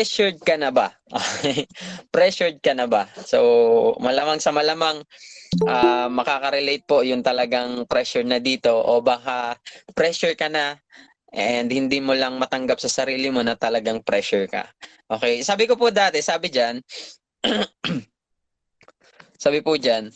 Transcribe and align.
pressured 0.00 0.40
ka 0.40 0.56
na 0.56 0.72
ba? 0.72 0.96
Pressured 2.16 2.56
ka 2.64 2.72
na 2.72 2.88
ba? 2.88 3.04
So, 3.28 3.92
malamang 4.00 4.40
sa 4.40 4.48
malamang 4.48 5.04
ah, 5.68 6.08
makaka-relate 6.08 6.88
po 6.88 7.04
yung 7.04 7.20
talagang 7.20 7.84
pressure 7.84 8.24
na 8.24 8.40
dito 8.40 8.72
o 8.72 9.04
baka 9.04 9.60
pressure 9.92 10.32
ka 10.32 10.48
na 10.48 10.80
and 11.36 11.68
hindi 11.68 12.00
mo 12.00 12.16
lang 12.16 12.40
matanggap 12.40 12.80
sa 12.80 12.88
sarili 12.88 13.28
mo 13.28 13.44
na 13.44 13.60
talagang 13.60 14.00
pressure 14.00 14.48
ka. 14.48 14.72
Okay, 15.04 15.44
sabi 15.44 15.68
ko 15.68 15.76
po 15.76 15.92
dati, 15.92 16.24
sabi 16.24 16.48
diyan, 16.48 16.80
sabi 19.44 19.60
po 19.60 19.76
diyan, 19.76 20.08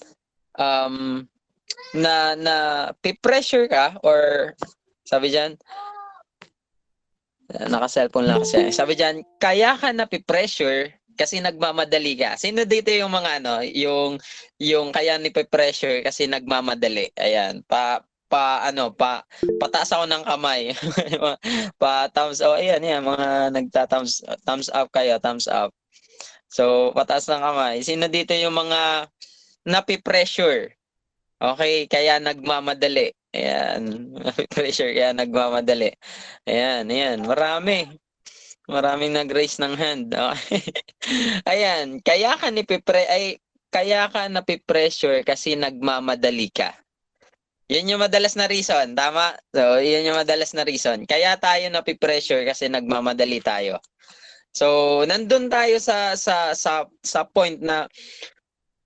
um, 0.56 1.28
na 1.92 2.32
na 2.40 2.56
pressure 3.20 3.68
ka 3.68 4.00
or 4.00 4.48
sabi 5.04 5.28
diyan, 5.28 5.60
Naka-cellphone 7.54 8.26
lang 8.26 8.42
kasi. 8.42 8.74
Sabi 8.74 8.98
diyan, 8.98 9.22
kaya 9.38 9.78
ka 9.78 9.94
na 9.94 10.10
pressure 10.10 10.90
kasi 11.14 11.38
nagmamadali 11.38 12.18
ka. 12.18 12.34
Sino 12.34 12.66
dito 12.66 12.90
yung 12.90 13.14
mga 13.14 13.42
ano, 13.42 13.62
yung 13.62 14.18
yung 14.58 14.90
kaya 14.90 15.14
ni 15.18 15.30
pressure 15.30 16.02
kasi 16.02 16.26
nagmamadali. 16.26 17.14
Ayan, 17.14 17.62
pa 17.64 18.02
pa 18.26 18.66
ano, 18.66 18.90
pa 18.90 19.22
pataas 19.62 19.94
ako 19.94 20.04
ng 20.10 20.24
kamay. 20.26 20.74
pa 21.80 22.10
thumbs 22.10 22.42
oh, 22.42 22.58
ayan, 22.58 22.82
yan 22.82 23.06
mga 23.06 23.54
nagta-thumbs 23.54 24.26
thumbs 24.42 24.68
up 24.74 24.90
kayo, 24.90 25.22
thumbs 25.22 25.46
up. 25.46 25.70
So, 26.50 26.94
pataas 26.94 27.26
ng 27.30 27.42
kamay. 27.42 27.82
Sino 27.82 28.06
dito 28.06 28.30
yung 28.34 28.54
mga 28.54 29.10
napi-pressure? 29.66 30.70
Okay, 31.42 31.90
kaya 31.90 32.22
nagmamadali. 32.22 33.10
Ayan, 33.34 34.14
pressure 34.54 34.94
kaya 34.94 35.10
nagmamadali. 35.10 35.90
Ayan, 36.46 36.86
ayan, 36.86 37.18
marami. 37.26 37.90
Maraming 38.70 39.12
nag-raise 39.12 39.58
ng 39.58 39.74
hand. 39.74 40.08
Okay. 40.24 40.62
ayan, 41.44 42.00
kaya 42.00 42.38
ka 42.40 42.48
ni 42.48 42.64
ay 42.64 43.36
kaya 43.68 44.08
ka 44.08 44.30
napipressure 44.30 45.20
kasi 45.26 45.52
nagmamadali 45.58 46.48
ka. 46.48 46.72
Yan 47.68 47.90
yung 47.90 48.00
madalas 48.00 48.38
na 48.38 48.46
reason, 48.46 48.94
tama? 48.94 49.34
So, 49.50 49.82
yan 49.82 50.06
yung 50.08 50.20
madalas 50.20 50.54
na 50.54 50.62
reason. 50.64 51.04
Kaya 51.04 51.34
tayo 51.36 51.66
napipressure 51.68 52.44
kasi 52.46 52.70
nagmamadali 52.70 53.40
tayo. 53.42 53.82
So, 54.54 55.02
nandun 55.08 55.50
tayo 55.50 55.76
sa 55.82 56.14
sa 56.14 56.54
sa 56.54 56.86
sa 57.02 57.26
point 57.26 57.58
na 57.58 57.90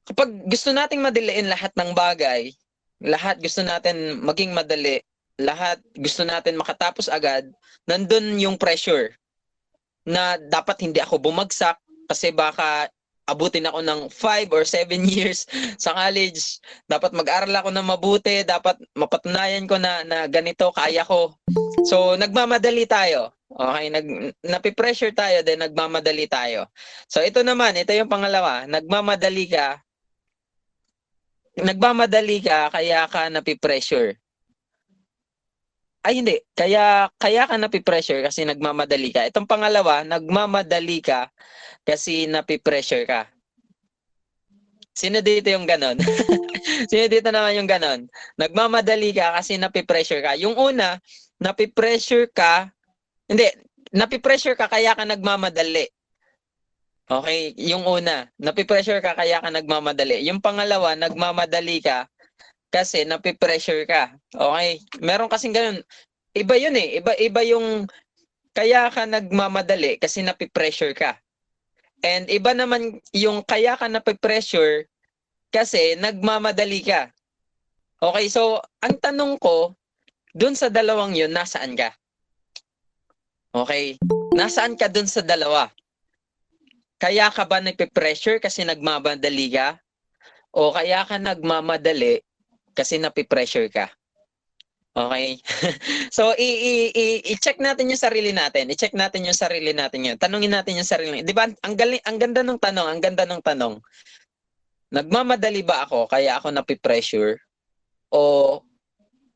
kapag 0.09 0.31
gusto 0.49 0.73
nating 0.73 1.05
madiliin 1.05 1.53
lahat 1.53 1.75
ng 1.77 1.92
bagay, 1.92 2.48
lahat 3.03 3.39
gusto 3.39 3.63
natin 3.63 4.19
maging 4.23 4.51
madali, 4.55 4.98
lahat 5.39 5.79
gusto 5.95 6.27
natin 6.27 6.59
makatapos 6.59 7.07
agad, 7.07 7.47
nandun 7.86 8.39
yung 8.42 8.59
pressure 8.59 9.14
na 10.03 10.41
dapat 10.41 10.83
hindi 10.83 10.98
ako 10.98 11.20
bumagsak 11.23 11.79
kasi 12.11 12.35
baka 12.35 12.91
abutin 13.29 13.69
ako 13.69 13.85
ng 13.85 14.01
5 14.08 14.57
or 14.57 14.64
7 14.64 14.89
years 15.14 15.45
sa 15.77 15.92
college. 15.92 16.58
Dapat 16.89 17.13
mag-aral 17.13 17.53
ako 17.53 17.69
ng 17.70 17.87
mabuti, 17.87 18.41
dapat 18.42 18.81
mapatunayan 18.97 19.69
ko 19.69 19.77
na, 19.77 20.01
na 20.03 20.25
ganito, 20.25 20.73
kaya 20.73 21.05
ko. 21.05 21.37
So, 21.85 22.17
nagmamadali 22.17 22.89
tayo. 22.89 23.37
Okay, 23.48 23.89
nag 23.89 24.07
napi-pressure 24.45 25.13
tayo, 25.13 25.41
then 25.45 25.61
nagmamadali 25.61 26.29
tayo. 26.29 26.69
So, 27.08 27.20
ito 27.20 27.45
naman, 27.45 27.77
ito 27.77 27.92
yung 27.92 28.08
pangalawa, 28.08 28.64
nagmamadali 28.64 29.48
ka 29.53 29.81
nagmamadali 31.61 32.39
ka 32.42 32.70
kaya 32.70 33.07
ka 33.11 33.29
napi-pressure. 33.29 34.14
Ay 36.07 36.23
hindi, 36.23 36.39
kaya 36.55 37.11
kaya 37.19 37.45
ka 37.51 37.58
napi-pressure 37.58 38.23
kasi 38.23 38.46
nagmamadali 38.46 39.11
ka. 39.11 39.27
Itong 39.27 39.51
pangalawa, 39.51 40.07
nagmamadali 40.07 41.02
ka 41.02 41.29
kasi 41.83 42.30
napi-pressure 42.30 43.05
ka. 43.05 43.27
Sino 44.98 45.23
dito 45.23 45.46
yung 45.51 45.67
ganon? 45.67 45.95
Sino 46.91 47.07
dito 47.07 47.30
naman 47.30 47.55
yung 47.55 47.70
ganon? 47.70 48.11
Nagmamadali 48.35 49.14
ka 49.14 49.39
kasi 49.39 49.55
napi-pressure 49.55 50.23
ka. 50.23 50.33
Yung 50.35 50.58
una, 50.58 50.98
napi-pressure 51.39 52.27
ka, 52.35 52.67
hindi, 53.30 53.46
napi-pressure 53.95 54.58
ka 54.58 54.67
kaya 54.67 54.98
ka 54.98 55.07
nagmamadali. 55.07 55.86
Okay, 57.08 57.57
yung 57.57 57.89
una, 57.89 58.29
napipressure 58.36 59.01
ka 59.01 59.17
kaya 59.17 59.41
ka 59.41 59.48
nagmamadali. 59.48 60.20
Yung 60.29 60.45
pangalawa, 60.45 60.92
nagmamadali 60.92 61.80
ka 61.80 62.05
kasi 62.69 63.08
napipressure 63.08 63.89
ka. 63.89 64.13
Okay? 64.36 64.85
Meron 65.01 65.33
kasing 65.33 65.57
ganun. 65.57 65.80
Iba 66.36 66.61
yun 66.61 66.77
eh. 66.77 67.01
Iba, 67.01 67.17
iba 67.17 67.41
yung 67.48 67.89
kaya 68.52 68.92
ka 68.92 69.08
nagmamadali 69.08 69.96
kasi 69.96 70.20
napipressure 70.20 70.92
ka. 70.92 71.17
And 72.05 72.29
iba 72.29 72.52
naman 72.52 73.01
yung 73.17 73.40
kaya 73.40 73.80
ka 73.80 73.89
napipressure 73.89 74.85
kasi 75.48 75.96
nagmamadali 75.96 76.85
ka. 76.85 77.08
Okay, 78.05 78.29
so 78.29 78.61
ang 78.85 79.01
tanong 79.01 79.40
ko, 79.40 79.73
dun 80.36 80.52
sa 80.52 80.69
dalawang 80.69 81.17
yun, 81.17 81.33
nasaan 81.33 81.73
ka? 81.73 81.96
Okay, 83.57 83.96
nasaan 84.36 84.77
ka 84.77 84.92
dun 84.92 85.08
sa 85.08 85.25
dalawa? 85.25 85.73
Kaya 86.98 87.31
ka 87.31 87.47
ba 87.47 87.63
napipressure 87.63 88.42
kasi 88.42 88.67
nagmamadali 88.67 89.55
ka? 89.55 89.79
O 90.51 90.75
kaya 90.75 91.07
ka 91.07 91.19
nagmamadali 91.19 92.19
kasi 92.75 92.98
napipressure 92.98 93.70
ka? 93.70 93.86
Okay? 94.98 95.39
so, 96.17 96.35
i-check 96.35 97.63
natin 97.63 97.87
yung 97.87 98.03
sarili 98.03 98.35
natin. 98.35 98.67
I-check 98.75 98.98
natin 98.98 99.31
yung 99.31 99.39
sarili 99.39 99.70
natin 99.70 100.11
yun. 100.11 100.17
Tanungin 100.19 100.51
natin 100.51 100.75
yung 100.75 100.89
sarili. 100.89 101.23
Di 101.23 101.31
ba? 101.31 101.47
Ang, 101.47 101.75
galing, 101.79 102.03
ang 102.03 102.19
ganda 102.19 102.42
ng 102.42 102.58
tanong. 102.58 102.87
Ang 102.91 103.01
ganda 103.03 103.23
ng 103.23 103.42
tanong. 103.42 103.79
Nagmamadali 104.91 105.63
ba 105.63 105.85
ako 105.87 106.11
kaya 106.11 106.41
ako 106.41 106.51
napipressure? 106.51 107.39
O 108.11 108.64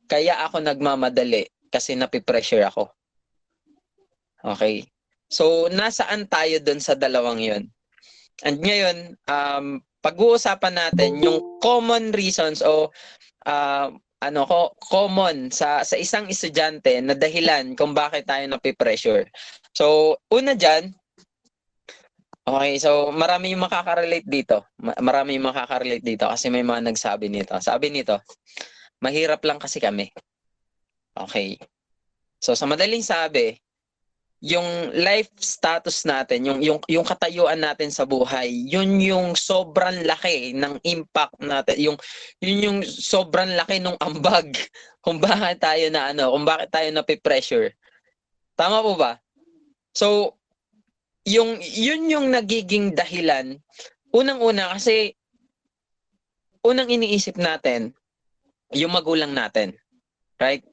kaya 0.09 0.41
ako 0.43 0.59
nagmamadali 0.59 1.47
kasi 1.71 1.95
napipressure 1.95 2.65
ako? 2.67 2.89
Okay? 4.43 4.89
So, 5.33 5.65
nasaan 5.73 6.29
tayo 6.29 6.61
dun 6.61 6.77
sa 6.77 6.93
dalawang 6.93 7.41
yon? 7.41 7.63
And 8.45 8.61
ngayon, 8.61 9.17
um, 9.25 9.81
pag-uusapan 10.05 10.77
natin 10.77 11.25
yung 11.25 11.57
common 11.57 12.13
reasons 12.13 12.61
o 12.61 12.93
uh, 13.49 13.87
ano 14.23 14.41
ko 14.47 14.77
common 14.87 15.51
sa 15.51 15.83
sa 15.83 15.99
isang 15.99 16.29
estudyante 16.29 16.95
na 17.01 17.17
dahilan 17.17 17.73
kung 17.73 17.97
bakit 17.97 18.29
tayo 18.29 18.45
napipressure. 18.45 19.25
So, 19.73 20.15
una 20.29 20.53
diyan, 20.53 20.93
Okay, 22.43 22.75
so 22.75 23.07
marami 23.15 23.55
yung 23.55 23.63
makaka-relate 23.63 24.27
dito. 24.27 24.67
Ma- 24.83 24.99
Marami 24.99 25.39
yung 25.39 25.47
makaka-relate 25.47 26.03
dito 26.03 26.27
kasi 26.27 26.51
may 26.51 26.59
mga 26.59 26.91
nagsabi 26.91 27.31
nito. 27.31 27.55
Sabi 27.63 27.87
nito, 27.87 28.19
mahirap 28.99 29.39
lang 29.47 29.63
kasi 29.63 29.79
kami. 29.79 30.11
Okay. 31.15 31.55
So 32.43 32.51
sa 32.51 32.67
madaling 32.67 32.99
sabi, 32.99 33.55
yung 34.43 34.91
life 34.91 35.31
status 35.39 36.03
natin, 36.03 36.43
yung 36.43 36.59
yung 36.59 36.79
yung 36.91 37.07
katayuan 37.07 37.63
natin 37.63 37.87
sa 37.87 38.03
buhay, 38.03 38.51
yun 38.51 38.99
yung 38.99 39.39
sobrang 39.39 40.03
laki 40.03 40.51
ng 40.51 40.83
impact 40.83 41.39
natin, 41.39 41.79
yung 41.79 41.97
yun 42.43 42.59
yung 42.59 42.79
sobrang 42.83 43.55
laki 43.55 43.79
ng 43.79 43.95
ambag 44.03 44.51
kung 45.03 45.23
bakit 45.23 45.63
tayo 45.63 45.87
na 45.87 46.11
ano, 46.11 46.35
kung 46.35 46.43
bakit 46.43 46.67
tayo 46.75 46.91
na 46.91 47.07
pressure. 47.07 47.71
Tama 48.59 48.83
po 48.83 48.99
ba? 48.99 49.15
So 49.95 50.35
yung 51.23 51.63
yun 51.63 52.11
yung 52.11 52.27
nagiging 52.35 52.91
dahilan 52.99 53.55
unang-una 54.11 54.75
kasi 54.75 55.15
unang 56.67 56.91
iniisip 56.91 57.39
natin 57.39 57.95
yung 58.75 58.91
magulang 58.91 59.31
natin. 59.31 59.71
Right? 60.35 60.67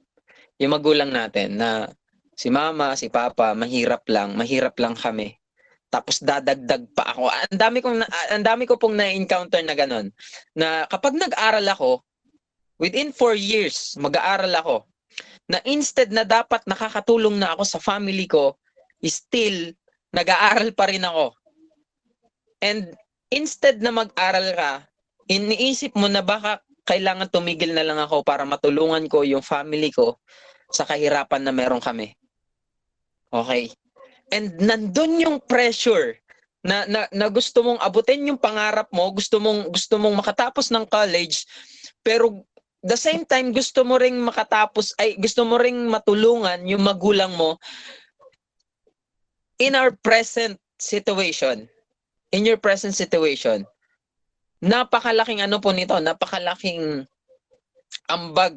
Yung 0.58 0.74
magulang 0.74 1.14
natin 1.14 1.54
na 1.54 1.86
si 2.40 2.48
mama, 2.48 2.96
si 2.96 3.12
papa, 3.12 3.52
mahirap 3.52 4.08
lang, 4.08 4.32
mahirap 4.32 4.72
lang 4.80 4.96
kami. 4.96 5.36
Tapos 5.92 6.24
dadagdag 6.24 6.88
pa 6.96 7.12
ako. 7.12 7.28
Ang 7.28 7.58
dami 7.60 7.78
kong 7.84 8.00
ang 8.06 8.44
dami 8.46 8.64
ko 8.64 8.80
pong 8.80 8.96
na-encounter 8.96 9.60
na 9.60 9.76
ganun. 9.76 10.08
Na 10.56 10.88
kapag 10.88 11.20
nag-aral 11.20 11.66
ako, 11.68 12.00
within 12.80 13.12
four 13.12 13.36
years, 13.36 13.92
mag-aaral 14.00 14.56
ako. 14.56 14.76
na 15.50 15.58
instead 15.66 16.14
na 16.14 16.22
dapat 16.22 16.62
nakakatulong 16.62 17.34
na 17.34 17.58
ako 17.58 17.66
sa 17.66 17.82
family 17.82 18.30
ko, 18.30 18.54
still 19.02 19.74
nag-aaral 20.14 20.70
pa 20.70 20.86
rin 20.86 21.02
ako. 21.02 21.34
And 22.62 22.94
instead 23.34 23.82
na 23.82 23.90
mag-aral 23.90 24.54
ka, 24.54 24.86
iniisip 25.26 25.98
mo 25.98 26.06
na 26.06 26.22
baka 26.22 26.62
kailangan 26.86 27.34
tumigil 27.34 27.74
na 27.74 27.82
lang 27.82 27.98
ako 27.98 28.22
para 28.22 28.46
matulungan 28.46 29.10
ko 29.10 29.26
yung 29.26 29.42
family 29.42 29.90
ko 29.90 30.22
sa 30.70 30.86
kahirapan 30.86 31.42
na 31.42 31.50
meron 31.50 31.82
kami. 31.82 32.14
Okay? 33.30 33.70
And 34.30 34.54
nandun 34.58 35.22
yung 35.22 35.38
pressure 35.42 36.18
na, 36.62 36.84
na, 36.84 37.06
na 37.10 37.26
gusto 37.32 37.64
mong 37.64 37.80
abutin 37.80 38.28
yung 38.28 38.38
pangarap 38.38 38.90
mo, 38.92 39.08
gusto 39.10 39.40
mong 39.40 39.72
gusto 39.72 39.96
mong 39.96 40.20
makatapos 40.20 40.68
ng 40.70 40.84
college, 40.86 41.48
pero 42.04 42.44
the 42.84 42.96
same 42.96 43.24
time 43.24 43.52
gusto 43.52 43.84
mo 43.84 43.96
ring 44.00 44.16
makatapos 44.20 44.96
ay 45.00 45.16
gusto 45.20 45.44
mo 45.44 45.60
ring 45.60 45.88
matulungan 45.88 46.64
yung 46.64 46.80
magulang 46.80 47.32
mo 47.36 47.60
in 49.60 49.76
our 49.76 49.92
present 49.92 50.56
situation. 50.80 51.68
In 52.32 52.46
your 52.46 52.56
present 52.56 52.96
situation. 52.96 53.68
Napakalaking 54.64 55.44
ano 55.44 55.60
po 55.60 55.74
nito, 55.74 55.96
napakalaking 56.00 57.04
ambag 58.08 58.56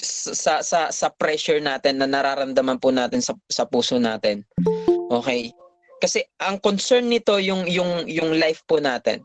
sa 0.00 0.60
sa 0.64 0.90
sa 0.90 1.08
pressure 1.12 1.62
natin 1.62 2.00
na 2.00 2.08
nararamdaman 2.08 2.78
po 2.78 2.90
natin 2.90 3.22
sa 3.22 3.36
sa 3.50 3.66
puso 3.68 3.98
natin. 3.98 4.42
Okay? 5.10 5.54
Kasi 6.02 6.24
ang 6.42 6.58
concern 6.58 7.08
nito 7.08 7.38
yung 7.38 7.64
yung 7.70 8.04
yung 8.10 8.36
life 8.36 8.62
po 8.66 8.82
natin. 8.82 9.22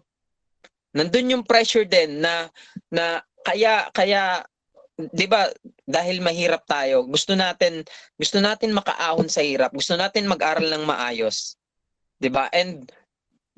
Nandun 0.94 1.33
yung 1.38 1.44
pressure 1.45 1.86
din 1.86 2.21
na 2.21 2.50
na 2.89 3.21
kaya 3.45 3.89
kaya 3.94 4.45
'di 5.00 5.25
ba 5.31 5.48
dahil 5.88 6.19
mahirap 6.19 6.68
tayo, 6.68 7.07
gusto 7.07 7.33
natin 7.33 7.88
gusto 8.19 8.44
natin 8.44 8.75
makaahon 8.75 9.31
sa 9.31 9.39
hirap, 9.39 9.71
gusto 9.71 9.95
natin 9.95 10.27
mag-aral 10.27 10.68
ng 10.68 10.83
maayos. 10.83 11.56
'Di 12.19 12.27
ba? 12.27 12.51
And 12.51 12.89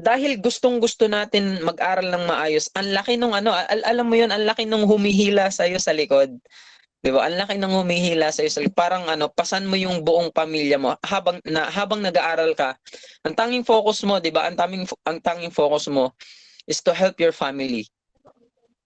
dahil 0.02 0.42
gustong-gusto 0.42 1.06
natin 1.06 1.62
mag-aral 1.62 2.10
ng 2.10 2.25
maayos, 2.25 2.74
ang 2.74 2.90
laki 2.90 3.22
nung 3.22 3.38
ano, 3.38 3.54
al- 3.54 3.86
alam 3.86 4.06
mo 4.10 4.18
'yun, 4.18 4.34
ang 4.34 4.46
laki 4.46 4.66
nung 4.66 4.86
humihila 4.86 5.50
sa 5.54 5.66
iyo 5.69 5.78
sa 5.78 5.94
likod. 5.94 6.38
'Di 7.01 7.09
ba? 7.09 7.25
Ang 7.25 7.38
laki 7.42 7.57
ng 7.57 7.74
humihila 7.74 8.30
sa 8.30 8.45
iyo. 8.45 8.69
Parang 8.74 9.09
ano, 9.09 9.25
pasan 9.33 9.65
mo 9.65 9.74
yung 9.74 10.06
buong 10.06 10.30
pamilya 10.30 10.77
mo 10.77 10.94
habang 11.01 11.42
na 11.50 11.65
habang 11.65 12.01
nag-aaral 12.06 12.53
ka. 12.53 12.77
Ang 13.25 13.33
tanging 13.33 13.65
focus 13.65 14.06
mo, 14.06 14.21
'di 14.21 14.30
ba? 14.30 14.45
Ang 14.45 14.56
tanging 14.57 14.86
ang 15.09 15.18
tanging 15.18 15.53
focus 15.53 15.89
mo 15.89 16.13
is 16.69 16.80
to 16.86 16.94
help 16.94 17.18
your 17.18 17.33
family. 17.33 17.89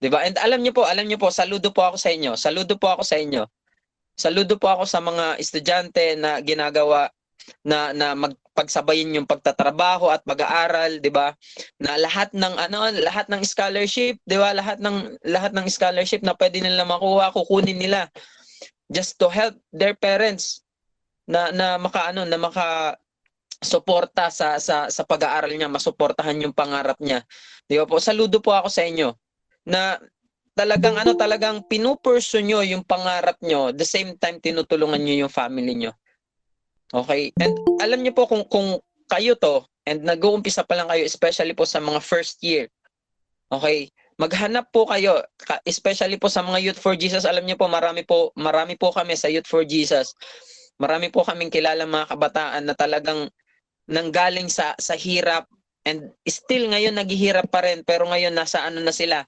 'Di 0.00 0.08
ba? 0.08 0.24
And 0.24 0.40
alam 0.40 0.64
niyo 0.64 0.72
po, 0.72 0.88
alam 0.88 1.04
niyo 1.04 1.20
po, 1.20 1.28
saludo 1.28 1.68
po 1.76 1.84
ako 1.84 1.96
sa 2.00 2.08
inyo. 2.08 2.32
Saludo 2.40 2.80
po 2.80 2.88
ako 2.88 3.04
sa 3.04 3.20
inyo. 3.20 3.44
Saludo 4.16 4.56
po 4.56 4.72
ako 4.72 4.88
sa 4.88 5.04
mga 5.04 5.36
estudyante 5.36 6.16
na 6.16 6.40
ginagawa 6.40 7.12
na 7.60 7.92
na 7.92 8.16
magpagsabayin 8.56 9.20
yung 9.20 9.28
pagtatrabaho 9.28 10.08
at 10.08 10.24
pag-aaral, 10.24 10.96
'di 10.96 11.12
ba? 11.12 11.36
Na 11.76 12.00
lahat 12.00 12.32
ng 12.32 12.56
ano, 12.56 12.88
lahat 13.04 13.28
ng 13.28 13.44
scholarship, 13.44 14.16
'di 14.24 14.40
ba? 14.40 14.56
Lahat 14.56 14.80
ng 14.80 15.20
lahat 15.28 15.52
ng 15.52 15.68
scholarship 15.68 16.24
na 16.24 16.32
pwede 16.32 16.64
nila 16.64 16.88
makuha, 16.88 17.36
kukunin 17.36 17.76
nila 17.76 18.08
just 18.88 19.20
to 19.20 19.28
help 19.28 19.52
their 19.76 19.92
parents 19.92 20.64
na 21.28 21.52
na 21.52 21.76
makaano 21.76 22.24
na 22.24 22.40
maka 22.40 22.96
suporta 23.60 24.32
sa 24.32 24.56
sa 24.56 24.88
sa 24.88 25.02
pag-aaral 25.04 25.52
niya, 25.52 25.68
masuportahan 25.68 26.40
yung 26.40 26.56
pangarap 26.56 26.96
niya. 26.96 27.20
'Di 27.68 27.76
ba 27.76 27.84
po? 27.84 28.00
Saludo 28.00 28.40
po 28.40 28.56
ako 28.56 28.72
sa 28.72 28.88
inyo 28.88 29.12
na 29.68 30.00
talagang 30.56 30.96
ano 30.96 31.12
talagang 31.12 31.60
pinupursu 31.68 32.40
nyo 32.40 32.64
yung 32.64 32.80
pangarap 32.80 33.36
nyo 33.44 33.76
the 33.76 33.84
same 33.84 34.16
time 34.16 34.40
tinutulungan 34.40 34.96
nyo 35.04 35.28
yung 35.28 35.32
family 35.32 35.76
nyo 35.76 35.92
Okay? 36.94 37.34
And 37.42 37.54
alam 37.82 38.02
niyo 38.02 38.14
po 38.14 38.30
kung 38.30 38.46
kung 38.46 38.78
kayo 39.10 39.38
to 39.38 39.66
and 39.86 40.02
nag-uumpisa 40.02 40.66
pa 40.66 40.78
lang 40.78 40.90
kayo 40.90 41.06
especially 41.06 41.54
po 41.54 41.66
sa 41.66 41.82
mga 41.82 42.02
first 42.02 42.42
year. 42.42 42.70
Okay? 43.50 43.90
Maghanap 44.16 44.72
po 44.72 44.88
kayo 44.88 45.22
especially 45.68 46.16
po 46.16 46.32
sa 46.32 46.40
mga 46.40 46.62
Youth 46.62 46.80
for 46.80 46.96
Jesus. 46.96 47.28
Alam 47.28 47.44
niyo 47.44 47.60
po 47.60 47.68
marami 47.68 48.02
po 48.02 48.32
marami 48.34 48.74
po 48.74 48.90
kami 48.90 49.14
sa 49.14 49.28
Youth 49.28 49.46
for 49.46 49.62
Jesus. 49.62 50.16
Marami 50.76 51.08
po 51.08 51.24
kaming 51.24 51.52
kilala 51.52 51.88
mga 51.88 52.16
kabataan 52.16 52.64
na 52.68 52.74
talagang 52.76 53.28
nanggaling 53.86 54.50
sa 54.50 54.74
sa 54.80 54.98
hirap 54.98 55.46
and 55.86 56.10
still 56.26 56.66
ngayon 56.66 56.98
naghihirap 56.98 57.46
pa 57.46 57.62
rin 57.62 57.86
pero 57.86 58.10
ngayon 58.10 58.34
nasa 58.34 58.66
ano 58.66 58.82
na 58.82 58.90
sila 58.90 59.22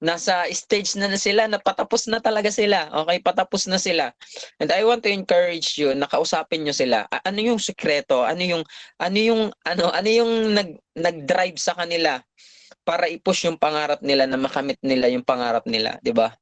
nasa 0.00 0.48
stage 0.50 0.96
na, 0.96 1.12
na 1.12 1.20
sila 1.20 1.44
na 1.44 1.60
patapos 1.60 2.08
na 2.08 2.24
talaga 2.24 2.48
sila. 2.48 2.88
Okay, 3.04 3.20
patapos 3.20 3.68
na 3.68 3.76
sila. 3.76 4.16
And 4.56 4.72
I 4.72 4.80
want 4.82 5.04
to 5.04 5.12
encourage 5.12 5.76
you 5.76 5.92
na 5.92 6.08
kausapin 6.08 6.64
niyo 6.64 6.72
sila. 6.72 7.04
A- 7.12 7.28
ano 7.28 7.44
yung 7.44 7.60
sekreto? 7.60 8.24
Ano 8.24 8.40
yung 8.40 8.64
ano 8.96 9.18
yung 9.20 9.42
ano 9.68 9.84
ano 9.92 10.08
yung 10.08 10.56
nag 10.56 10.80
nag-drive 10.96 11.60
sa 11.60 11.76
kanila 11.76 12.16
para 12.80 13.12
i-push 13.12 13.44
yung 13.46 13.60
pangarap 13.60 14.00
nila 14.00 14.24
na 14.24 14.40
makamit 14.40 14.80
nila 14.80 15.12
yung 15.12 15.22
pangarap 15.22 15.68
nila, 15.68 16.00
'di 16.00 16.16
ba? 16.16 16.32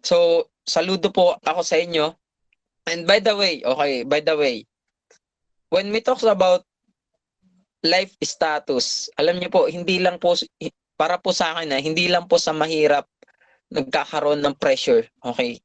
So, 0.00 0.48
saludo 0.64 1.10
po 1.12 1.36
ako 1.42 1.60
sa 1.66 1.76
inyo. 1.76 2.14
And 2.88 3.04
by 3.04 3.20
the 3.20 3.36
way, 3.36 3.60
okay, 3.60 4.06
by 4.06 4.24
the 4.24 4.38
way, 4.38 4.64
when 5.68 5.92
we 5.92 6.00
talk 6.00 6.22
about 6.24 6.64
life 7.84 8.16
status, 8.24 9.12
alam 9.18 9.36
niyo 9.36 9.50
po, 9.52 9.68
hindi 9.68 10.00
lang 10.00 10.16
po 10.16 10.36
para 11.00 11.16
po 11.16 11.32
sa 11.32 11.56
akin 11.56 11.72
na 11.72 11.80
hindi 11.80 12.12
lang 12.12 12.28
po 12.28 12.36
sa 12.36 12.52
mahirap 12.52 13.08
nagkakaroon 13.72 14.44
ng 14.44 14.52
pressure. 14.60 15.08
Okay? 15.24 15.56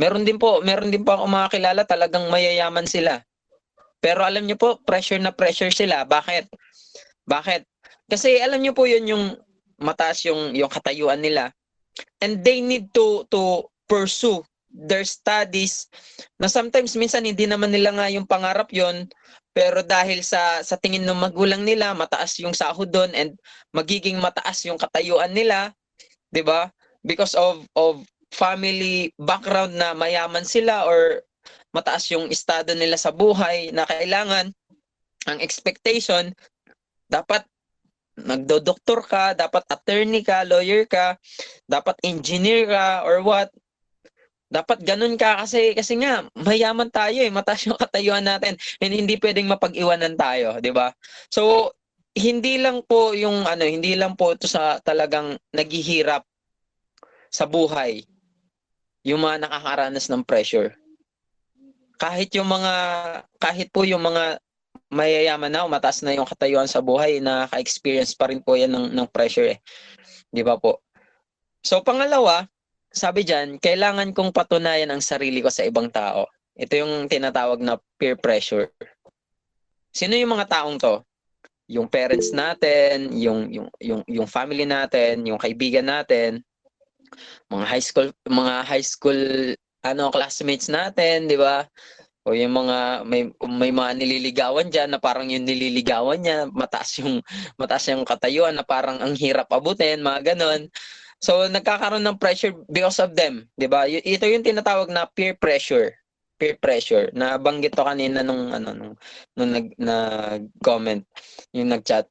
Meron 0.00 0.24
din 0.24 0.40
po, 0.40 0.64
meron 0.64 0.88
din 0.88 1.04
po 1.04 1.12
ako 1.12 1.28
mga 1.28 1.52
kilala 1.52 1.82
talagang 1.84 2.32
mayayaman 2.32 2.88
sila. 2.88 3.20
Pero 4.00 4.24
alam 4.24 4.48
niyo 4.48 4.56
po, 4.56 4.80
pressure 4.80 5.20
na 5.20 5.28
pressure 5.28 5.68
sila. 5.68 6.08
Bakit? 6.08 6.48
Bakit? 7.28 7.68
Kasi 8.08 8.40
alam 8.40 8.64
niyo 8.64 8.72
po 8.72 8.88
'yun 8.88 9.04
yung 9.12 9.24
mataas 9.78 10.24
yung 10.26 10.56
yung 10.56 10.72
katayuan 10.72 11.20
nila. 11.20 11.52
And 12.24 12.40
they 12.40 12.64
need 12.64 12.90
to 12.96 13.28
to 13.28 13.68
pursue 13.86 14.42
their 14.72 15.04
studies 15.04 15.86
na 16.40 16.48
sometimes 16.48 16.96
minsan 16.96 17.28
hindi 17.28 17.44
naman 17.44 17.70
nila 17.70 17.92
nga 17.92 18.08
yung 18.08 18.24
pangarap 18.24 18.72
yon 18.72 19.06
pero 19.52 19.84
dahil 19.84 20.24
sa 20.24 20.64
sa 20.64 20.80
tingin 20.80 21.04
ng 21.04 21.20
magulang 21.28 21.60
nila, 21.60 21.92
mataas 21.92 22.40
yung 22.40 22.56
sahod 22.56 22.88
doon 22.88 23.12
and 23.12 23.36
magiging 23.76 24.16
mataas 24.16 24.64
yung 24.64 24.80
katayuan 24.80 25.32
nila, 25.32 25.76
'di 26.32 26.40
ba? 26.44 26.72
Because 27.04 27.36
of 27.36 27.68
of 27.76 28.00
family 28.32 29.12
background 29.20 29.76
na 29.76 29.92
mayaman 29.92 30.48
sila 30.48 30.88
or 30.88 31.20
mataas 31.76 32.08
yung 32.08 32.32
estado 32.32 32.72
nila 32.72 32.96
sa 32.96 33.12
buhay 33.12 33.68
na 33.76 33.84
kailangan 33.84 34.52
ang 35.28 35.38
expectation 35.44 36.32
dapat 37.12 37.44
nagdo-doktor 38.16 39.04
ka, 39.04 39.24
dapat 39.32 39.64
attorney 39.72 40.20
ka, 40.20 40.44
lawyer 40.44 40.84
ka, 40.84 41.16
dapat 41.64 41.96
engineer 42.04 42.68
ka 42.68 43.04
or 43.04 43.24
what 43.24 43.48
dapat 44.52 44.84
ganun 44.84 45.16
ka 45.16 45.40
kasi 45.40 45.72
kasi 45.72 45.96
nga 45.96 46.28
mayaman 46.36 46.92
tayo 46.92 47.24
eh, 47.24 47.32
mataas 47.32 47.64
yung 47.64 47.80
katayuan 47.80 48.20
natin 48.20 48.60
and 48.84 48.92
hindi 48.92 49.16
pwedeng 49.16 49.48
mapag-iwanan 49.48 50.12
tayo, 50.20 50.60
'di 50.60 50.72
ba? 50.76 50.92
So 51.32 51.72
hindi 52.12 52.60
lang 52.60 52.84
po 52.84 53.16
yung 53.16 53.48
ano, 53.48 53.64
hindi 53.64 53.96
lang 53.96 54.12
po 54.20 54.36
ito 54.36 54.44
sa 54.44 54.76
talagang 54.84 55.40
naghihirap 55.56 56.28
sa 57.32 57.48
buhay 57.48 58.04
yung 59.08 59.24
mga 59.24 59.48
nakakaranas 59.48 60.12
ng 60.12 60.22
pressure. 60.22 60.76
Kahit 61.96 62.28
yung 62.36 62.52
mga 62.52 62.74
kahit 63.40 63.72
po 63.72 63.88
yung 63.88 64.04
mga 64.04 64.36
mayayaman 64.92 65.48
na 65.48 65.64
o 65.64 65.72
mataas 65.72 66.04
na 66.04 66.12
yung 66.12 66.28
katayuan 66.28 66.68
sa 66.68 66.84
buhay, 66.84 67.24
nakaka-experience 67.24 68.12
pa 68.12 68.28
rin 68.28 68.44
po 68.44 68.60
yan 68.60 68.68
ng, 68.68 68.86
ng 68.92 69.08
pressure 69.08 69.56
eh. 69.56 69.58
Di 70.28 70.44
ba 70.44 70.60
po? 70.60 70.84
So 71.64 71.80
pangalawa, 71.80 72.44
sabi 72.92 73.24
diyan, 73.24 73.56
kailangan 73.58 74.12
kong 74.12 74.30
patunayan 74.30 74.92
ang 74.92 75.00
sarili 75.00 75.40
ko 75.40 75.48
sa 75.48 75.64
ibang 75.64 75.88
tao. 75.88 76.28
Ito 76.52 76.76
yung 76.76 77.08
tinatawag 77.08 77.64
na 77.64 77.80
peer 77.96 78.20
pressure. 78.20 78.68
Sino 79.92 80.16
yung 80.16 80.36
mga 80.36 80.48
taong 80.48 80.76
to? 80.76 81.00
Yung 81.72 81.88
parents 81.88 82.36
natin, 82.36 83.08
yung 83.16 83.48
yung 83.48 83.68
yung 83.80 84.02
yung 84.04 84.28
family 84.28 84.68
natin, 84.68 85.24
yung 85.24 85.40
kaibigan 85.40 85.88
natin, 85.88 86.44
mga 87.48 87.64
high 87.64 87.84
school 87.84 88.08
mga 88.28 88.54
high 88.64 88.84
school 88.84 89.20
ano 89.82 90.12
classmates 90.12 90.68
natin, 90.68 91.26
di 91.26 91.36
ba? 91.40 91.64
O 92.22 92.36
yung 92.38 92.54
mga 92.54 93.02
may 93.02 93.34
may 93.42 93.72
mga 93.74 93.98
nililigawan 93.98 94.70
diyan 94.70 94.94
na 94.94 95.00
parang 95.02 95.26
yung 95.26 95.42
nililigawan 95.42 96.22
niya, 96.22 96.46
mataas 96.52 97.02
yung 97.02 97.18
mataas 97.60 97.90
yung 97.90 98.06
katayuan 98.06 98.54
na 98.54 98.62
parang 98.62 99.00
ang 99.02 99.16
hirap 99.18 99.50
abutin, 99.50 100.04
mga 100.04 100.34
ganon. 100.34 100.70
So 101.22 101.46
nagkakaroon 101.46 102.02
ng 102.02 102.18
pressure 102.18 102.50
because 102.66 102.98
of 102.98 103.14
them, 103.14 103.46
'di 103.54 103.70
ba? 103.70 103.86
Ito 103.86 104.26
yung 104.26 104.42
tinatawag 104.42 104.90
na 104.90 105.06
peer 105.06 105.38
pressure. 105.38 105.94
Peer 106.36 106.58
pressure 106.58 107.14
na 107.14 107.38
banggit 107.38 107.78
to 107.78 107.86
kanina 107.86 108.26
nung 108.26 108.50
ano 108.50 108.74
nung, 108.74 108.94
nung 109.38 109.50
nag 109.54 109.66
nag-comment, 109.78 111.06
yung 111.54 111.70
nag-chat. 111.70 112.10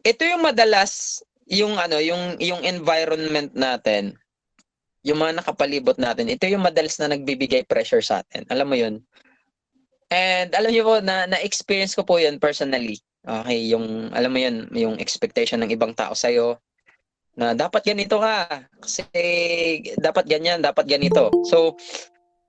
Ito 0.00 0.24
yung 0.24 0.42
madalas 0.48 1.20
yung 1.50 1.76
ano, 1.76 2.00
yung 2.00 2.40
yung 2.40 2.64
environment 2.64 3.52
natin 3.52 4.16
yung 5.00 5.20
mga 5.20 5.40
nakapalibot 5.40 5.96
natin, 5.96 6.28
ito 6.28 6.44
yung 6.44 6.60
madalas 6.60 7.00
na 7.00 7.16
nagbibigay 7.16 7.64
pressure 7.64 8.04
sa 8.04 8.20
atin. 8.20 8.44
Alam 8.52 8.68
mo 8.68 8.76
yun? 8.76 9.00
And 10.12 10.52
alam 10.52 10.74
niyo 10.74 10.84
po 10.84 11.00
na 11.00 11.24
na-experience 11.24 11.96
ko 11.96 12.02
po 12.04 12.20
'yun 12.20 12.36
personally. 12.36 13.00
Okay, 13.24 13.70
yung 13.70 14.10
alam 14.12 14.30
mo 14.32 14.38
'yun, 14.40 14.68
yung 14.74 14.96
expectation 15.00 15.62
ng 15.64 15.72
ibang 15.72 15.96
tao 15.96 16.12
sa 16.12 16.28
iyo 16.28 16.60
na 17.38 17.54
dapat 17.54 17.82
ganito 17.86 18.18
ka 18.18 18.66
kasi 18.82 19.06
dapat 19.96 20.26
ganyan, 20.26 20.60
dapat 20.60 20.86
ganito. 20.86 21.30
So 21.46 21.78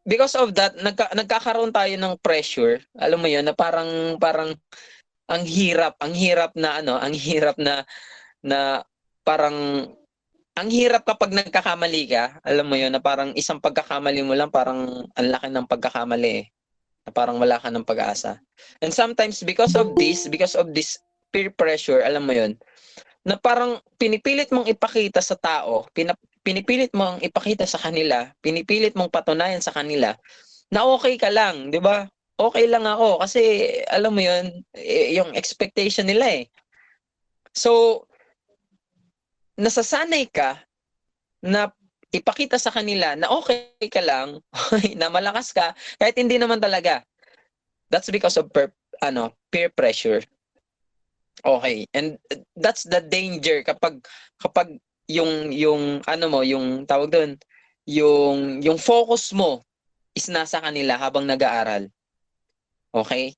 because 0.05 0.33
of 0.33 0.57
that, 0.57 0.73
nagka, 0.81 1.13
nagkakaroon 1.13 1.73
tayo 1.73 1.93
ng 1.97 2.17
pressure. 2.21 2.81
Alam 2.97 3.21
mo 3.21 3.27
'yun 3.29 3.45
na 3.45 3.53
parang 3.53 4.17
parang 4.17 4.57
ang 5.29 5.43
hirap, 5.47 5.95
ang 6.01 6.11
hirap 6.11 6.51
na 6.57 6.81
ano, 6.81 6.97
ang 6.97 7.13
hirap 7.13 7.55
na 7.61 7.85
na 8.41 8.81
parang 9.23 9.87
ang 10.51 10.67
hirap 10.67 11.07
kapag 11.07 11.31
nagkakamali 11.31 12.03
ka, 12.11 12.41
alam 12.43 12.67
mo 12.67 12.75
'yun 12.75 12.91
na 12.91 12.99
parang 12.99 13.31
isang 13.37 13.61
pagkakamali 13.61 14.25
mo 14.25 14.35
lang 14.35 14.51
parang 14.51 15.07
ang 15.15 15.27
laki 15.31 15.47
ng 15.47 15.69
pagkakamali 15.69 16.31
eh. 16.43 16.45
Na 17.01 17.09
parang 17.09 17.41
wala 17.41 17.57
ka 17.57 17.73
ng 17.73 17.81
pag-asa. 17.87 18.37
And 18.77 18.93
sometimes 18.93 19.41
because 19.41 19.73
of 19.73 19.97
this, 19.97 20.29
because 20.29 20.53
of 20.53 20.69
this 20.75 21.01
peer 21.33 21.49
pressure, 21.49 22.03
alam 22.03 22.27
mo 22.27 22.33
'yun, 22.35 22.59
na 23.21 23.37
parang 23.37 23.77
pinipilit 24.01 24.49
mong 24.49 24.65
ipakita 24.65 25.21
sa 25.21 25.37
tao, 25.37 25.85
pinap, 25.93 26.17
pinipilit 26.41 26.89
mong 26.97 27.21
ipakita 27.21 27.69
sa 27.69 27.77
kanila, 27.77 28.29
pinipilit 28.41 28.97
mong 28.97 29.13
patunayan 29.13 29.61
sa 29.61 29.73
kanila 29.73 30.17
na 30.71 30.87
okay 30.87 31.19
ka 31.19 31.29
lang, 31.29 31.69
'di 31.69 31.83
ba? 31.83 32.07
Okay 32.39 32.65
lang 32.65 32.87
ako 32.87 33.21
kasi 33.21 33.69
alam 33.91 34.15
mo 34.15 34.21
'yun, 34.23 34.65
eh, 34.73 35.13
yung 35.13 35.35
expectation 35.37 36.07
nila 36.09 36.41
eh. 36.41 36.43
So 37.53 38.03
nasasanay 39.59 40.31
ka 40.31 40.57
na 41.43 41.69
ipakita 42.09 42.57
sa 42.57 42.73
kanila 42.73 43.13
na 43.13 43.29
okay 43.29 43.71
ka 43.91 44.01
lang, 44.01 44.41
na 44.99 45.07
malakas 45.13 45.53
ka, 45.53 45.77
kahit 46.01 46.17
hindi 46.17 46.41
naman 46.41 46.57
talaga. 46.57 47.05
That's 47.91 48.09
because 48.09 48.39
of 48.39 48.49
per, 48.49 48.71
ano, 49.03 49.35
peer 49.51 49.67
pressure. 49.69 50.23
Okay. 51.39 51.87
And 51.95 52.19
that's 52.59 52.83
the 52.83 52.99
danger 52.99 53.63
kapag 53.63 54.03
kapag 54.37 54.75
yung 55.09 55.49
yung 55.55 56.03
ano 56.05 56.25
mo, 56.27 56.43
yung 56.43 56.83
tawag 56.83 57.09
doon, 57.11 57.31
yung 57.87 58.59
yung 58.61 58.77
focus 58.77 59.31
mo 59.31 59.63
is 60.13 60.27
nasa 60.27 60.59
kanila 60.59 60.99
habang 60.99 61.23
nag-aaral. 61.23 61.87
Okay? 62.91 63.35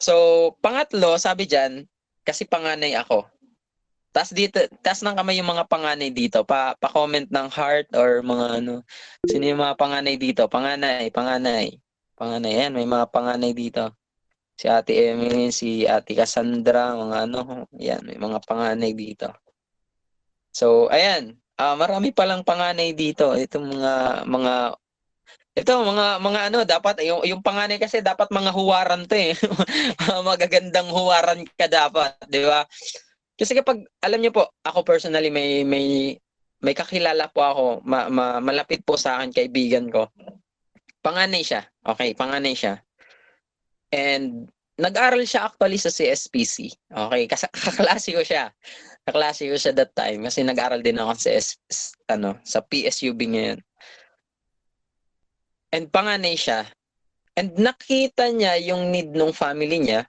So, 0.00 0.56
pangatlo, 0.64 1.20
sabi 1.20 1.44
diyan, 1.44 1.84
kasi 2.24 2.48
panganay 2.48 2.96
ako. 2.96 3.28
Tas 4.14 4.30
dito, 4.30 4.62
tas 4.80 5.02
ng 5.02 5.16
kamay 5.18 5.42
yung 5.42 5.50
mga 5.50 5.66
panganay 5.66 6.08
dito. 6.14 6.46
Pa 6.46 6.78
pa-comment 6.78 7.26
ng 7.28 7.48
heart 7.50 7.90
or 7.98 8.22
mga 8.22 8.62
ano. 8.62 8.74
Sino 9.26 9.44
yung 9.44 9.60
mga 9.60 9.74
panganay 9.74 10.16
dito? 10.16 10.46
Panganay, 10.46 11.10
panganay. 11.10 11.74
Panganay 12.14 12.52
yan, 12.62 12.72
may 12.78 12.86
mga 12.86 13.10
panganay 13.10 13.52
dito. 13.52 13.90
Si 14.64 14.72
Ate 14.72 15.12
Emily, 15.12 15.52
si 15.52 15.84
Ate 15.84 16.16
Cassandra, 16.16 16.96
mga 16.96 17.28
ano, 17.28 17.68
yan, 17.76 18.00
may 18.08 18.16
mga 18.16 18.40
panganay 18.48 18.96
dito. 18.96 19.28
So, 20.56 20.88
ayan, 20.88 21.36
uh, 21.60 21.76
marami 21.76 22.16
palang 22.16 22.48
panganay 22.48 22.96
dito. 22.96 23.36
Itong 23.36 23.76
mga 23.76 24.24
mga 24.24 24.54
ito 25.52 25.70
mga 25.70 26.18
mga 26.18 26.40
ano 26.48 26.58
dapat 26.64 27.04
yung 27.04 27.28
yung 27.28 27.44
panganay 27.44 27.76
kasi 27.76 28.00
dapat 28.00 28.32
mga 28.32 28.56
huwaran 28.56 29.04
'to 29.04 29.14
eh. 29.20 29.36
Magagandang 30.32 30.88
huwaran 30.88 31.44
ka 31.60 31.68
dapat, 31.68 32.16
'di 32.32 32.48
ba? 32.48 32.64
Kasi 33.36 33.52
kapag, 33.52 33.84
alam 34.00 34.16
niyo 34.24 34.32
po, 34.32 34.48
ako 34.64 34.80
personally 34.80 35.28
may 35.28 35.60
may 35.60 36.16
may 36.64 36.72
kakilala 36.72 37.28
po 37.28 37.44
ako, 37.44 37.64
ma, 37.84 38.08
ma, 38.08 38.40
malapit 38.40 38.80
po 38.80 38.96
sa 38.96 39.20
akin 39.20 39.28
kaibigan 39.28 39.92
ko. 39.92 40.08
Panganay 41.04 41.44
siya. 41.44 41.68
Okay, 41.84 42.16
panganay 42.16 42.56
siya. 42.56 42.80
And 43.92 44.48
nag-aral 44.80 45.22
siya 45.22 45.50
actually 45.50 45.78
sa 45.78 45.90
CSPC. 45.92 46.72
Okay, 46.90 47.22
kaklase 47.70 48.10
ko 48.14 48.22
siya. 48.22 48.50
Kaklase 49.04 49.46
ko 49.46 49.56
siya 49.56 49.72
that 49.76 49.92
time 49.94 50.26
kasi 50.26 50.42
nag-aral 50.42 50.80
din 50.80 50.98
ako 50.98 51.12
sa 51.18 51.30
S, 51.30 51.48
ano, 52.10 52.40
sa 52.42 52.64
PSUB 52.64 53.20
ngayon. 53.20 53.58
And 55.74 55.90
panganay 55.90 56.38
siya. 56.38 56.66
And 57.34 57.54
nakita 57.58 58.30
niya 58.30 58.58
yung 58.62 58.94
need 58.94 59.10
ng 59.10 59.34
family 59.34 59.82
niya 59.82 60.06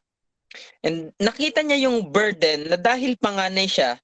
And 0.85 1.11
nakita 1.19 1.61
niya 1.65 1.89
yung 1.89 2.09
burden 2.13 2.71
na 2.71 2.77
dahil 2.79 3.19
panganay 3.19 3.67
siya, 3.67 3.99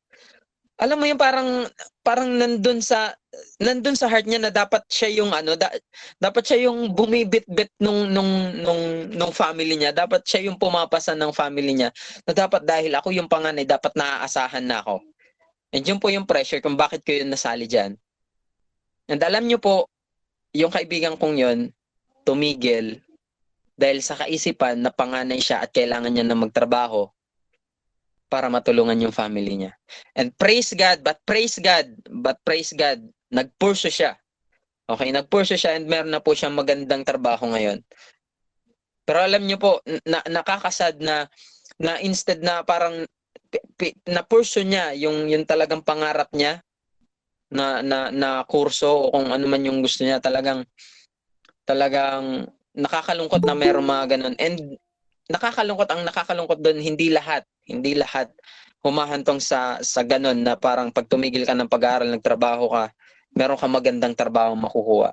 alam 0.82 0.98
mo 0.98 1.06
yung 1.06 1.22
parang 1.22 1.70
parang 2.02 2.30
nandun 2.34 2.82
sa 2.82 3.14
nandun 3.62 3.94
sa 3.94 4.10
heart 4.10 4.26
niya 4.26 4.42
na 4.42 4.50
dapat 4.50 4.82
siya 4.90 5.22
yung 5.22 5.32
ano 5.32 5.54
da, 5.54 5.70
dapat 6.18 6.44
siya 6.50 6.68
yung 6.68 6.98
bumibit-bit 6.98 7.70
nung 7.78 8.10
nung 8.10 8.58
nung 8.58 8.84
nung 9.14 9.34
family 9.34 9.78
niya. 9.78 9.94
Dapat 9.94 10.26
siya 10.26 10.50
yung 10.50 10.58
pumapasa 10.58 11.14
ng 11.14 11.30
family 11.30 11.78
niya 11.78 11.90
na 12.26 12.34
dapat 12.34 12.66
dahil 12.66 12.98
ako 12.98 13.14
yung 13.14 13.30
panganay 13.30 13.64
dapat 13.64 13.94
naaasahan 13.94 14.66
na 14.66 14.82
ako. 14.82 15.06
And 15.72 15.86
yun 15.86 16.02
po 16.02 16.10
yung 16.10 16.26
pressure 16.26 16.60
kung 16.60 16.76
bakit 16.76 17.06
ko 17.06 17.14
yun 17.14 17.30
nasali 17.30 17.70
diyan 17.70 17.96
and 19.12 19.20
alam 19.28 19.44
niyo 19.44 19.60
po 19.60 19.92
yung 20.56 20.72
kaibigan 20.72 21.20
kong 21.20 21.36
yun 21.36 21.60
tumigil 22.24 23.04
dahil 23.76 24.00
sa 24.00 24.16
kaisipan 24.16 24.80
na 24.80 24.94
panganay 24.96 25.44
siya 25.44 25.68
at 25.68 25.76
kailangan 25.76 26.16
niya 26.16 26.24
na 26.24 26.40
magtrabaho 26.40 27.12
para 28.32 28.48
matulungan 28.48 28.96
yung 29.04 29.12
family 29.12 29.60
niya. 29.60 29.74
And 30.16 30.32
praise 30.32 30.72
God, 30.72 31.04
but 31.04 31.20
praise 31.28 31.60
God, 31.60 31.92
but 32.08 32.40
praise 32.48 32.72
God, 32.72 33.04
nagpurso 33.32 33.88
siya. 33.88 34.20
Okay, 34.86 35.10
nagpurso 35.16 35.56
siya 35.56 35.80
and 35.80 35.88
meron 35.88 36.12
na 36.12 36.20
po 36.20 36.36
siyang 36.36 36.56
magandang 36.56 37.08
trabaho 37.08 37.48
ngayon. 37.48 37.80
Pero 39.08 39.24
alam 39.24 39.44
niyo 39.48 39.58
po, 39.58 39.72
na, 40.06 40.22
nakakasad 40.28 41.00
na 41.00 41.32
na 41.82 41.98
instead 42.04 42.44
na 42.46 42.62
parang 42.62 43.08
na 44.08 44.22
purso 44.24 44.62
niya 44.62 44.94
yung 44.96 45.28
yung 45.28 45.44
talagang 45.44 45.82
pangarap 45.82 46.30
niya 46.32 46.62
na 47.52 47.84
na 47.84 48.14
na 48.14 48.30
kurso 48.48 48.88
o 48.88 49.12
kung 49.12 49.34
ano 49.34 49.46
man 49.50 49.66
yung 49.66 49.84
gusto 49.84 50.08
niya 50.08 50.24
talagang 50.24 50.64
talagang 51.68 52.48
nakakalungkot 52.72 53.44
na 53.44 53.56
mayroong 53.58 53.84
mga 53.84 54.06
ganun. 54.16 54.36
And 54.40 54.80
nakakalungkot 55.28 55.90
ang 55.92 56.04
nakakalungkot 56.08 56.60
doon 56.64 56.80
hindi 56.80 57.12
lahat, 57.12 57.44
hindi 57.68 57.96
lahat 57.96 58.32
humahantong 58.82 59.44
sa 59.44 59.78
sa 59.84 60.02
ganun 60.08 60.42
na 60.42 60.56
parang 60.56 60.90
pag 60.90 61.12
tumigil 61.12 61.44
ka 61.44 61.54
ng 61.54 61.70
pag-aaral, 61.70 62.08
nagtrabaho 62.08 62.72
ka, 62.72 62.84
meron 63.36 63.60
ka 63.60 63.68
magandang 63.68 64.16
trabaho 64.16 64.56
makukuha. 64.56 65.12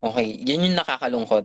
Okay, 0.00 0.40
yun 0.44 0.64
yung 0.70 0.78
nakakalungkot. 0.80 1.44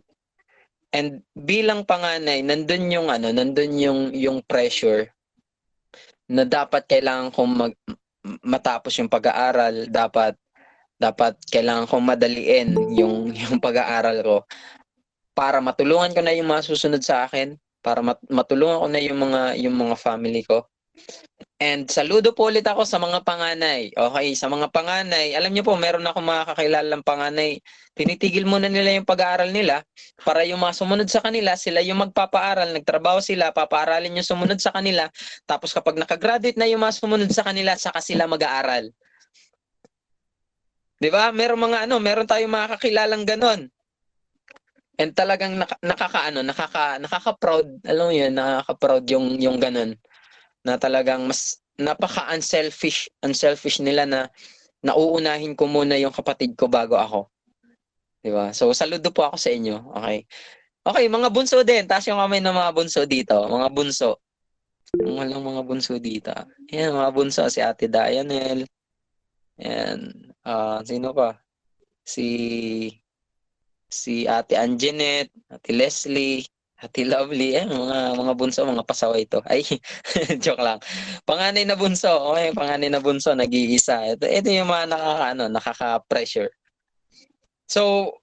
And 0.95 1.21
bilang 1.35 1.83
panganay, 1.83 2.39
nandun 2.39 2.87
yung 2.87 3.11
ano, 3.11 3.35
nandun 3.35 3.75
yung 3.75 3.99
yung 4.15 4.39
pressure 4.47 5.11
na 6.31 6.47
dapat 6.47 6.87
kailangan 6.87 7.35
kong 7.35 7.51
mag, 7.51 7.73
matapos 8.41 8.95
yung 8.97 9.11
pag-aaral, 9.11 9.91
dapat 9.91 10.39
dapat 10.95 11.35
kailangan 11.51 11.91
kong 11.91 12.05
madaliin 12.07 12.69
yung 12.95 13.29
yung 13.43 13.59
pag-aaral 13.59 14.23
ko 14.23 14.37
para 15.35 15.59
matulungan 15.59 16.15
ko 16.15 16.23
na 16.23 16.31
yung 16.31 16.47
mga 16.47 16.63
susunod 16.63 17.03
sa 17.03 17.27
akin, 17.27 17.59
para 17.83 17.99
mat- 17.99 18.23
matulungan 18.31 18.79
ko 18.79 18.87
na 18.87 19.03
yung 19.03 19.19
mga 19.19 19.41
yung 19.59 19.75
mga 19.75 19.95
family 19.99 20.41
ko. 20.47 20.63
And 21.55 21.87
saludo 21.87 22.35
po 22.35 22.51
ulit 22.51 22.67
ako 22.67 22.83
sa 22.83 22.99
mga 22.99 23.23
panganay. 23.23 23.87
Okay, 23.95 24.35
sa 24.35 24.51
mga 24.51 24.75
panganay, 24.75 25.39
alam 25.39 25.55
niyo 25.55 25.63
po, 25.63 25.79
meron 25.79 26.03
ako 26.03 26.19
mga 26.19 26.51
kakilalang 26.51 26.99
panganay. 26.99 27.63
Tinitigil 27.95 28.43
muna 28.43 28.67
nila 28.67 28.91
yung 28.91 29.07
pag-aaral 29.07 29.55
nila 29.55 29.79
para 30.27 30.43
yung 30.43 30.59
mga 30.59 30.75
sumunod 30.75 31.07
sa 31.07 31.23
kanila, 31.23 31.55
sila 31.55 31.79
yung 31.79 32.03
magpapaaral, 32.03 32.75
nagtrabaho 32.75 33.23
sila, 33.23 33.55
papaaralin 33.55 34.19
yung 34.19 34.27
sumunod 34.27 34.59
sa 34.59 34.75
kanila. 34.75 35.07
Tapos 35.47 35.71
kapag 35.71 35.95
nakagraduate 35.95 36.59
na 36.59 36.67
yung 36.67 36.83
mga 36.83 36.99
sumunod 36.99 37.31
sa 37.31 37.47
kanila, 37.47 37.79
saka 37.79 38.03
sila 38.03 38.27
mag-aaral. 38.27 38.91
'Di 40.99 41.07
ba? 41.07 41.31
Meron 41.31 41.59
mga 41.71 41.87
ano, 41.87 42.03
meron 42.03 42.27
tayong 42.27 42.51
mga 42.51 42.67
kakilalang 42.75 43.23
ganon. 43.23 43.71
And 44.99 45.11
talagang 45.15 45.55
nak- 45.55 45.79
nakakaano, 45.79 46.43
nakaka 46.43 46.99
nakaka-proud, 46.99 47.79
alam 47.87 48.03
mo 48.07 48.13
'yun, 48.15 48.35
nakaka-proud 48.35 49.03
yung 49.07 49.39
yung 49.39 49.55
ganun. 49.55 49.95
Na 50.65 50.81
talagang 50.81 51.29
mas 51.29 51.61
napaka-unselfish, 51.77 53.07
unselfish 53.21 53.79
nila 53.79 54.03
na 54.09 54.21
nauunahin 54.81 55.53
ko 55.53 55.69
muna 55.69 55.95
yung 56.01 56.13
kapatid 56.13 56.57
ko 56.57 56.65
bago 56.65 56.97
ako. 56.97 57.29
'Di 58.25 58.33
ba? 58.33 58.49
So 58.57 58.73
saludo 58.73 59.13
po 59.13 59.29
ako 59.29 59.37
sa 59.37 59.53
inyo. 59.53 59.77
Okay. 60.01 60.25
Okay, 60.85 61.05
mga 61.09 61.29
bunso 61.33 61.65
din. 61.65 61.89
Taas 61.89 62.05
yung 62.05 62.21
kamay 62.21 62.41
ng 62.41 62.53
mga 62.53 62.71
bunso 62.73 63.01
dito. 63.09 63.33
Mga 63.49 63.67
bunso. 63.73 64.21
Mga 64.93 65.33
lang 65.33 65.41
mga 65.41 65.63
bunso 65.65 65.97
dito. 65.97 66.29
Yan, 66.69 66.93
mga 66.93 67.09
bunso. 67.09 67.41
Si 67.49 67.57
Ate 67.57 67.89
Dianel. 67.89 68.69
Yan. 69.57 69.99
Uh, 70.45 70.79
sino 70.85 71.09
pa? 71.09 71.41
Si 72.05 72.27
si 73.89 74.29
Ate 74.29 74.53
Anjanet, 74.61 75.33
Ate 75.49 75.73
Leslie, 75.73 76.45
Ate 76.85 77.01
Lovely, 77.01 77.57
eh, 77.57 77.65
mga 77.65 78.13
mga 78.13 78.33
bunso, 78.37 78.61
mga 78.61 78.85
pasaway 78.85 79.25
ito. 79.25 79.41
Ay, 79.49 79.65
joke 80.43 80.61
lang. 80.61 80.77
Panganay 81.25 81.65
na 81.65 81.73
bunso, 81.73 82.09
okay, 82.31 82.53
panganay 82.53 82.89
na 82.93 83.01
bunso, 83.01 83.33
nag-iisa. 83.33 84.13
Ito, 84.13 84.29
ito 84.29 84.47
yung 84.53 84.69
mga 84.69 84.85
nakaka, 84.93 85.25
ano, 85.33 85.43
nakaka-pressure. 85.49 86.49
So, 87.65 88.13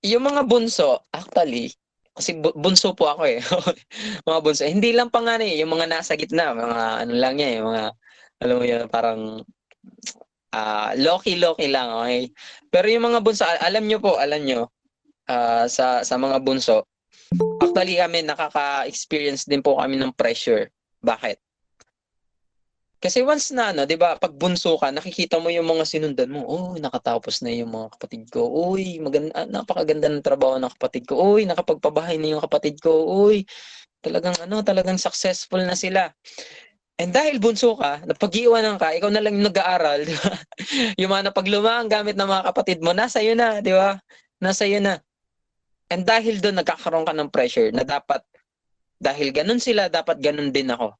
yung 0.00 0.24
mga 0.24 0.48
bunso, 0.48 1.04
actually, 1.12 1.76
kasi 2.12 2.36
bunso 2.40 2.92
po 2.92 3.08
ako 3.12 3.22
eh. 3.28 3.40
mga 4.28 4.40
bunso. 4.40 4.64
Hindi 4.64 4.92
lang 4.92 5.12
panganay, 5.12 5.56
yung 5.60 5.72
mga 5.72 5.88
nasa 5.88 6.16
gitna, 6.16 6.52
mga 6.56 7.08
ano 7.08 7.12
lang 7.16 7.34
yan, 7.40 7.52
yung 7.60 7.68
mga, 7.72 7.84
alam 8.42 8.54
mo 8.56 8.64
yun, 8.64 8.82
parang 8.88 9.20
uh, 10.52 10.90
loki-loki 10.96 11.68
lang, 11.72 11.88
okay? 11.92 12.28
Pero 12.68 12.86
yung 12.88 13.04
mga 13.12 13.20
bunso, 13.24 13.44
alam 13.44 13.84
nyo 13.88 13.98
po, 14.00 14.20
alam 14.20 14.44
nyo, 14.44 14.68
uh, 15.28 15.64
sa, 15.68 16.04
sa 16.04 16.16
mga 16.20 16.40
bunso, 16.44 16.84
Actually 17.62 17.96
kami 17.98 18.26
nakaka-experience 18.26 19.48
din 19.48 19.64
po 19.64 19.78
kami 19.78 19.96
ng 19.98 20.12
pressure. 20.14 20.68
Bakit? 21.02 21.38
Kasi 23.02 23.18
once 23.26 23.50
na 23.50 23.74
ano, 23.74 23.82
'di 23.82 23.98
ba, 23.98 24.14
pag 24.14 24.30
bunso 24.30 24.78
ka, 24.78 24.94
nakikita 24.94 25.42
mo 25.42 25.50
yung 25.50 25.66
mga 25.66 25.82
sinundan 25.82 26.30
mo. 26.30 26.46
Oh, 26.46 26.78
nakatapos 26.78 27.42
na 27.42 27.50
yung 27.50 27.74
mga 27.74 27.98
kapatid 27.98 28.30
ko. 28.30 28.46
Uy, 28.46 29.02
maganda 29.02 29.34
ah, 29.34 29.42
napakaganda 29.42 30.06
ng 30.06 30.22
trabaho 30.22 30.54
ng 30.62 30.70
kapatid 30.78 31.10
ko. 31.10 31.18
Uy, 31.34 31.42
nakapagpabahay 31.42 32.14
na 32.22 32.38
yung 32.38 32.42
kapatid 32.46 32.78
ko. 32.78 33.02
Uy, 33.26 33.42
talagang 34.06 34.38
ano, 34.38 34.62
talagang 34.62 35.02
successful 35.02 35.58
na 35.66 35.74
sila. 35.74 36.14
And 36.94 37.10
dahil 37.10 37.42
bunso 37.42 37.74
ka, 37.74 38.06
napag-iwanan 38.06 38.78
ka, 38.78 38.94
ikaw 38.94 39.10
na 39.10 39.18
lang 39.18 39.34
yung 39.34 39.50
nag-aaral, 39.50 40.06
di 40.06 40.14
ba? 40.14 40.32
yung 41.02 41.10
mga 41.10 41.34
napaglumaan 41.34 41.90
gamit 41.90 42.14
ng 42.14 42.28
mga 42.30 42.54
kapatid 42.54 42.78
mo, 42.86 42.94
nasa 42.94 43.18
iyo 43.18 43.34
na, 43.34 43.58
di 43.58 43.74
ba? 43.74 43.98
Nasa 44.38 44.62
iyo 44.62 44.78
na. 44.78 45.02
And 45.92 46.08
dahil 46.08 46.40
doon 46.40 46.64
nagkakaroon 46.64 47.04
ka 47.04 47.12
ng 47.12 47.28
pressure 47.28 47.68
na 47.68 47.84
dapat 47.84 48.24
dahil 48.96 49.28
ganun 49.28 49.60
sila, 49.60 49.92
dapat 49.92 50.24
ganun 50.24 50.48
din 50.48 50.72
ako. 50.72 50.96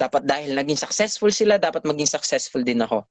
Dapat 0.00 0.24
dahil 0.24 0.56
naging 0.56 0.80
successful 0.80 1.28
sila, 1.28 1.60
dapat 1.60 1.84
maging 1.84 2.08
successful 2.08 2.64
din 2.64 2.80
ako. 2.80 3.04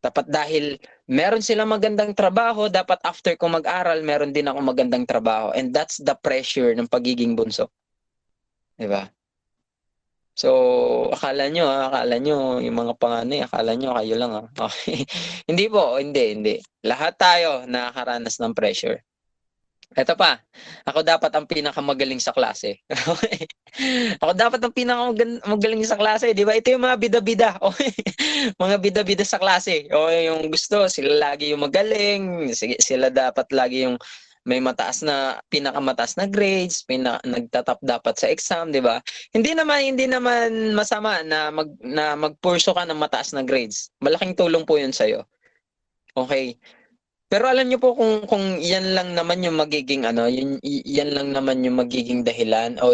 Dapat 0.00 0.30
dahil 0.30 0.78
meron 1.10 1.42
silang 1.42 1.74
magandang 1.74 2.14
trabaho, 2.14 2.70
dapat 2.70 3.02
after 3.02 3.34
ko 3.34 3.50
mag-aral, 3.50 3.98
meron 4.06 4.30
din 4.30 4.46
ako 4.46 4.62
magandang 4.62 5.04
trabaho. 5.04 5.50
And 5.52 5.74
that's 5.74 5.98
the 5.98 6.14
pressure 6.14 6.70
ng 6.72 6.86
pagiging 6.86 7.34
bunso. 7.34 7.68
'Di 8.78 8.86
ba? 8.88 9.10
So, 10.40 10.48
akala 11.12 11.52
nyo, 11.52 11.68
ha? 11.68 11.92
akala 11.92 12.16
nyo, 12.16 12.64
yung 12.64 12.76
mga 12.80 12.96
panganay, 12.96 13.44
akala 13.44 13.76
nyo, 13.76 13.92
kayo 13.92 14.14
lang. 14.16 14.32
Ha? 14.32 14.42
Okay. 14.72 15.04
hindi 15.44 15.68
po, 15.68 16.00
hindi, 16.00 16.24
hindi. 16.32 16.54
Lahat 16.80 17.12
tayo 17.20 17.68
nakakaranas 17.68 18.40
ng 18.40 18.56
pressure. 18.56 19.04
Ito 19.90 20.14
pa, 20.14 20.38
ako 20.86 21.02
dapat 21.02 21.34
ang 21.34 21.50
pinakamagaling 21.50 22.22
sa 22.22 22.30
klase. 22.30 22.78
ako 24.22 24.32
dapat 24.38 24.62
ang 24.62 24.70
pinakamagaling 24.70 25.82
sa 25.82 25.98
klase, 25.98 26.30
di 26.30 26.46
ba? 26.46 26.54
Ito 26.54 26.70
yung 26.70 26.86
mga 26.86 26.98
bida-bida. 26.98 27.50
Okay? 27.70 27.90
mga 28.54 28.76
bida-bida 28.78 29.26
sa 29.26 29.42
klase. 29.42 29.90
Okay, 29.90 30.30
yung 30.30 30.46
gusto, 30.46 30.86
sila 30.86 31.30
lagi 31.30 31.50
yung 31.50 31.66
magaling, 31.66 32.54
sila 32.54 33.10
dapat 33.10 33.50
lagi 33.50 33.90
yung 33.90 33.98
may 34.46 34.62
mataas 34.62 35.04
na 35.04 35.36
pinakamataas 35.52 36.16
na 36.16 36.24
grades, 36.24 36.80
pina, 36.86 37.20
nagtatap 37.26 37.76
dapat 37.84 38.14
sa 38.16 38.32
exam, 38.32 38.72
'di 38.72 38.80
ba? 38.80 39.04
Hindi 39.36 39.52
naman 39.52 39.78
hindi 39.84 40.08
naman 40.08 40.72
masama 40.72 41.20
na 41.20 41.52
mag 41.52 41.68
na 41.84 42.16
magpurso 42.16 42.72
ka 42.72 42.88
ng 42.88 42.96
mataas 42.96 43.36
na 43.36 43.44
grades. 43.44 43.92
Malaking 44.00 44.32
tulong 44.32 44.64
po 44.64 44.80
'yun 44.80 44.96
sa 44.96 45.04
iyo. 45.04 45.28
Okay. 46.16 46.56
Pero 47.30 47.46
alam 47.46 47.70
niyo 47.70 47.78
po 47.78 47.94
kung 47.94 48.26
kung 48.26 48.58
yan 48.58 48.90
lang 48.90 49.14
naman 49.14 49.38
yung 49.46 49.54
magiging 49.54 50.02
ano, 50.02 50.26
yun, 50.26 50.58
yan 50.66 51.14
lang 51.14 51.30
naman 51.30 51.62
yung 51.62 51.78
magiging 51.78 52.26
dahilan 52.26 52.74
o 52.82 52.90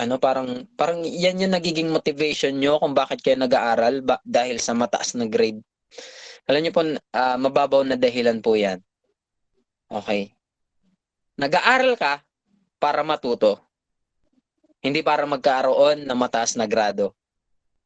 ano 0.00 0.14
parang 0.16 0.64
parang 0.72 1.04
yan 1.04 1.36
yung 1.36 1.52
nagiging 1.52 1.92
motivation 1.92 2.56
niyo 2.56 2.80
kung 2.80 2.96
bakit 2.96 3.20
kayo 3.20 3.36
nag-aaral 3.36 4.00
ba, 4.00 4.16
dahil 4.24 4.56
sa 4.56 4.72
mataas 4.72 5.12
na 5.20 5.28
grade. 5.28 5.60
Alam 6.48 6.64
niyo 6.64 6.72
po 6.72 6.80
uh, 6.80 7.36
mababaw 7.36 7.84
na 7.84 8.00
dahilan 8.00 8.40
po 8.40 8.56
'yan. 8.56 8.80
Okay. 9.92 10.32
Nag-aaral 11.36 11.92
ka 12.00 12.24
para 12.80 13.04
matuto. 13.04 13.60
Hindi 14.80 15.04
para 15.04 15.28
magkaroon 15.28 16.08
ng 16.08 16.18
mataas 16.18 16.56
na 16.56 16.64
grado. 16.64 17.12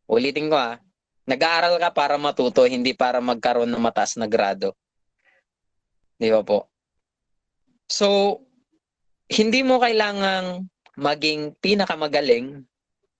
Ulitin 0.06 0.46
ko 0.46 0.56
ha. 0.62 0.78
Nag-aaral 1.26 1.78
ka 1.82 1.90
para 1.90 2.14
matuto, 2.22 2.66
hindi 2.70 2.94
para 2.94 3.18
magkaroon 3.18 3.70
ng 3.70 3.82
mataas 3.82 4.14
na 4.14 4.30
grado. 4.30 4.78
Di 6.16 6.28
ba 6.32 6.40
po? 6.44 6.68
So, 7.88 8.40
hindi 9.32 9.64
mo 9.64 9.80
kailangang 9.80 10.68
maging 10.96 11.56
pinakamagaling, 11.60 12.64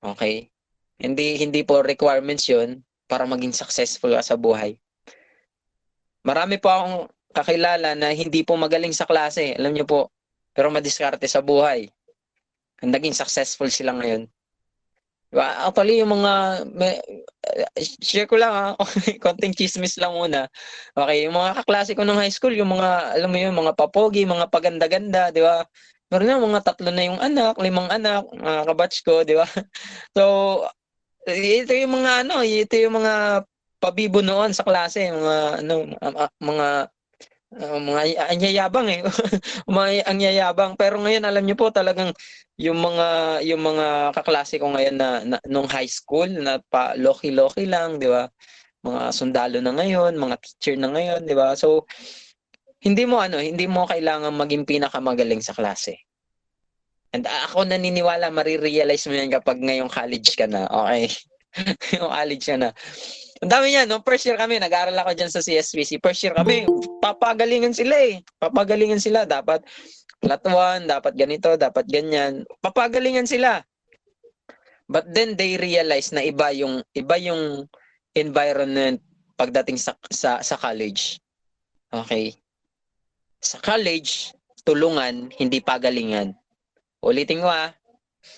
okay? 0.05 0.53
Hindi 1.01 1.41
hindi 1.41 1.65
po 1.65 1.81
requirements 1.81 2.47
'yon 2.47 2.85
para 3.09 3.25
maging 3.25 3.53
successful 3.53 4.13
ka 4.13 4.23
sa 4.23 4.37
buhay. 4.37 4.77
Marami 6.23 6.57
po 6.63 6.71
akong 6.71 6.97
kakilala 7.35 7.99
na 7.99 8.15
hindi 8.15 8.45
po 8.47 8.55
magaling 8.55 8.95
sa 8.95 9.09
klase, 9.09 9.57
alam 9.57 9.75
niyo 9.75 9.89
po, 9.89 10.01
pero 10.53 10.69
madiskarte 10.71 11.27
sa 11.27 11.43
buhay. 11.43 11.91
Naging 12.85 13.17
successful 13.17 13.73
sila 13.73 13.97
ngayon. 13.99 14.29
Diba? 15.33 15.49
Actually, 15.65 16.05
yung 16.05 16.13
mga, 16.13 16.33
may, 16.77 17.01
share 18.05 18.29
ko 18.29 18.37
lang 18.37 18.53
ha, 18.53 18.67
konting 19.25 19.57
chismis 19.57 19.97
lang 19.97 20.13
muna. 20.13 20.45
Okay, 20.93 21.25
yung 21.25 21.33
mga 21.33 21.65
kaklase 21.65 21.97
ko 21.97 22.05
ng 22.05 22.21
high 22.21 22.31
school, 22.31 22.53
yung 22.53 22.69
mga, 22.69 23.17
alam 23.17 23.33
mo 23.33 23.39
yun, 23.41 23.57
mga 23.57 23.73
papogi, 23.73 24.29
mga 24.29 24.53
paganda-ganda, 24.53 25.33
di 25.33 25.41
ba? 25.41 25.65
Meron 26.13 26.29
na 26.29 26.37
mga 26.37 26.61
tatlo 26.69 26.93
na 26.93 27.09
yung 27.09 27.17
anak, 27.17 27.57
limang 27.57 27.89
anak, 27.89 28.29
mga 28.37 28.69
kabatch 28.69 29.01
ko, 29.01 29.25
di 29.25 29.33
ba? 29.33 29.49
So, 30.17 30.25
ito 31.25 31.73
yung 31.73 31.97
mga 31.97 32.29
ano, 32.29 32.45
ito 32.45 32.77
yung 32.77 33.01
mga 33.01 33.47
pabibo 33.81 34.21
noon 34.21 34.53
sa 34.53 34.69
klase, 34.69 35.09
mga 35.09 35.65
ano, 35.65 35.75
mga 36.45 36.93
uh, 37.59 37.81
mga 37.81 38.01
anyayabang 38.33 38.89
eh. 38.89 39.01
mga 39.69 40.09
anyayabang. 40.09 40.73
Pero 40.77 41.01
ngayon 41.01 41.25
alam 41.25 41.45
niyo 41.45 41.57
po 41.59 41.69
talagang 41.69 42.13
yung 42.61 42.79
mga 42.79 43.41
yung 43.49 43.63
mga 43.65 44.17
kaklase 44.17 44.61
ko 44.61 44.73
ngayon 44.73 44.97
na, 44.97 45.09
na 45.25 45.37
nung 45.49 45.69
high 45.69 45.89
school 45.89 46.29
na 46.29 46.61
pa 46.73 46.97
loki-loki 46.97 47.65
lang, 47.69 47.99
'di 48.01 48.09
ba? 48.09 48.29
Mga 48.83 49.03
sundalo 49.15 49.59
na 49.63 49.73
ngayon, 49.75 50.17
mga 50.19 50.37
teacher 50.41 50.77
na 50.79 50.93
ngayon, 50.93 51.25
'di 51.25 51.35
ba? 51.37 51.57
So 51.59 51.89
hindi 52.83 53.07
mo 53.07 53.23
ano, 53.23 53.39
hindi 53.39 53.71
mo 53.71 53.87
kailangan 53.87 54.35
maging 54.35 54.67
pinakamagaling 54.67 55.41
sa 55.41 55.55
klase. 55.55 56.03
And 57.13 57.29
ako 57.29 57.69
naniniwala, 57.69 58.33
marirealize 58.33 59.05
mo 59.07 59.15
yan 59.15 59.29
kapag 59.29 59.61
ngayong 59.61 59.93
college 59.93 60.33
ka 60.33 60.49
na. 60.49 60.65
Okay? 60.67 61.13
yung 62.01 62.09
college 62.09 62.45
ka 62.49 62.57
na. 62.57 62.73
Ang 63.43 63.51
dami 63.51 63.75
niyan, 63.75 63.91
no? 63.91 63.99
First 64.07 64.31
year 64.31 64.39
kami, 64.39 64.63
nag-aaral 64.63 64.95
ako 65.03 65.19
diyan 65.19 65.33
sa 65.35 65.43
CSBC. 65.43 65.99
First 65.99 66.23
year 66.23 66.31
kami, 66.31 66.63
papagalingan 67.03 67.75
sila 67.75 67.99
eh. 67.99 68.23
Papagalingan 68.39 69.03
sila. 69.03 69.27
Dapat 69.27 69.67
flat 70.23 70.43
1, 70.47 70.87
dapat 70.87 71.13
ganito, 71.19 71.51
dapat 71.59 71.91
ganyan. 71.91 72.47
Papagalingan 72.63 73.27
sila. 73.27 73.59
But 74.87 75.11
then 75.11 75.35
they 75.35 75.59
realize 75.59 76.15
na 76.15 76.23
iba 76.23 76.55
yung 76.55 76.87
iba 76.95 77.19
yung 77.19 77.67
environment 78.15 79.03
pagdating 79.35 79.75
sa 79.75 79.99
sa, 80.15 80.39
sa 80.39 80.55
college. 80.55 81.19
Okay. 81.91 82.39
Sa 83.43 83.59
college, 83.59 84.31
tulungan, 84.63 85.35
hindi 85.35 85.59
pagalingan. 85.59 86.31
Ulitin 87.03 87.43
ko 87.43 87.51
ah, 87.51 87.75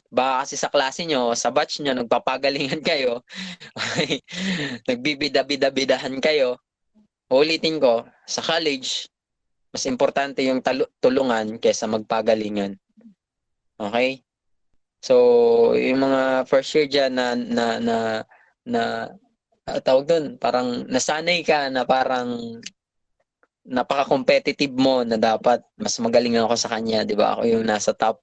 Baka 0.08 0.44
kasi 0.44 0.54
sa 0.56 0.72
klase 0.72 1.04
nyo, 1.04 1.32
sa 1.36 1.50
batch 1.50 1.80
nyo, 1.80 1.92
nagpapagalingan 1.94 2.80
kayo. 2.90 3.22
Nagbibida-bida-bidahan 4.88 6.16
kayo. 6.20 6.60
Ulitin 7.32 7.80
ko, 7.80 8.04
sa 8.24 8.40
college, 8.44 9.08
mas 9.74 9.84
importante 9.90 10.44
yung 10.46 10.62
tulungan 11.02 11.58
kaysa 11.58 11.90
magpagalingan. 11.90 12.78
Okay? 13.80 14.22
So, 15.04 15.76
yung 15.76 16.00
mga 16.00 16.48
first 16.48 16.72
year 16.72 16.88
dyan 16.88 17.12
na, 17.18 17.36
na, 17.36 17.66
na, 17.76 17.96
na 18.64 18.82
uh, 19.68 19.80
tawag 19.80 20.08
doon, 20.08 20.24
parang 20.40 20.84
nasanay 20.88 21.44
ka 21.44 21.68
na 21.68 21.84
parang 21.84 22.60
napaka-competitive 23.64 24.72
mo 24.76 25.04
na 25.04 25.16
dapat 25.16 25.64
mas 25.80 25.96
magaling 25.96 26.36
ako 26.36 26.54
sa 26.56 26.68
kanya, 26.68 27.00
'di 27.00 27.16
ba? 27.16 27.32
Ako 27.36 27.48
yung 27.48 27.64
nasa 27.64 27.96
top 27.96 28.20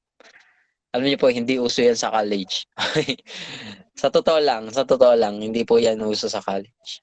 alam 0.92 1.06
niyo 1.08 1.18
po, 1.20 1.32
hindi 1.32 1.56
uso 1.56 1.80
yan 1.80 1.96
sa 1.96 2.12
college. 2.12 2.68
sa 4.02 4.12
totoo 4.12 4.40
lang, 4.44 4.68
sa 4.76 4.84
totoo 4.84 5.16
lang, 5.16 5.40
hindi 5.40 5.64
po 5.64 5.80
yan 5.80 6.04
uso 6.04 6.28
sa 6.28 6.44
college. 6.44 7.00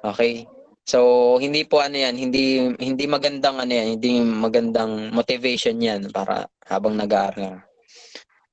Okay? 0.00 0.48
So, 0.88 1.36
hindi 1.36 1.68
po 1.68 1.84
ano 1.84 2.00
yan, 2.00 2.16
hindi 2.16 2.72
hindi 2.80 3.04
magandang 3.04 3.60
ano 3.60 3.72
yan, 3.72 4.00
hindi 4.00 4.24
magandang 4.24 5.12
motivation 5.12 5.76
yan 5.78 6.08
para 6.08 6.48
habang 6.66 6.96
nag-aaral. 6.96 7.60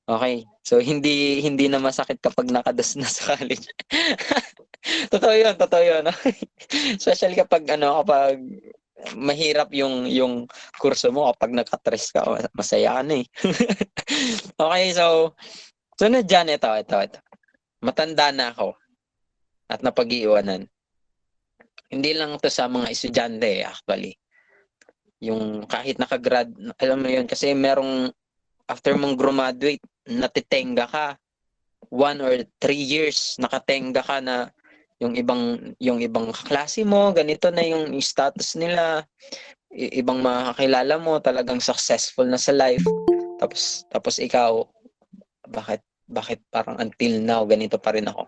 Okay? 0.04 0.44
So, 0.60 0.78
hindi 0.84 1.40
hindi 1.40 1.66
na 1.72 1.80
masakit 1.80 2.20
kapag 2.20 2.52
nakadas 2.52 2.94
na 3.00 3.08
sa 3.08 3.34
college. 3.34 3.72
totoo 5.12 5.32
yun, 5.32 5.56
totoo 5.56 5.82
yun. 5.82 6.04
Especially 7.00 7.40
kapag 7.40 7.64
ano, 7.72 8.04
kapag 8.04 8.36
mahirap 9.14 9.70
yung 9.74 10.06
yung 10.10 10.44
kurso 10.76 11.10
mo 11.14 11.30
kapag 11.32 11.54
nakatres 11.54 12.10
ka, 12.10 12.26
masaya 12.54 12.98
ka 12.98 13.02
na 13.06 13.22
eh. 13.22 13.26
okay, 14.62 14.86
so 14.94 15.32
sunod 15.98 16.26
dyan, 16.26 16.54
ito, 16.54 16.70
ito, 16.74 16.96
ito. 16.98 17.18
Matanda 17.78 18.34
na 18.34 18.50
ako 18.50 18.74
at 19.70 19.84
napag-iiwanan. 19.84 20.66
Hindi 21.88 22.10
lang 22.12 22.36
to 22.42 22.50
sa 22.50 22.66
mga 22.66 22.90
estudyante 22.90 23.64
actually. 23.64 24.18
Yung 25.22 25.66
kahit 25.66 25.98
nakagrad, 25.98 26.52
alam 26.78 26.98
mo 27.02 27.08
yun, 27.10 27.26
kasi 27.26 27.54
merong 27.54 28.10
after 28.68 28.94
mong 28.94 29.16
graduate, 29.16 29.82
natitenga 30.06 30.86
ka. 30.86 31.06
One 31.88 32.20
or 32.20 32.44
three 32.60 32.82
years, 32.82 33.38
nakatenga 33.40 34.02
ka 34.04 34.18
na 34.20 34.52
yung 34.98 35.14
ibang 35.14 35.74
yung 35.78 36.02
ibang 36.02 36.34
kaklase 36.34 36.82
mo, 36.82 37.14
ganito 37.14 37.54
na 37.54 37.62
yung 37.62 37.94
status 38.02 38.58
nila, 38.58 39.06
ibang 39.70 40.18
makakilala 40.18 40.98
mo, 40.98 41.22
talagang 41.22 41.62
successful 41.62 42.26
na 42.26 42.38
sa 42.38 42.50
life. 42.50 42.82
Tapos 43.38 43.86
tapos 43.86 44.18
ikaw 44.18 44.66
bakit 45.48 45.80
bakit 46.10 46.42
parang 46.50 46.76
until 46.82 47.22
now 47.22 47.46
ganito 47.46 47.78
pa 47.78 47.94
rin 47.94 48.10
ako? 48.10 48.26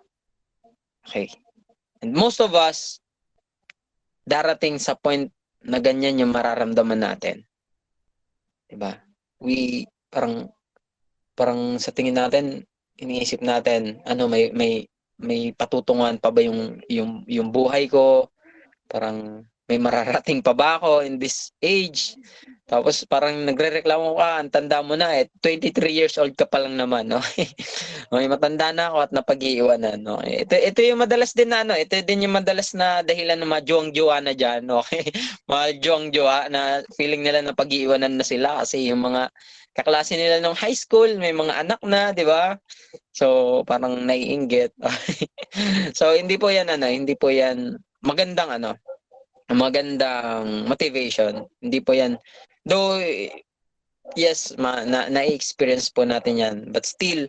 Okay. 1.10 1.26
And 2.00 2.14
most 2.14 2.38
of 2.38 2.54
us 2.54 3.02
darating 4.22 4.78
sa 4.78 4.94
point 4.94 5.32
na 5.66 5.82
ganyan 5.82 6.22
yung 6.22 6.30
mararamdaman 6.30 7.02
natin. 7.02 7.42
'Di 8.70 8.76
ba? 8.78 8.94
We 9.42 9.90
parang 10.06 10.48
parang 11.34 11.82
sa 11.82 11.90
tingin 11.90 12.14
natin 12.14 12.62
iniisip 13.00 13.42
natin 13.42 13.98
ano 14.06 14.30
may 14.30 14.54
may 14.54 14.86
may 15.20 15.52
patutunguhan 15.54 16.16
pa 16.18 16.32
ba 16.32 16.40
yung 16.42 16.80
yung 16.88 17.22
yung 17.28 17.48
buhay 17.52 17.86
ko? 17.86 18.28
Parang 18.90 19.44
may 19.70 19.78
mararating 19.78 20.42
pa 20.42 20.50
ba 20.50 20.82
ako 20.82 21.06
in 21.06 21.22
this 21.22 21.54
age? 21.62 22.18
Tapos 22.70 23.02
parang 23.06 23.34
nagrereklamo 23.46 24.14
ka, 24.14 24.42
ang 24.42 24.50
tanda 24.50 24.78
mo 24.78 24.94
na 24.94 25.10
eh, 25.18 25.26
23 25.42 25.90
years 25.90 26.14
old 26.18 26.34
ka 26.38 26.46
pa 26.46 26.62
lang 26.62 26.78
naman, 26.78 27.06
no? 27.10 27.18
okay, 28.10 28.26
matanda 28.30 28.70
na 28.70 28.90
ako 28.90 28.96
at 29.06 29.12
napag-iiwanan, 29.14 29.98
no? 30.02 30.22
Ito, 30.22 30.54
ito 30.54 30.78
yung 30.82 31.02
madalas 31.02 31.34
din 31.34 31.50
na, 31.50 31.66
ano, 31.66 31.74
ito 31.74 31.98
din 31.98 32.30
yung 32.30 32.38
madalas 32.38 32.70
na 32.74 33.02
dahilan 33.02 33.42
ng 33.42 33.50
mga 33.50 33.66
juwang-juwa 33.66 34.22
na 34.22 34.34
dyan, 34.38 34.70
okay? 34.82 35.02
mga 35.50 35.66
juwang-juwa 35.82 36.46
na 36.46 36.82
feeling 36.94 37.26
nila 37.26 37.42
na 37.42 37.58
pag-iiwanan 37.58 38.14
na 38.14 38.26
sila 38.26 38.62
kasi 38.62 38.86
yung 38.86 39.02
mga 39.02 39.34
kaklase 39.74 40.14
nila 40.14 40.38
nung 40.38 40.54
high 40.54 40.74
school, 40.74 41.10
may 41.18 41.34
mga 41.34 41.66
anak 41.66 41.80
na, 41.82 42.14
di 42.14 42.22
ba? 42.22 42.54
So, 43.10 43.62
parang 43.66 44.06
naiinggit. 44.06 44.78
so, 45.98 46.14
hindi 46.14 46.38
po 46.38 46.54
yan, 46.54 46.70
ano, 46.70 46.86
hindi 46.86 47.18
po 47.18 47.34
yan 47.34 47.74
magandang, 48.06 48.62
ano, 48.62 48.78
magandang 49.52 50.66
motivation. 50.66 51.46
Hindi 51.58 51.78
po 51.82 51.94
yan, 51.94 52.16
though, 52.66 52.98
yes, 54.14 54.54
ma, 54.56 54.82
na, 54.86 55.10
na-experience 55.10 55.90
po 55.90 56.06
natin 56.06 56.40
yan. 56.40 56.56
But 56.70 56.86
still, 56.86 57.26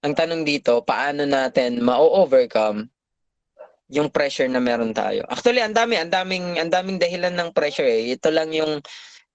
ang 0.00 0.16
tanong 0.16 0.46
dito, 0.48 0.80
paano 0.80 1.28
natin 1.28 1.82
ma-overcome 1.84 2.88
yung 3.90 4.08
pressure 4.08 4.46
na 4.46 4.62
meron 4.62 4.94
tayo. 4.94 5.26
Actually, 5.26 5.60
ang 5.66 5.74
dami, 5.74 5.98
ang 5.98 6.08
daming, 6.08 6.56
ang 6.62 6.70
daming 6.70 7.02
dahilan 7.02 7.34
ng 7.34 7.50
pressure 7.50 7.86
eh. 7.86 8.14
Ito 8.14 8.30
lang 8.30 8.54
yung 8.54 8.78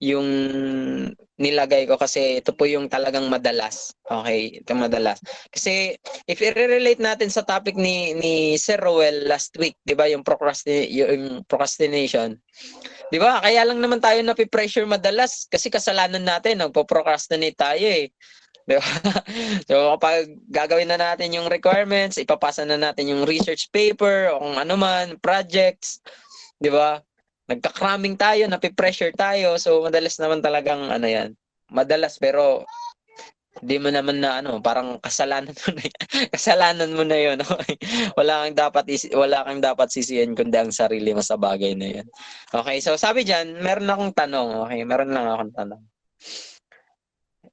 yung 0.03 0.27
nilagay 1.39 1.87
ko 1.87 1.95
kasi 1.95 2.39
ito 2.43 2.51
po 2.51 2.67
yung 2.67 2.91
talagang 2.91 3.27
madalas. 3.31 3.95
Okay, 4.03 4.59
ito 4.59 4.71
madalas. 4.75 5.19
Kasi 5.51 5.95
if 6.27 6.39
i-relate 6.39 6.99
natin 6.99 7.31
sa 7.31 7.43
topic 7.43 7.75
ni 7.79 8.15
ni 8.15 8.55
Sir 8.59 8.79
Rowell 8.79 9.27
last 9.27 9.55
week, 9.59 9.75
'di 9.87 9.95
ba, 9.95 10.07
yung 10.11 10.23
procrastination, 10.23 10.91
yung 10.91 11.43
procrastination. 11.47 12.39
'Di 13.11 13.17
ba? 13.19 13.39
Kaya 13.43 13.63
lang 13.67 13.79
naman 13.79 13.99
tayo 14.03 14.19
na 14.23 14.35
pressure 14.35 14.87
madalas 14.87 15.47
kasi 15.47 15.71
kasalanan 15.71 16.23
natin, 16.23 16.59
nagpo-procrastinate 16.59 17.55
tayo 17.55 17.85
eh. 17.87 18.11
'Di 18.67 18.75
ba? 18.75 18.83
so 19.69 19.75
kapag 19.95 20.27
gagawin 20.51 20.91
na 20.91 20.99
natin 20.99 21.35
yung 21.35 21.47
requirements, 21.47 22.19
ipapasa 22.19 22.67
na 22.67 22.75
natin 22.75 23.11
yung 23.11 23.23
research 23.27 23.71
paper 23.71 24.31
o 24.35 24.43
kung 24.43 24.55
ano 24.59 24.75
man, 24.75 25.15
projects, 25.23 26.03
'di 26.59 26.71
ba? 26.71 26.99
Nagka-cramming 27.45 28.17
tayo, 28.17 28.49
napipressure 28.49 29.13
tayo. 29.13 29.57
So, 29.61 29.85
madalas 29.85 30.17
naman 30.17 30.41
talagang 30.41 30.89
ano 30.89 31.05
yan. 31.05 31.37
Madalas 31.69 32.17
pero 32.17 32.65
hindi 33.63 33.79
mo 33.79 33.87
naman 33.87 34.19
na 34.19 34.43
ano, 34.43 34.59
parang 34.59 34.99
kasalanan 34.99 35.55
mo 35.55 35.69
na 35.71 35.81
kasalanan 36.35 36.91
mo 36.91 37.03
na 37.07 37.15
'yon. 37.15 37.39
Okay? 37.39 37.79
wala 38.19 38.43
kang 38.43 38.57
dapat 38.67 38.83
wala 39.15 39.47
kang 39.47 39.61
dapat 39.63 39.87
sisihin 39.87 40.35
kundi 40.35 40.59
ang 40.59 40.75
sarili 40.75 41.15
mo 41.15 41.23
sa 41.23 41.39
bagay 41.39 41.71
na 41.71 41.87
'yon. 41.87 42.07
Okay, 42.51 42.83
so 42.83 42.99
sabi 42.99 43.23
diyan, 43.23 43.63
meron 43.63 43.87
akong 43.87 44.11
tanong. 44.11 44.49
Okay, 44.67 44.83
meron 44.83 45.15
lang 45.15 45.25
akong 45.31 45.53
tanong. 45.55 45.81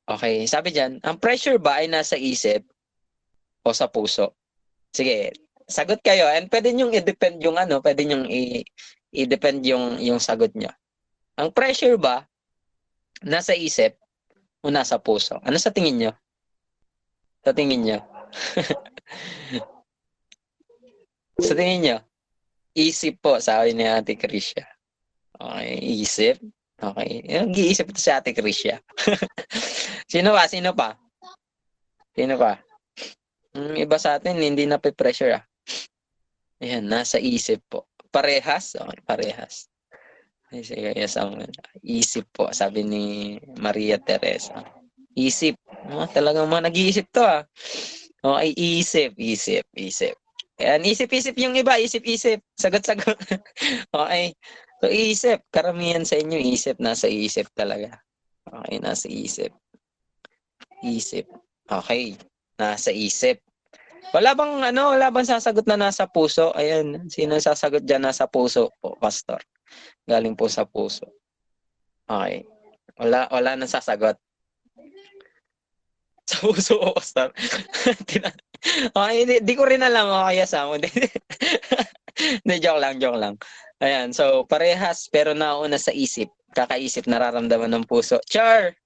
Okay, 0.02 0.42
sabi 0.50 0.74
diyan, 0.74 0.98
ang 1.06 1.16
pressure 1.22 1.62
ba 1.62 1.78
ay 1.78 1.86
nasa 1.86 2.18
isip 2.18 2.66
o 3.62 3.70
sa 3.70 3.86
puso? 3.86 4.34
Sige, 4.90 5.30
sagot 5.70 6.02
kayo 6.02 6.26
and 6.26 6.50
pwede 6.50 6.74
niyo 6.74 6.90
i-depend 6.90 7.38
yung 7.46 7.54
ano, 7.54 7.78
pwede 7.78 8.02
niyo 8.02 8.26
i 8.26 8.66
i-depend 9.12 9.62
yung 9.68 10.00
yung 10.00 10.18
sagot 10.18 10.56
niya. 10.56 10.72
Ang 11.36 11.52
pressure 11.52 12.00
ba 12.00 12.24
nasa 13.22 13.52
isip 13.54 13.96
o 14.64 14.72
nasa 14.72 14.98
puso? 14.98 15.38
Ano 15.44 15.56
sa 15.60 15.70
tingin 15.70 16.00
niyo? 16.00 16.12
Sa 17.44 17.52
tingin 17.52 17.84
niyo? 17.84 17.98
sa 21.46 21.54
tingin 21.54 21.80
niyo? 21.84 21.98
Isip 22.72 23.20
po, 23.20 23.36
sabi 23.36 23.76
ni 23.76 23.84
Ate 23.84 24.16
Krisha. 24.16 24.64
Okay, 25.36 25.76
isip. 26.00 26.40
Okay. 26.82 27.22
Nag-iisip 27.28 27.92
ito 27.92 28.00
si 28.00 28.10
Ate 28.10 28.32
Krisha. 28.32 28.80
Sino 30.12 30.32
pa? 30.32 30.48
Sino 30.48 30.72
pa? 30.72 30.96
Sino 32.16 32.34
pa? 32.40 32.58
Hmm, 33.52 33.76
iba 33.76 33.96
sa 34.00 34.16
atin, 34.16 34.40
hindi 34.40 34.64
na 34.64 34.80
pressure 34.80 35.36
ah. 35.36 35.44
Ayan, 36.62 36.88
nasa 36.88 37.20
isip 37.20 37.60
po. 37.68 37.84
Parehas? 38.12 38.76
Okay, 38.76 39.00
parehas. 39.08 39.72
Sige, 40.52 40.92
yes, 40.92 41.16
ang 41.16 41.40
isip 41.80 42.28
po, 42.28 42.52
sabi 42.52 42.84
ni 42.84 43.04
Maria 43.56 43.96
Teresa. 43.96 44.60
Isip. 45.16 45.56
Oh, 45.88 46.04
talagang 46.04 46.44
mga 46.44 46.68
nag-iisip 46.68 47.08
to 47.08 47.24
ah. 47.24 47.40
Okay, 48.20 48.52
isip, 48.54 49.16
isip, 49.16 49.64
isip. 49.72 50.14
Ayan, 50.60 50.84
isip-isip 50.84 51.34
yung 51.40 51.56
iba, 51.56 51.80
isip-isip. 51.80 52.44
Sagot-sagot. 52.54 53.16
okay. 53.96 54.36
So, 54.78 54.92
isip. 54.92 55.48
Karamihan 55.48 56.04
sa 56.04 56.20
inyo, 56.20 56.36
isip. 56.36 56.76
Nasa 56.78 57.08
isip 57.08 57.48
talaga. 57.56 57.98
Okay, 58.46 58.76
nasa 58.78 59.08
isip. 59.08 59.50
Isip. 60.84 61.26
Okay. 61.66 62.14
Nasa 62.60 62.92
isip. 62.92 63.40
Wala 64.10 64.34
bang 64.34 64.74
ano, 64.74 64.82
wala 64.98 65.14
bang 65.14 65.28
sasagot 65.30 65.62
na 65.70 65.78
nasa 65.78 66.10
puso? 66.10 66.50
Ayan, 66.58 67.06
sino 67.06 67.38
sasagot 67.38 67.86
diyan 67.86 68.10
nasa 68.10 68.26
puso 68.26 68.74
po, 68.82 68.98
pastor? 68.98 69.38
Galing 70.10 70.34
po 70.34 70.50
sa 70.50 70.66
puso. 70.66 71.06
Okay. 72.10 72.42
Wala 72.98 73.30
wala 73.30 73.54
nang 73.54 73.70
sasagot. 73.70 74.18
Sa 76.26 76.36
puso 76.42 76.82
o 76.82 76.98
pastor. 76.98 77.30
okay, 78.98 79.20
di, 79.22 79.34
di 79.40 79.54
ko 79.54 79.62
rin 79.64 79.86
alam 79.86 80.10
o 80.10 80.26
kaya 80.26 80.44
sa 80.44 80.66
mo. 80.66 80.74
Hindi, 80.74 82.56
joke 82.58 82.82
lang, 82.82 82.98
joke 82.98 83.18
lang. 83.18 83.34
Ayan, 83.82 84.14
so 84.14 84.46
parehas 84.46 85.06
pero 85.10 85.32
nauna 85.32 85.78
sa 85.78 85.94
isip. 85.94 86.30
Kakaisip, 86.52 87.08
nararamdaman 87.08 87.72
ng 87.72 87.88
puso. 87.88 88.20
Char! 88.28 88.76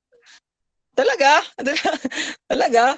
Talaga? 0.97 1.43
Talaga? 2.51 2.97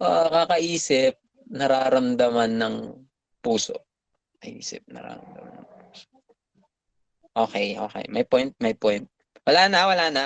Uh, 0.00 0.26
kakaisip, 0.30 1.18
nararamdaman 1.50 2.58
ng 2.58 2.76
puso. 3.44 3.76
Isip, 4.44 4.86
nararamdaman 4.90 5.52
ng 5.62 5.68
puso. 5.68 6.08
Okay, 7.34 7.74
okay. 7.78 8.04
May 8.08 8.22
point, 8.22 8.54
may 8.62 8.74
point. 8.78 9.06
Wala 9.44 9.68
na, 9.68 9.90
wala 9.90 10.06
na. 10.08 10.24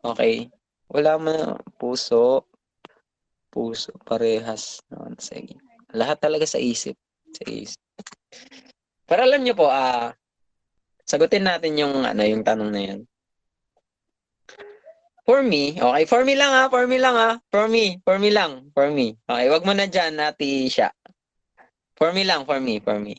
Okay. 0.00 0.48
Wala 0.88 1.20
mo 1.20 1.28
na. 1.34 1.58
Puso. 1.76 2.48
Puso. 3.50 3.92
Parehas. 4.06 4.80
Sige. 5.20 5.58
Lahat 5.92 6.16
talaga 6.22 6.46
sa 6.48 6.56
isip. 6.56 6.96
Sa 7.34 7.44
isip. 7.44 7.82
Pero 9.08 9.20
alam 9.24 9.42
nyo 9.44 9.52
po, 9.52 9.68
ah, 9.68 10.08
uh, 10.08 10.16
sagutin 11.08 11.48
natin 11.48 11.80
yung 11.80 12.04
ano 12.04 12.22
yung 12.24 12.44
tanong 12.44 12.70
na 12.72 12.80
yan. 12.80 13.00
For 15.28 15.44
me, 15.44 15.76
okay, 15.76 16.08
for 16.08 16.24
me 16.24 16.40
lang 16.40 16.56
ha, 16.56 16.72
for 16.72 16.88
me 16.88 16.96
lang 16.96 17.12
ha, 17.12 17.36
for 17.52 17.68
me, 17.68 18.00
for 18.00 18.16
me 18.16 18.32
lang, 18.32 18.72
for 18.72 18.88
me. 18.88 19.12
Okay, 19.28 19.52
wag 19.52 19.60
mo 19.60 19.76
na 19.76 19.84
dyan, 19.84 20.16
nati 20.16 20.72
siya. 20.72 20.88
For 22.00 22.16
me 22.16 22.24
lang, 22.24 22.48
for 22.48 22.56
me, 22.64 22.80
for 22.80 22.96
me. 22.96 23.12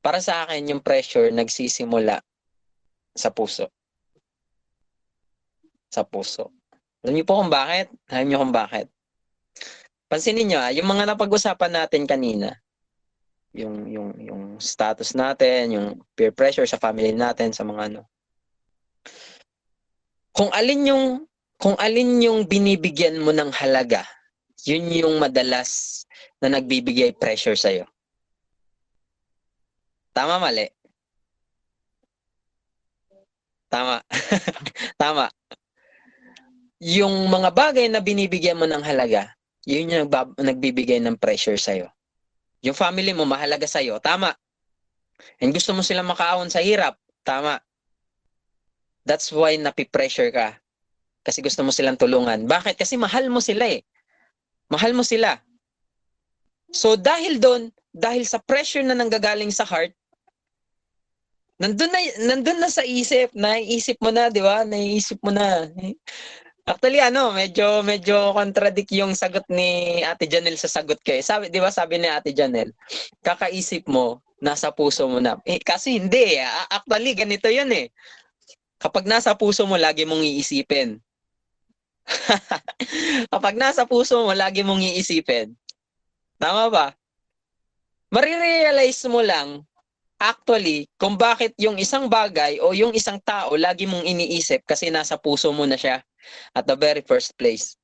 Para 0.00 0.24
sa 0.24 0.48
akin, 0.48 0.72
yung 0.72 0.80
pressure 0.80 1.28
nagsisimula 1.28 2.24
sa 3.12 3.28
puso. 3.28 3.68
Sa 5.92 6.00
puso. 6.00 6.48
Alam 7.04 7.20
niyo 7.20 7.28
po 7.28 7.44
kung 7.44 7.52
bakit? 7.52 7.92
Alam 8.08 8.32
niyo 8.32 8.40
kung 8.40 8.56
bakit? 8.56 8.88
Pansinin 10.08 10.48
niyo 10.48 10.64
ah, 10.64 10.72
yung 10.72 10.88
mga 10.88 11.12
napag-usapan 11.12 11.76
natin 11.76 12.08
kanina, 12.08 12.56
yung 13.52 13.84
yung 13.84 14.10
yung 14.16 14.42
status 14.56 15.12
natin, 15.12 15.76
yung 15.76 15.86
peer 16.16 16.32
pressure 16.32 16.64
sa 16.64 16.80
family 16.80 17.12
natin, 17.12 17.52
sa 17.52 17.68
mga 17.68 17.92
ano. 17.92 18.08
Kung 20.36 20.52
alin 20.52 20.84
yung 20.84 21.04
kung 21.56 21.72
alin 21.80 22.20
yung 22.20 22.44
binibigyan 22.44 23.16
mo 23.16 23.32
ng 23.32 23.48
halaga, 23.56 24.04
yun 24.68 24.92
yung 24.92 25.16
madalas 25.16 26.04
na 26.36 26.52
nagbibigay 26.52 27.16
pressure 27.16 27.56
sa'yo. 27.56 27.88
Tama, 30.12 30.36
mali? 30.36 30.68
Tama. 33.72 34.04
Tama. 35.00 35.32
Yung 36.84 37.32
mga 37.32 37.56
bagay 37.56 37.88
na 37.88 38.04
binibigyan 38.04 38.60
mo 38.60 38.68
ng 38.68 38.84
halaga, 38.84 39.32
yun 39.64 39.88
yung 39.88 40.08
nagbibigay 40.36 41.00
ng 41.00 41.16
pressure 41.16 41.56
sa'yo. 41.56 41.88
Yung 42.60 42.76
family 42.76 43.16
mo 43.16 43.24
mahalaga 43.24 43.64
sa'yo, 43.64 43.96
tama. 43.98 44.36
And 45.40 45.50
gusto 45.56 45.72
mo 45.72 45.80
silang 45.80 46.08
makaahon 46.08 46.52
sa 46.52 46.60
hirap, 46.60 47.00
tama. 47.24 47.60
That's 49.06 49.30
why 49.30 49.54
napipressure 49.54 50.34
ka. 50.34 50.58
Kasi 51.22 51.38
gusto 51.42 51.62
mo 51.62 51.70
silang 51.70 51.98
tulungan. 51.98 52.44
Bakit? 52.50 52.74
Kasi 52.74 52.98
mahal 52.98 53.30
mo 53.30 53.38
sila 53.38 53.70
eh. 53.70 53.86
Mahal 54.66 54.94
mo 54.94 55.06
sila. 55.06 55.38
So 56.74 56.98
dahil 56.98 57.38
doon, 57.38 57.70
dahil 57.94 58.26
sa 58.26 58.42
pressure 58.42 58.82
na 58.82 58.98
nanggagaling 58.98 59.54
sa 59.54 59.62
heart, 59.62 59.94
nandun 61.56 61.88
na, 61.88 62.00
nandun 62.34 62.58
na 62.60 62.68
sa 62.68 62.82
isip, 62.84 63.32
naiisip 63.32 63.96
mo 64.02 64.10
na, 64.10 64.28
di 64.28 64.42
ba? 64.42 64.66
Naiisip 64.66 65.22
mo 65.22 65.30
na. 65.32 65.70
Actually, 66.66 66.98
ano, 66.98 67.30
medyo, 67.30 67.80
medyo 67.86 68.34
contradict 68.34 68.90
yung 68.90 69.14
sagot 69.14 69.46
ni 69.46 70.02
Ate 70.02 70.26
Janel 70.26 70.58
sa 70.58 70.66
sagot 70.66 70.98
ko. 70.98 71.14
eh. 71.14 71.22
Sabi, 71.22 71.46
di 71.46 71.62
ba 71.62 71.70
sabi 71.70 72.02
ni 72.02 72.10
Ate 72.10 72.34
Janel, 72.34 72.74
kakaisip 73.22 73.86
mo, 73.86 74.18
nasa 74.42 74.74
puso 74.74 75.06
mo 75.06 75.22
na. 75.22 75.38
Eh, 75.46 75.62
kasi 75.62 75.94
hindi. 75.96 76.36
eh. 76.36 76.44
Actually, 76.68 77.14
ganito 77.14 77.46
yun 77.46 77.70
eh. 77.70 77.86
Kapag 78.86 79.02
nasa 79.10 79.34
puso 79.34 79.66
mo, 79.66 79.74
lagi 79.74 80.06
mong 80.06 80.22
iisipin. 80.22 81.02
Kapag 83.34 83.58
nasa 83.58 83.82
puso 83.82 84.22
mo, 84.22 84.30
lagi 84.30 84.62
mong 84.62 84.78
iisipin. 84.78 85.58
Tama 86.38 86.70
ba? 86.70 86.86
Marirealize 88.14 89.10
mo 89.10 89.26
lang 89.26 89.66
actually 90.22 90.86
kung 91.02 91.18
bakit 91.18 91.50
yung 91.58 91.82
isang 91.82 92.06
bagay 92.06 92.62
o 92.62 92.70
yung 92.70 92.94
isang 92.94 93.18
tao 93.26 93.58
lagi 93.58 93.90
mong 93.90 94.06
iniisip 94.06 94.62
kasi 94.62 94.86
nasa 94.86 95.18
puso 95.18 95.50
mo 95.50 95.66
na 95.66 95.74
siya 95.74 95.98
at 96.54 96.62
the 96.62 96.78
very 96.78 97.02
first 97.02 97.34
place. 97.34 97.74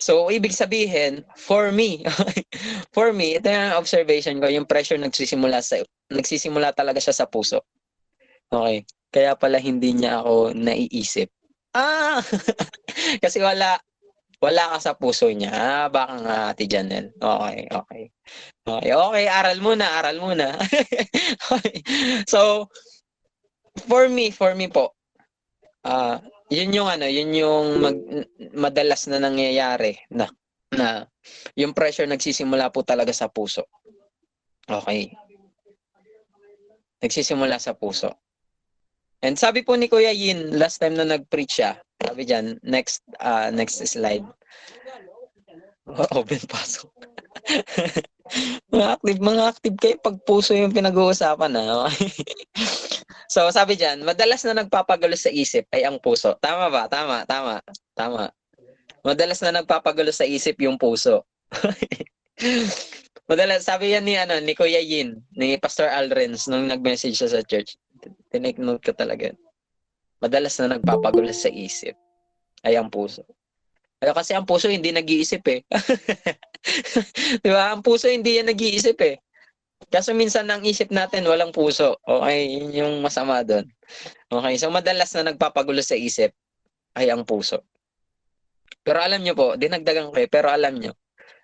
So, 0.00 0.32
ibig 0.32 0.56
sabihin, 0.56 1.28
for 1.36 1.68
me, 1.68 2.08
for 2.96 3.12
me, 3.12 3.36
ito 3.36 3.52
yung 3.52 3.76
observation 3.76 4.40
ko, 4.40 4.48
yung 4.48 4.64
pressure 4.64 4.96
nagsisimula 4.96 5.60
sa 5.60 5.84
nagsisimula 6.08 6.72
talaga 6.72 7.04
siya 7.04 7.12
sa 7.12 7.28
puso. 7.28 7.60
Okay. 8.48 8.88
Kaya 9.10 9.34
pala 9.34 9.58
hindi 9.58 9.90
niya 9.94 10.22
ako 10.22 10.54
naiisip. 10.54 11.28
Ah! 11.74 12.22
kasi 13.22 13.42
wala 13.42 13.78
wala 14.40 14.72
ka 14.72 14.78
sa 14.80 14.92
puso 14.96 15.28
niya. 15.28 15.52
Ah, 15.52 15.86
baka 15.92 16.14
nga 16.24 16.36
Ate 16.50 16.64
Janel. 16.64 17.12
Okay, 17.20 17.68
okay. 17.68 18.04
Okay, 18.64 18.92
okay, 18.96 19.24
aral 19.28 19.58
muna, 19.60 19.86
aral 20.00 20.16
muna. 20.16 20.56
okay. 21.52 21.76
So, 22.24 22.72
for 23.84 24.08
me, 24.08 24.32
for 24.32 24.56
me 24.56 24.72
po, 24.72 24.96
ah, 25.84 26.24
yun 26.48 26.72
yung 26.72 26.88
ano, 26.88 27.04
yun 27.04 27.30
yung 27.36 27.66
mag, 27.84 27.98
madalas 28.56 29.06
na 29.12 29.20
nangyayari 29.20 30.00
na 30.08 30.32
na 30.72 31.04
yung 31.58 31.76
pressure 31.76 32.08
nagsisimula 32.08 32.72
po 32.72 32.80
talaga 32.80 33.12
sa 33.12 33.28
puso. 33.28 33.68
Okay. 34.64 35.12
Nagsisimula 37.04 37.60
sa 37.60 37.76
puso. 37.76 38.08
And 39.20 39.36
sabi 39.36 39.60
po 39.60 39.76
ni 39.76 39.88
Kuya 39.88 40.16
Yin, 40.16 40.56
last 40.56 40.80
time 40.80 40.96
na 40.96 41.04
nag-preach 41.04 41.60
siya, 41.60 41.76
sabi 42.00 42.24
diyan, 42.24 42.56
next 42.64 43.04
uh, 43.20 43.52
next 43.52 43.84
slide. 43.84 44.24
Open 46.16 46.40
pasok. 46.48 46.88
mga 48.72 48.86
active, 48.96 49.20
mga 49.20 49.42
active 49.44 49.76
kayo 49.76 49.96
pag 50.00 50.16
puso 50.24 50.56
yung 50.56 50.72
pinag-uusapan 50.72 51.52
na. 51.52 51.92
so 53.34 53.44
sabi 53.52 53.76
diyan, 53.76 54.06
madalas 54.06 54.40
na 54.48 54.64
nagpapagulo 54.64 55.12
sa 55.18 55.28
isip 55.28 55.68
ay 55.76 55.84
ang 55.84 56.00
puso. 56.00 56.32
Tama 56.40 56.72
ba? 56.72 56.88
Tama, 56.88 57.28
tama, 57.28 57.60
tama. 57.92 58.32
Madalas 59.04 59.40
na 59.40 59.60
nagpapagulo 59.60 60.12
sa 60.12 60.28
isip 60.28 60.60
yung 60.64 60.76
puso. 60.76 61.24
madalas, 63.30 63.64
sabi 63.64 63.96
yan 63.96 64.04
ni, 64.04 64.16
ano, 64.16 64.36
ni 64.40 64.52
Kuya 64.52 64.80
Yin, 64.80 65.20
ni 65.36 65.56
Pastor 65.56 65.88
Alrens, 65.88 66.48
nung 66.48 66.68
nag-message 66.68 67.16
siya 67.16 67.30
sa 67.32 67.40
church. 67.44 67.80
Tinake 68.32 68.60
note 68.60 68.82
ko 68.84 68.92
talaga. 68.96 69.32
Madalas 70.20 70.56
na 70.60 70.76
nagpapagulo 70.76 71.32
sa 71.32 71.48
isip 71.48 71.96
ay 72.64 72.76
ang 72.76 72.92
puso. 72.92 73.24
Pero 74.00 74.16
kasi 74.16 74.32
ang 74.32 74.48
puso 74.48 74.68
hindi 74.68 74.92
nag-iisip 74.92 75.44
eh. 75.48 75.60
Di 77.44 77.50
ba? 77.52 77.76
Ang 77.76 77.84
puso 77.84 78.08
hindi 78.08 78.40
yan 78.40 78.48
nag-iisip 78.48 78.96
eh. 79.04 79.20
Kaso 79.92 80.12
minsan 80.12 80.48
ang 80.48 80.64
isip 80.64 80.88
natin 80.92 81.24
walang 81.28 81.52
puso. 81.52 82.00
Okay, 82.04 82.48
yun 82.48 82.72
yung 82.72 82.94
masama 83.04 83.44
doon. 83.44 83.68
Okay, 84.28 84.54
so 84.56 84.72
madalas 84.72 85.12
na 85.16 85.32
nagpapagulo 85.32 85.80
sa 85.84 85.96
isip 85.96 86.32
ay 86.96 87.12
ang 87.12 87.24
puso. 87.28 87.64
Pero 88.80 89.04
alam 89.04 89.20
nyo 89.20 89.36
po, 89.36 89.56
dinagdagan 89.60 90.08
ko 90.08 90.16
eh, 90.16 90.28
pero 90.28 90.48
alam 90.48 90.80
nyo, 90.80 90.96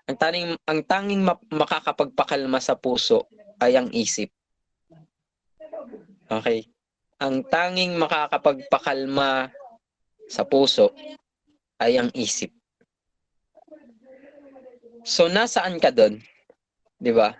ang 0.09 0.17
tanging, 0.17 0.57
ang 0.65 0.81
tanging 0.89 1.23
makakapagpakalma 1.53 2.57
sa 2.63 2.79
puso 2.79 3.29
ay 3.61 3.77
ang 3.77 3.93
isip. 3.93 4.33
Okay? 6.27 6.67
Ang 7.23 7.47
tanging 7.49 7.97
makakapagpakalma 7.97 9.49
sa 10.27 10.43
puso 10.43 10.91
ay 11.79 11.97
ang 11.97 12.11
isip. 12.13 12.51
So 15.07 15.31
nasaan 15.31 15.79
ka 15.79 15.95
doon? 15.95 16.19
'Di 16.99 17.13
ba? 17.15 17.31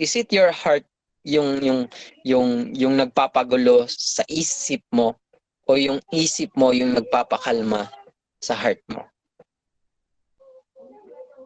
Is 0.00 0.16
it 0.16 0.32
your 0.32 0.48
heart 0.48 0.88
yung 1.22 1.60
yung 1.60 1.80
yung 2.24 2.72
yung 2.72 2.94
nagpapagulo 2.96 3.84
sa 3.86 4.24
isip 4.26 4.80
mo 4.90 5.14
o 5.68 5.76
yung 5.76 6.00
isip 6.10 6.50
mo 6.56 6.72
yung 6.72 6.96
nagpapakalma 6.96 7.92
sa 8.40 8.56
heart 8.56 8.80
mo? 8.88 9.04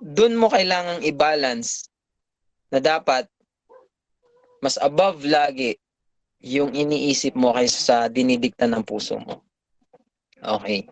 Doon 0.07 0.39
mo 0.39 0.47
kailangang 0.47 1.03
i-balance 1.03 1.91
na 2.71 2.79
dapat 2.79 3.27
mas 4.63 4.79
above 4.79 5.27
lagi 5.27 5.75
yung 6.45 6.77
iniisip 6.77 7.33
mo 7.33 7.57
kaysa 7.57 7.81
sa 7.81 7.97
dinidikta 8.13 8.69
ng 8.69 8.85
puso 8.85 9.17
mo. 9.21 9.41
Okay. 10.41 10.85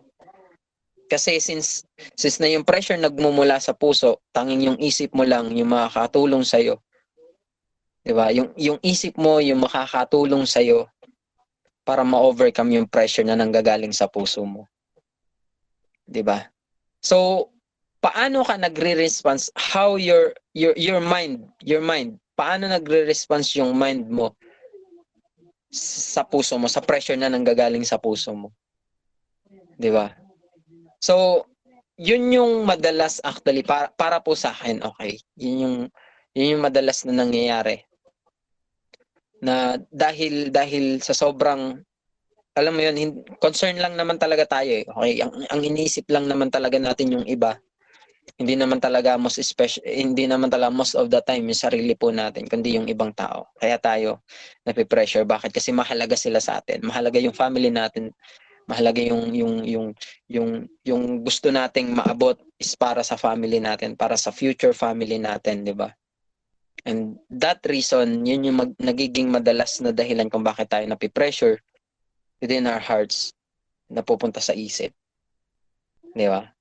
Kasi 1.04 1.36
since 1.36 1.84
since 2.16 2.40
na 2.40 2.48
yung 2.48 2.64
pressure 2.64 2.96
nagmumula 2.96 3.60
sa 3.60 3.76
puso, 3.76 4.24
tanging 4.32 4.72
yung 4.72 4.78
isip 4.80 5.12
mo 5.12 5.22
lang 5.22 5.52
yung 5.52 5.70
makakatulong 5.70 6.42
sa 6.42 6.56
iyo. 6.56 6.80
'Di 8.02 8.12
ba? 8.16 8.32
Yung 8.32 8.56
yung 8.56 8.80
isip 8.80 9.20
mo 9.20 9.38
yung 9.38 9.60
makakatulong 9.62 10.48
sa 10.48 10.64
iyo 10.64 10.88
para 11.84 12.00
ma-overcome 12.00 12.80
yung 12.80 12.88
pressure 12.88 13.24
na 13.28 13.36
nanggagaling 13.36 13.92
sa 13.92 14.08
puso 14.08 14.42
mo. 14.48 14.64
'Di 16.08 16.24
ba? 16.24 16.48
So, 17.04 17.52
paano 18.00 18.40
ka 18.48 18.56
nagre-response 18.56 19.52
how 19.56 20.00
your 20.00 20.32
your 20.56 20.72
your 20.80 21.04
mind, 21.04 21.52
your 21.60 21.84
mind, 21.84 22.16
paano 22.32 22.64
nagre-response 22.64 23.60
yung 23.60 23.76
mind 23.76 24.08
mo 24.08 24.32
sa 25.74 26.22
puso 26.22 26.54
mo, 26.54 26.70
sa 26.70 26.78
pressure 26.78 27.18
na 27.18 27.26
nanggagaling 27.26 27.82
sa 27.82 27.98
puso 27.98 28.30
mo. 28.30 28.48
'Di 29.74 29.90
ba? 29.90 30.14
So, 31.02 31.44
yun 31.98 32.30
yung 32.30 32.62
madalas 32.62 33.18
actually 33.26 33.66
para, 33.66 33.90
para 33.94 34.22
po 34.22 34.38
sa 34.38 34.54
akin, 34.54 34.82
okay. 34.86 35.18
Yun 35.34 35.56
yung 35.58 35.76
yun 36.34 36.52
yung 36.58 36.62
madalas 36.62 37.02
na 37.06 37.14
nangyayari. 37.26 37.82
Na 39.42 39.76
dahil 39.90 40.54
dahil 40.54 41.02
sa 41.02 41.12
sobrang 41.12 41.82
alam 42.54 42.70
mo 42.70 42.80
yun, 42.86 43.26
concern 43.42 43.82
lang 43.82 43.98
naman 43.98 44.14
talaga 44.14 44.46
tayo 44.46 44.70
eh. 44.70 44.86
Okay, 44.86 45.26
ang, 45.26 45.34
ang 45.50 45.60
iniisip 45.60 46.06
lang 46.06 46.30
naman 46.30 46.54
talaga 46.54 46.78
natin 46.78 47.18
yung 47.18 47.26
iba 47.26 47.58
hindi 48.34 48.58
naman 48.58 48.82
talaga 48.82 49.14
most 49.14 49.38
special 49.38 49.84
hindi 49.86 50.26
naman 50.26 50.50
talaga 50.50 50.72
most 50.72 50.98
of 50.98 51.06
the 51.06 51.22
time 51.22 51.46
yung 51.46 51.60
sarili 51.60 51.94
po 51.94 52.10
natin 52.10 52.50
kundi 52.50 52.74
yung 52.74 52.90
ibang 52.90 53.14
tao. 53.14 53.52
Kaya 53.60 53.78
tayo 53.78 54.26
nape-pressure. 54.66 55.22
Bakit? 55.22 55.54
Kasi 55.54 55.70
mahalaga 55.70 56.18
sila 56.18 56.42
sa 56.42 56.58
atin. 56.58 56.82
Mahalaga 56.82 57.22
yung 57.22 57.36
family 57.36 57.70
natin. 57.70 58.10
Mahalaga 58.66 58.98
yung 59.04 59.30
yung 59.36 59.54
yung 59.62 59.86
yung 60.26 60.50
yung 60.82 61.02
gusto 61.22 61.52
nating 61.52 61.94
maabot 61.94 62.40
is 62.58 62.74
para 62.74 63.04
sa 63.04 63.14
family 63.14 63.60
natin 63.60 63.92
para 63.94 64.16
sa 64.16 64.32
future 64.32 64.72
family 64.72 65.20
natin 65.20 65.62
di 65.62 65.76
ba? 65.76 65.92
And 66.84 67.16
that 67.30 67.62
reason 67.64 68.24
yun 68.26 68.50
yung 68.50 68.56
mag, 68.58 68.72
nagiging 68.80 69.30
madalas 69.30 69.78
na 69.78 69.94
dahilan 69.94 70.26
kung 70.32 70.42
bakit 70.42 70.72
tayo 70.72 70.84
nape-pressure 70.88 71.60
within 72.42 72.66
our 72.66 72.82
hearts 72.82 73.36
na 73.86 74.02
pupunta 74.02 74.40
sa 74.42 74.56
isip. 74.56 74.90
Di 76.16 76.26
ba 76.26 76.53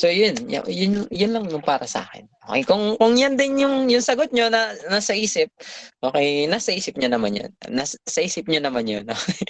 So 0.00 0.08
yun, 0.08 0.34
yun, 0.48 1.04
yun, 1.12 1.30
lang 1.36 1.46
yung 1.52 1.60
para 1.60 1.84
sa 1.84 2.08
akin. 2.08 2.24
Okay, 2.48 2.64
kung 2.64 2.96
kung 2.96 3.14
yan 3.14 3.36
din 3.36 3.60
yung 3.60 3.86
yung 3.92 4.00
sagot 4.00 4.32
nyo 4.32 4.48
na 4.48 4.72
nasa 4.88 5.12
isip, 5.12 5.52
okay, 6.00 6.48
nasa 6.48 6.72
isip 6.72 6.96
niya 6.96 7.12
naman 7.12 7.36
yun. 7.36 7.50
Nasa 7.68 8.00
sa 8.08 8.24
isip 8.24 8.48
niya 8.48 8.64
naman 8.64 8.88
yun. 8.88 9.04
Okay? 9.04 9.44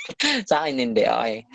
sa 0.50 0.66
akin 0.66 0.82
hindi, 0.82 1.06
okay. 1.06 1.46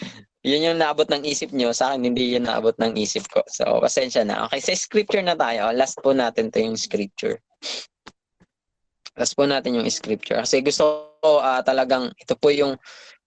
Yun 0.47 0.71
yung 0.71 0.80
naabot 0.80 1.06
ng 1.12 1.28
isip 1.28 1.52
nyo, 1.52 1.76
sa 1.76 1.91
akin 1.91 2.08
hindi 2.08 2.39
yun 2.39 2.47
naabot 2.47 2.73
ng 2.80 2.95
isip 2.95 3.28
ko. 3.28 3.43
So, 3.52 3.84
pasensya 3.84 4.23
na. 4.23 4.47
Okay, 4.47 4.63
sa 4.63 4.73
scripture 4.73 5.21
na 5.21 5.36
tayo. 5.36 5.67
Last 5.76 6.00
po 6.00 6.15
natin 6.15 6.47
to 6.50 6.63
yung 6.63 6.80
scripture. 6.80 7.43
Last 9.19 9.36
po 9.36 9.43
natin 9.43 9.76
yung 9.76 9.89
scripture. 9.91 10.39
Kasi 10.39 10.63
gusto 10.63 11.06
uh, 11.23 11.62
talagang, 11.63 12.13
ito 12.17 12.34
po 12.38 12.53
yung, 12.53 12.77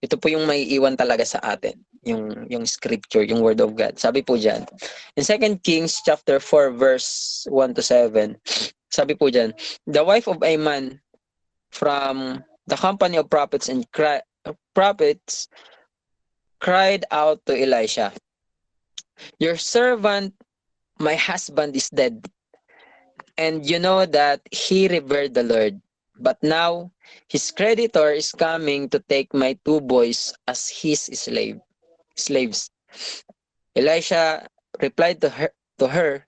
ito 0.01 0.17
po 0.17 0.31
yung 0.33 0.47
may 0.49 0.65
iwan 0.71 0.97
talaga 0.97 1.27
sa 1.27 1.43
atin 1.43 1.77
yung 2.05 2.49
yung 2.49 2.65
scripture, 2.65 3.21
yung 3.21 3.45
word 3.45 3.61
of 3.61 3.77
God. 3.77 4.01
Sabi 4.01 4.25
po 4.25 4.41
diyan. 4.41 4.65
In 5.21 5.25
2 5.25 5.61
Kings 5.61 6.01
chapter 6.01 6.41
4 6.41 6.73
verse 6.73 7.45
1 7.53 7.77
to 7.77 7.85
7, 7.85 8.37
sabi 8.89 9.13
po 9.15 9.29
diyan, 9.29 9.53
the 9.87 10.03
wife 10.03 10.25
of 10.27 10.41
a 10.43 10.57
man 10.57 10.97
from 11.71 12.41
the 12.67 12.77
company 12.77 13.21
of 13.21 13.29
prophets 13.29 13.69
and 13.69 13.85
cry, 13.93 14.25
prophets 14.73 15.49
cried 16.59 17.05
out 17.13 17.45
to 17.47 17.53
Elisha, 17.53 18.13
Your 19.39 19.57
servant, 19.57 20.33
my 20.99 21.15
husband 21.15 21.77
is 21.77 21.93
dead. 21.93 22.25
And 23.37 23.65
you 23.65 23.79
know 23.79 24.05
that 24.05 24.41
he 24.53 24.89
revered 24.89 25.33
the 25.33 25.45
Lord. 25.45 25.81
But 26.21 26.37
now 26.45 26.93
his 27.29 27.51
creditor 27.51 28.13
is 28.13 28.33
coming 28.33 28.89
to 28.91 29.01
take 29.01 29.33
my 29.33 29.57
two 29.65 29.81
boys 29.81 30.35
as 30.47 30.69
his 30.69 31.09
slave 31.17 31.59
slaves. 32.15 32.71
Elisha 33.75 34.47
replied 34.81 35.21
to 35.23 35.31
her, 35.31 35.51
to 35.79 35.89
her, 35.89 36.27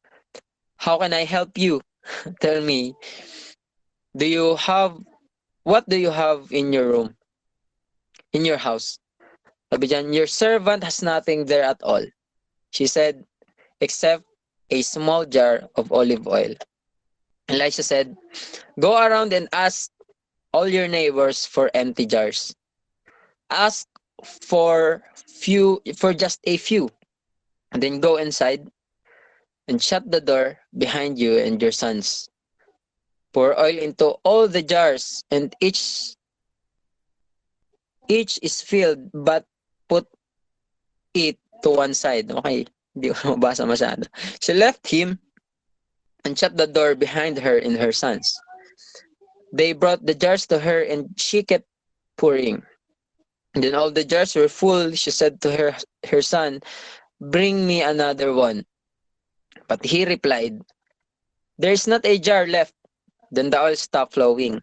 How 0.77 0.99
can 0.99 1.13
I 1.13 1.25
help 1.25 1.59
you? 1.59 1.83
Tell 2.41 2.61
me, 2.63 2.97
do 4.17 4.27
you 4.27 4.57
have, 4.57 4.97
what 5.63 5.89
do 5.89 5.97
you 5.97 6.11
have 6.11 6.51
in 6.51 6.73
your 6.73 6.89
room? 6.89 7.15
In 8.33 8.45
your 8.45 8.57
house? 8.57 8.99
Sabi 9.73 9.89
dyan, 9.89 10.15
your 10.15 10.27
servant 10.27 10.85
has 10.85 11.03
nothing 11.03 11.45
there 11.45 11.65
at 11.65 11.83
all. 11.83 12.05
She 12.71 12.87
said, 12.87 13.25
except 13.81 14.25
a 14.71 14.81
small 14.81 15.25
jar 15.25 15.69
of 15.77 15.93
olive 15.93 16.27
oil. 16.27 16.57
Elisha 17.49 17.83
said, 17.83 18.17
Go 18.79 18.97
around 18.97 19.33
and 19.33 19.49
ask 19.53 19.91
all 20.53 20.69
your 20.69 20.89
neighbors 20.89 21.45
for 21.47 21.71
empty 21.75 22.07
jars. 22.07 22.55
Ask 23.51 23.89
for 24.23 25.03
few 25.15 25.83
for 25.97 26.15
just 26.15 26.41
a 26.45 26.57
few. 26.57 26.91
And 27.73 27.83
then 27.83 28.01
go 28.01 28.17
inside 28.17 28.69
and 29.67 29.83
shut 29.83 30.11
the 30.11 30.21
door 30.21 30.59
behind 30.77 31.19
you 31.19 31.39
and 31.39 31.61
your 31.61 31.73
sons. 31.73 32.29
Pour 33.33 33.59
oil 33.59 33.79
into 33.79 34.21
all 34.25 34.47
the 34.47 34.63
jars 34.63 35.25
and 35.31 35.55
each 35.61 36.15
each 38.09 38.39
is 38.43 38.61
filled 38.61 39.09
but 39.15 39.47
put 39.89 40.07
it 41.15 41.39
to 41.63 41.71
one 41.71 41.95
side. 41.95 42.31
Okay 42.31 42.67
hindi 42.95 43.09
ko 43.13 43.17
mabasa 43.37 43.65
masyado. 43.65 44.05
She 44.41 44.53
left 44.53 44.85
him 44.87 45.19
and 46.25 46.39
shut 46.39 46.57
the 46.57 46.67
door 46.67 46.95
behind 46.95 47.39
her 47.39 47.57
and 47.59 47.77
her 47.77 47.93
sons 47.93 48.39
they 49.53 49.73
brought 49.73 50.05
the 50.07 50.15
jars 50.15 50.47
to 50.47 50.59
her 50.61 50.83
and 50.83 51.15
she 51.17 51.43
kept 51.43 51.67
pouring 52.17 52.63
And 53.55 53.65
then 53.65 53.75
all 53.75 53.91
the 53.91 54.05
jars 54.05 54.35
were 54.35 54.49
full. 54.49 54.93
She 54.93 55.11
said 55.11 55.41
to 55.43 55.51
her, 55.57 55.77
her 56.09 56.23
son, 56.23 56.61
Bring 57.21 57.67
me 57.67 57.83
another 57.83 58.33
one. 58.33 58.67
But 59.69 59.85
he 59.85 60.05
replied, 60.05 60.61
There's 61.59 61.87
not 61.87 62.05
a 62.05 62.19
jar 62.19 62.47
left. 62.47 62.75
Then 63.31 63.51
the 63.51 63.61
oil 63.61 63.77
stopped 63.77 64.15
flowing. 64.15 64.63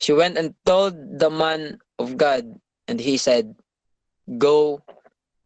She 0.00 0.12
went 0.12 0.36
and 0.38 0.54
told 0.64 0.94
the 1.18 1.30
man 1.30 1.78
of 1.98 2.16
God, 2.16 2.60
and 2.88 3.00
he 3.00 3.16
said, 3.16 3.54
Go, 4.38 4.82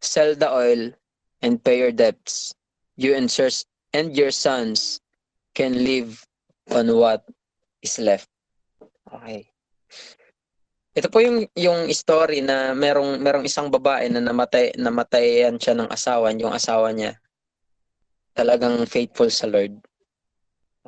sell 0.01 0.35
the 0.35 0.51
oil, 0.51 0.91
and 1.41 1.63
pay 1.63 1.79
your 1.79 1.91
debts. 1.91 2.53
You 2.97 3.15
and, 3.15 3.31
and 3.93 4.13
your 4.13 4.31
sons 4.31 5.01
can 5.57 5.73
live 5.73 6.21
on 6.69 6.89
what 6.93 7.25
is 7.81 7.97
left. 7.97 8.29
Okay. 9.09 9.49
Ito 10.93 11.07
po 11.09 11.21
yung 11.21 11.45
yung 11.53 11.87
story 11.93 12.41
na 12.41 12.73
merong 12.73 13.21
merong 13.21 13.45
isang 13.45 13.69
babae 13.71 14.09
na 14.09 14.19
namatay 14.19 14.75
namatayan 14.75 15.61
siya 15.61 15.77
ng 15.77 15.89
asawa, 15.89 16.33
yung 16.35 16.53
asawa 16.53 16.91
niya. 16.91 17.15
Talagang 18.33 18.83
faithful 18.89 19.29
sa 19.29 19.47
Lord. 19.47 19.79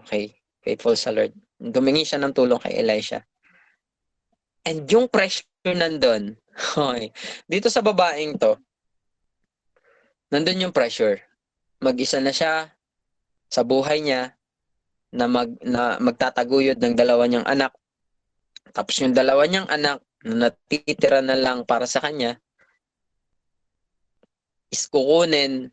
Okay, 0.01 0.33
faithful 0.65 0.97
sa 0.97 1.13
Lord. 1.13 1.33
Gumingi 1.61 2.03
siya 2.03 2.21
ng 2.21 2.33
tulong 2.33 2.59
kay 2.59 2.81
Elisha. 2.81 3.21
And 4.65 4.85
yung 4.89 5.09
pressure 5.09 5.45
nandun, 5.63 6.37
okay, 6.77 7.13
dito 7.49 7.69
sa 7.69 7.85
babaeng 7.85 8.37
to, 8.41 8.57
nandun 10.33 10.69
yung 10.69 10.73
pressure. 10.73 11.21
Mag-isa 11.81 12.21
na 12.21 12.33
siya 12.33 12.69
sa 13.51 13.61
buhay 13.67 13.99
niya 13.99 14.33
na 15.11 15.27
mag 15.27 15.51
na 15.59 15.99
magtataguyod 15.99 16.79
ng 16.79 16.95
dalawa 16.95 17.27
niyang 17.27 17.45
anak 17.45 17.75
tapos 18.71 18.95
yung 19.03 19.11
dalawa 19.11 19.43
niyang 19.43 19.67
anak 19.67 19.99
na 20.23 20.47
natitira 20.47 21.19
na 21.19 21.35
lang 21.35 21.67
para 21.67 21.83
sa 21.83 21.99
kanya 21.99 22.39
is 24.71 24.87
kukunin 24.87 25.67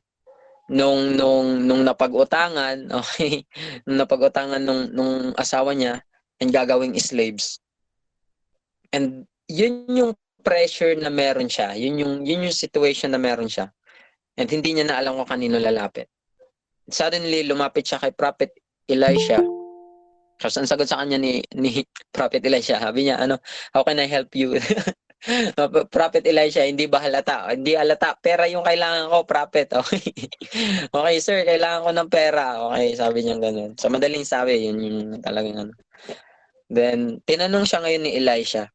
nung 0.69 1.17
nung 1.17 1.65
nung 1.65 1.83
napag-utangan, 1.83 2.91
okay, 3.01 3.49
nung 3.89 3.99
napag-utangan 4.05 4.61
nung 4.61 4.93
nung 4.93 5.33
asawa 5.39 5.73
niya 5.73 6.05
and 6.43 6.53
gagawing 6.53 6.93
slaves. 7.01 7.63
And 8.93 9.25
yun 9.49 9.89
yung 9.89 10.13
pressure 10.45 10.97
na 10.97 11.09
meron 11.09 11.49
siya. 11.49 11.73
Yun 11.75 11.95
yung 11.99 12.15
yun 12.25 12.45
yung 12.51 12.57
situation 12.57 13.17
na 13.17 13.21
meron 13.21 13.49
siya. 13.49 13.73
And 14.39 14.47
hindi 14.47 14.77
niya 14.77 14.87
na 14.87 15.01
alam 15.01 15.17
kung 15.19 15.29
kanino 15.29 15.57
lalapit. 15.57 16.07
Suddenly 16.89 17.45
lumapit 17.45 17.85
siya 17.85 18.01
kay 18.01 18.13
Prophet 18.17 18.57
Elisha 18.89 19.41
kasi 20.39 20.63
ang 20.63 20.71
sagot 20.71 20.87
sa 20.87 21.03
kanya 21.03 21.19
ni, 21.19 21.43
ni 21.59 21.83
Prophet 22.15 22.39
Elisha, 22.47 22.79
sabi 22.79 23.11
niya, 23.11 23.19
ano, 23.19 23.43
how 23.75 23.83
can 23.83 23.99
I 23.99 24.07
help 24.07 24.31
you? 24.39 24.55
Prophet 25.95 26.23
Elisha, 26.23 26.63
hindi 26.63 26.87
ba 26.87 27.03
halata? 27.03 27.51
Hindi 27.51 27.75
halata. 27.75 28.15
Pera 28.23 28.47
yung 28.47 28.63
kailangan 28.63 29.11
ko, 29.11 29.27
Prophet. 29.27 29.75
Okay. 29.83 30.15
okay, 30.95 31.17
sir, 31.19 31.43
kailangan 31.43 31.83
ko 31.83 31.91
ng 31.91 32.11
pera. 32.11 32.71
Okay, 32.71 32.95
sabi 32.95 33.27
niya 33.27 33.37
ganun. 33.43 33.75
Sa 33.75 33.91
so, 33.91 33.93
madaling 33.93 34.23
sabi, 34.23 34.63
yun 34.63 34.79
yung 34.79 34.99
talagang 35.19 35.59
ano. 35.59 35.75
Then, 36.71 37.19
tinanong 37.27 37.67
siya 37.67 37.83
ngayon 37.83 38.03
ni 38.07 38.13
Elisha, 38.15 38.71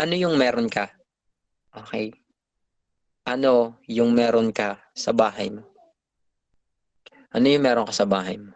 ano 0.00 0.14
yung 0.16 0.40
meron 0.40 0.72
ka? 0.72 0.88
Okay. 1.68 2.16
Ano 3.28 3.76
yung 3.92 4.16
meron 4.16 4.56
ka 4.56 4.80
sa 4.96 5.12
bahay 5.12 5.52
mo? 5.52 5.71
Ano 7.32 7.46
yung 7.48 7.64
meron 7.64 7.88
ka 7.88 7.94
sa 7.96 8.08
bahay 8.08 8.36
mo? 8.36 8.52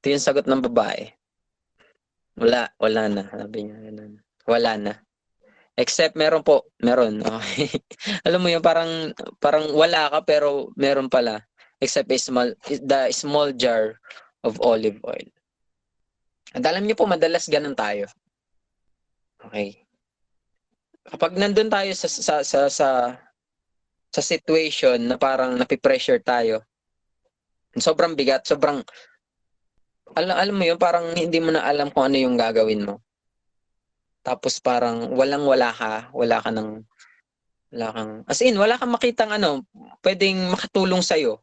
Ito 0.00 0.06
yung 0.14 0.22
sagot 0.22 0.46
ng 0.46 0.62
babae. 0.70 1.10
Wala, 2.38 2.70
wala 2.78 3.02
na. 3.10 3.22
Sabi 3.26 3.66
niya 3.66 3.78
ganun. 3.90 4.22
Wala 4.46 4.72
na. 4.78 4.92
Except 5.76 6.16
meron 6.16 6.40
po, 6.40 6.72
meron. 6.80 7.20
Okay. 7.20 7.68
Alam 8.26 8.46
mo 8.46 8.48
yung 8.48 8.64
parang 8.64 9.12
parang 9.36 9.68
wala 9.76 10.08
ka 10.08 10.24
pero 10.24 10.72
meron 10.78 11.12
pala. 11.12 11.44
Except 11.82 12.08
a 12.08 12.16
small 12.16 12.48
the 12.64 13.12
small 13.12 13.52
jar 13.52 14.00
of 14.40 14.56
olive 14.64 14.96
oil. 15.04 15.28
At 16.56 16.64
alam 16.64 16.88
niyo 16.88 16.96
po 16.96 17.04
madalas 17.04 17.44
ganun 17.52 17.76
tayo. 17.76 18.08
Okay. 19.44 19.84
Kapag 21.04 21.36
nandun 21.36 21.68
tayo 21.68 21.92
sa 21.92 22.08
sa 22.08 22.34
sa 22.40 22.60
sa, 22.72 22.88
sa 24.08 24.22
situation 24.24 24.96
na 25.04 25.20
parang 25.20 25.52
napipressure 25.60 26.24
tayo. 26.24 26.64
Sobrang 27.76 28.16
bigat, 28.16 28.48
sobrang 28.48 28.80
alam, 30.16 30.36
alam 30.38 30.56
mo 30.56 30.64
yun, 30.64 30.78
parang 30.80 31.12
hindi 31.12 31.36
mo 31.42 31.52
na 31.52 31.66
alam 31.66 31.92
kung 31.92 32.08
ano 32.08 32.16
yung 32.16 32.38
gagawin 32.38 32.88
mo. 32.88 33.02
Tapos 34.24 34.58
parang 34.58 35.12
walang-wala 35.12 35.70
ka, 35.70 36.10
wala 36.14 36.40
ka 36.40 36.50
ng, 36.50 36.82
wala 37.74 37.88
kang, 37.92 38.12
as 38.26 38.40
in, 38.42 38.56
wala 38.56 38.74
kang 38.80 38.90
makitang 38.94 39.30
ano, 39.34 39.66
pwedeng 40.02 40.50
makatulong 40.50 41.02
sa'yo 41.02 41.42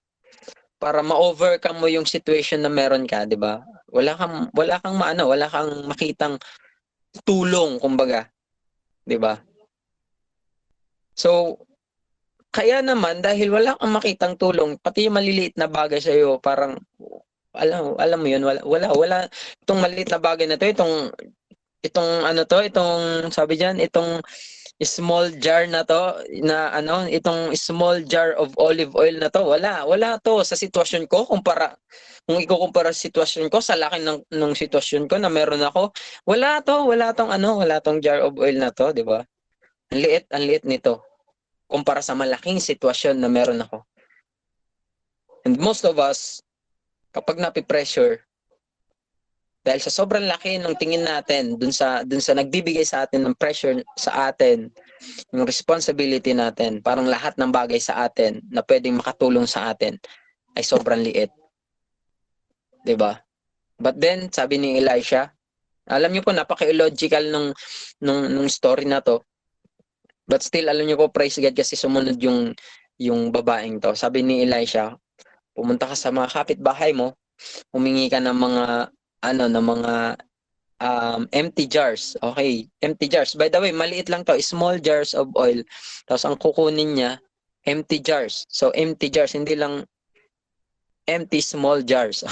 para 0.83 0.99
ma-overcome 0.99 1.79
mo 1.79 1.87
yung 1.87 2.03
situation 2.03 2.59
na 2.59 2.67
meron 2.67 3.07
ka, 3.07 3.23
'di 3.23 3.39
ba? 3.39 3.63
Wala 3.87 4.19
kang 4.19 4.51
wala 4.51 4.75
kang 4.83 4.99
maano, 4.99 5.31
wala 5.31 5.47
kang 5.47 5.87
makitang 5.87 6.35
tulong 7.23 7.79
kumbaga, 7.79 8.27
'di 9.07 9.15
ba? 9.15 9.39
So 11.15 11.55
kaya 12.53 12.85
naman 12.85 13.19
dahil 13.25 13.49
wala 13.49 13.73
kang 13.81 13.93
makitang 13.97 14.35
tulong, 14.37 14.77
pati 14.77 15.09
yung 15.09 15.17
maliliit 15.17 15.57
na 15.57 15.65
bagay 15.65 15.97
sa 15.97 16.13
iyo, 16.13 16.37
parang 16.37 16.77
alam 17.53 17.93
alam 18.01 18.19
mo 18.21 18.27
'yun 18.29 18.43
wala 18.45 18.61
wala 18.65 18.87
wala. 18.93 19.17
Itong 19.65 19.81
maliit 19.81 20.09
na 20.09 20.19
bagay 20.21 20.45
na 20.49 20.57
to 20.57 20.65
itong 20.69 21.13
itong 21.85 22.11
ano 22.25 22.41
to 22.47 22.57
itong 22.65 23.29
sabi 23.29 23.59
diyan 23.59 23.77
itong 23.83 24.23
small 24.83 25.29
jar 25.37 25.69
na 25.69 25.85
to 25.85 26.17
na 26.43 26.73
ano 26.73 27.05
itong 27.07 27.53
small 27.55 28.01
jar 28.07 28.33
of 28.39 28.51
olive 28.57 28.91
oil 28.97 29.13
na 29.21 29.29
to 29.29 29.43
wala 29.45 29.85
wala 29.85 30.17
to 30.23 30.41
sa 30.41 30.57
sitwasyon 30.57 31.05
ko 31.07 31.29
kumpara 31.29 31.75
kung 32.25 32.39
ikukumpara 32.41 32.89
sa 32.95 33.05
sitwasyon 33.07 33.47
ko 33.53 33.59
sa 33.61 33.77
laki 33.77 34.01
ng 34.01 34.19
ng 34.33 34.53
sitwasyon 34.55 35.05
ko 35.11 35.19
na 35.21 35.29
meron 35.29 35.61
ako 35.61 35.93
wala 36.25 36.59
to 36.65 36.87
wala 36.87 37.13
tong 37.13 37.29
ano 37.29 37.61
wala 37.61 37.79
tong 37.83 38.01
jar 38.01 38.23
of 38.25 38.33
oil 38.39 38.55
na 38.57 38.73
to 38.73 38.91
di 38.95 39.03
ba? 39.05 39.21
Ang 39.93 39.99
liit 40.01 40.25
ang 40.33 40.43
liit 40.47 40.65
nito 40.65 41.12
kumpara 41.73 42.05
sa 42.05 42.13
malaking 42.13 42.61
sitwasyon 42.61 43.17
na 43.17 43.25
meron 43.25 43.65
ako 43.65 43.81
and 45.49 45.57
most 45.57 45.81
of 45.89 45.97
us 45.97 46.45
kapag 47.09 47.41
napi-pressure 47.41 48.21
dahil 49.63 49.79
sa 49.79 49.91
sobrang 49.91 50.27
laki 50.27 50.59
ng 50.59 50.75
tingin 50.75 51.07
natin 51.07 51.55
dun 51.55 51.71
sa 51.71 52.03
dun 52.03 52.19
sa 52.19 52.35
nagbibigay 52.35 52.83
sa 52.83 53.07
atin 53.07 53.23
ng 53.23 53.35
pressure 53.39 53.79
sa 53.95 54.27
atin, 54.27 54.67
yung 55.31 55.47
responsibility 55.47 56.35
natin, 56.35 56.83
parang 56.83 57.07
lahat 57.07 57.31
ng 57.39 57.47
bagay 57.47 57.79
sa 57.79 58.03
atin 58.03 58.43
na 58.51 58.59
pwedeng 58.67 58.99
makatulong 58.99 59.47
sa 59.47 59.71
atin 59.71 59.95
ay 60.59 60.67
sobrang 60.67 60.99
liit. 60.99 61.31
'Di 62.83 62.99
ba? 62.99 63.15
But 63.79 64.03
then, 64.03 64.27
sabi 64.35 64.59
ni 64.59 64.83
Elisha, 64.83 65.31
alam 65.87 66.11
niyo 66.11 66.27
po 66.27 66.35
napaka-illogical 66.35 67.31
nung 67.31 67.55
nung 68.03 68.27
nung 68.35 68.51
story 68.51 68.83
na 68.83 68.99
to. 68.99 69.23
But 70.27 70.41
still 70.43 70.71
alam 70.71 70.87
niyo 70.87 70.99
po 70.99 71.11
praise 71.11 71.35
God 71.39 71.55
kasi 71.55 71.75
sumunod 71.75 72.17
yung 72.23 72.55
yung 73.01 73.33
babaeng 73.33 73.81
to. 73.83 73.91
Sabi 73.97 74.23
ni 74.23 74.45
Elisha, 74.45 74.95
pumunta 75.51 75.89
ka 75.89 75.95
sa 75.97 76.13
mga 76.13 76.29
kapitbahay 76.31 76.95
mo, 76.95 77.17
humingi 77.75 78.07
ka 78.07 78.23
ng 78.23 78.37
mga 78.37 78.65
ano 79.23 79.43
ng 79.47 79.65
mga 79.65 79.93
um, 80.83 81.21
empty 81.31 81.65
jars. 81.67 82.15
Okay, 82.19 82.67
empty 82.83 83.07
jars. 83.07 83.35
By 83.35 83.47
the 83.49 83.59
way, 83.59 83.71
maliit 83.71 84.07
lang 84.07 84.23
to, 84.27 84.37
small 84.43 84.77
jars 84.79 85.15
of 85.15 85.31
oil. 85.35 85.63
Tapos 86.07 86.23
ang 86.23 86.37
kukunin 86.39 86.95
niya, 86.95 87.11
empty 87.67 87.99
jars. 87.99 88.47
So 88.51 88.71
empty 88.75 89.07
jars, 89.09 89.35
hindi 89.35 89.55
lang 89.55 89.87
empty 91.07 91.41
small 91.41 91.83
jars. 91.83 92.23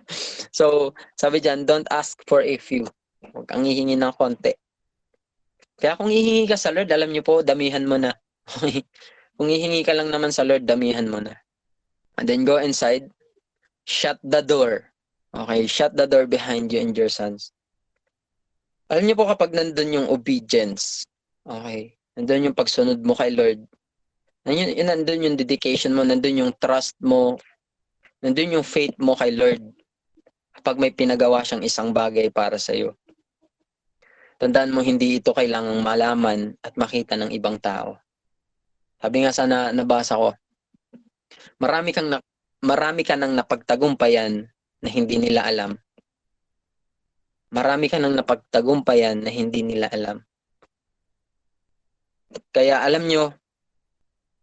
so, 0.58 0.92
sabi 1.16 1.40
diyan, 1.40 1.64
don't 1.64 1.88
ask 1.88 2.20
for 2.28 2.44
a 2.44 2.56
few. 2.60 2.84
Huwag 3.32 3.48
kang 3.48 3.64
hihingi 3.64 3.96
ng 3.96 4.14
konti. 4.16 4.52
Kaya 5.78 5.94
kung 5.94 6.10
hihingi 6.10 6.50
ka 6.50 6.58
sa 6.58 6.74
Lord, 6.74 6.90
alam 6.90 7.14
niyo 7.14 7.22
po, 7.22 7.38
damihan 7.46 7.86
mo 7.86 7.94
na. 7.94 8.10
kung 9.38 9.46
hihingi 9.46 9.86
ka 9.86 9.94
lang 9.94 10.10
naman 10.10 10.34
sa 10.34 10.42
Lord, 10.42 10.66
damihan 10.66 11.06
mo 11.06 11.22
na. 11.22 11.38
And 12.18 12.26
then 12.26 12.42
go 12.42 12.58
inside, 12.58 13.06
shut 13.86 14.18
the 14.26 14.42
door. 14.42 14.90
Okay, 15.30 15.70
shut 15.70 15.94
the 15.94 16.10
door 16.10 16.26
behind 16.26 16.74
you 16.74 16.82
and 16.82 16.90
your 16.98 17.06
sons. 17.06 17.54
Alam 18.90 19.06
niyo 19.06 19.16
po 19.20 19.30
kapag 19.30 19.54
nandun 19.54 20.02
yung 20.02 20.08
obedience, 20.10 21.06
okay, 21.44 21.94
nandun 22.18 22.50
yung 22.50 22.58
pagsunod 22.58 22.98
mo 23.04 23.14
kay 23.14 23.30
Lord, 23.30 23.62
nandun, 24.48 24.74
nandun 24.82 25.26
yung 25.30 25.36
dedication 25.38 25.92
mo, 25.94 26.02
nandun 26.02 26.42
yung 26.42 26.52
trust 26.56 26.96
mo, 26.98 27.36
nandun 28.24 28.58
yung 28.58 28.66
faith 28.66 28.96
mo 28.98 29.14
kay 29.14 29.30
Lord 29.30 29.60
kapag 30.58 30.80
may 30.80 30.90
pinagawa 30.90 31.44
siyang 31.46 31.62
isang 31.62 31.94
bagay 31.94 32.32
para 32.34 32.58
sa 32.58 32.74
iyo. 32.74 32.98
Tandaan 34.38 34.70
mo, 34.70 34.86
hindi 34.86 35.18
ito 35.18 35.34
kailangang 35.34 35.82
malaman 35.82 36.54
at 36.62 36.78
makita 36.78 37.18
ng 37.18 37.34
ibang 37.34 37.58
tao. 37.58 37.98
Sabi 39.02 39.26
nga 39.26 39.34
sana 39.34 39.74
nabasa 39.74 40.14
ko, 40.14 40.30
marami 41.58 41.90
kang 41.90 42.06
na, 42.06 42.22
marami 42.62 43.02
ka 43.02 43.18
nang 43.18 43.34
napagtagumpayan 43.34 44.46
na 44.82 44.88
hindi 44.88 45.18
nila 45.18 45.42
alam. 45.42 45.74
Marami 47.50 47.90
ka 47.90 47.98
nang 47.98 48.14
napagtagumpayan 48.14 49.26
na 49.26 49.30
hindi 49.34 49.66
nila 49.66 49.90
alam. 49.90 50.22
Kaya 52.54 52.84
alam 52.84 53.10
nyo, 53.10 53.34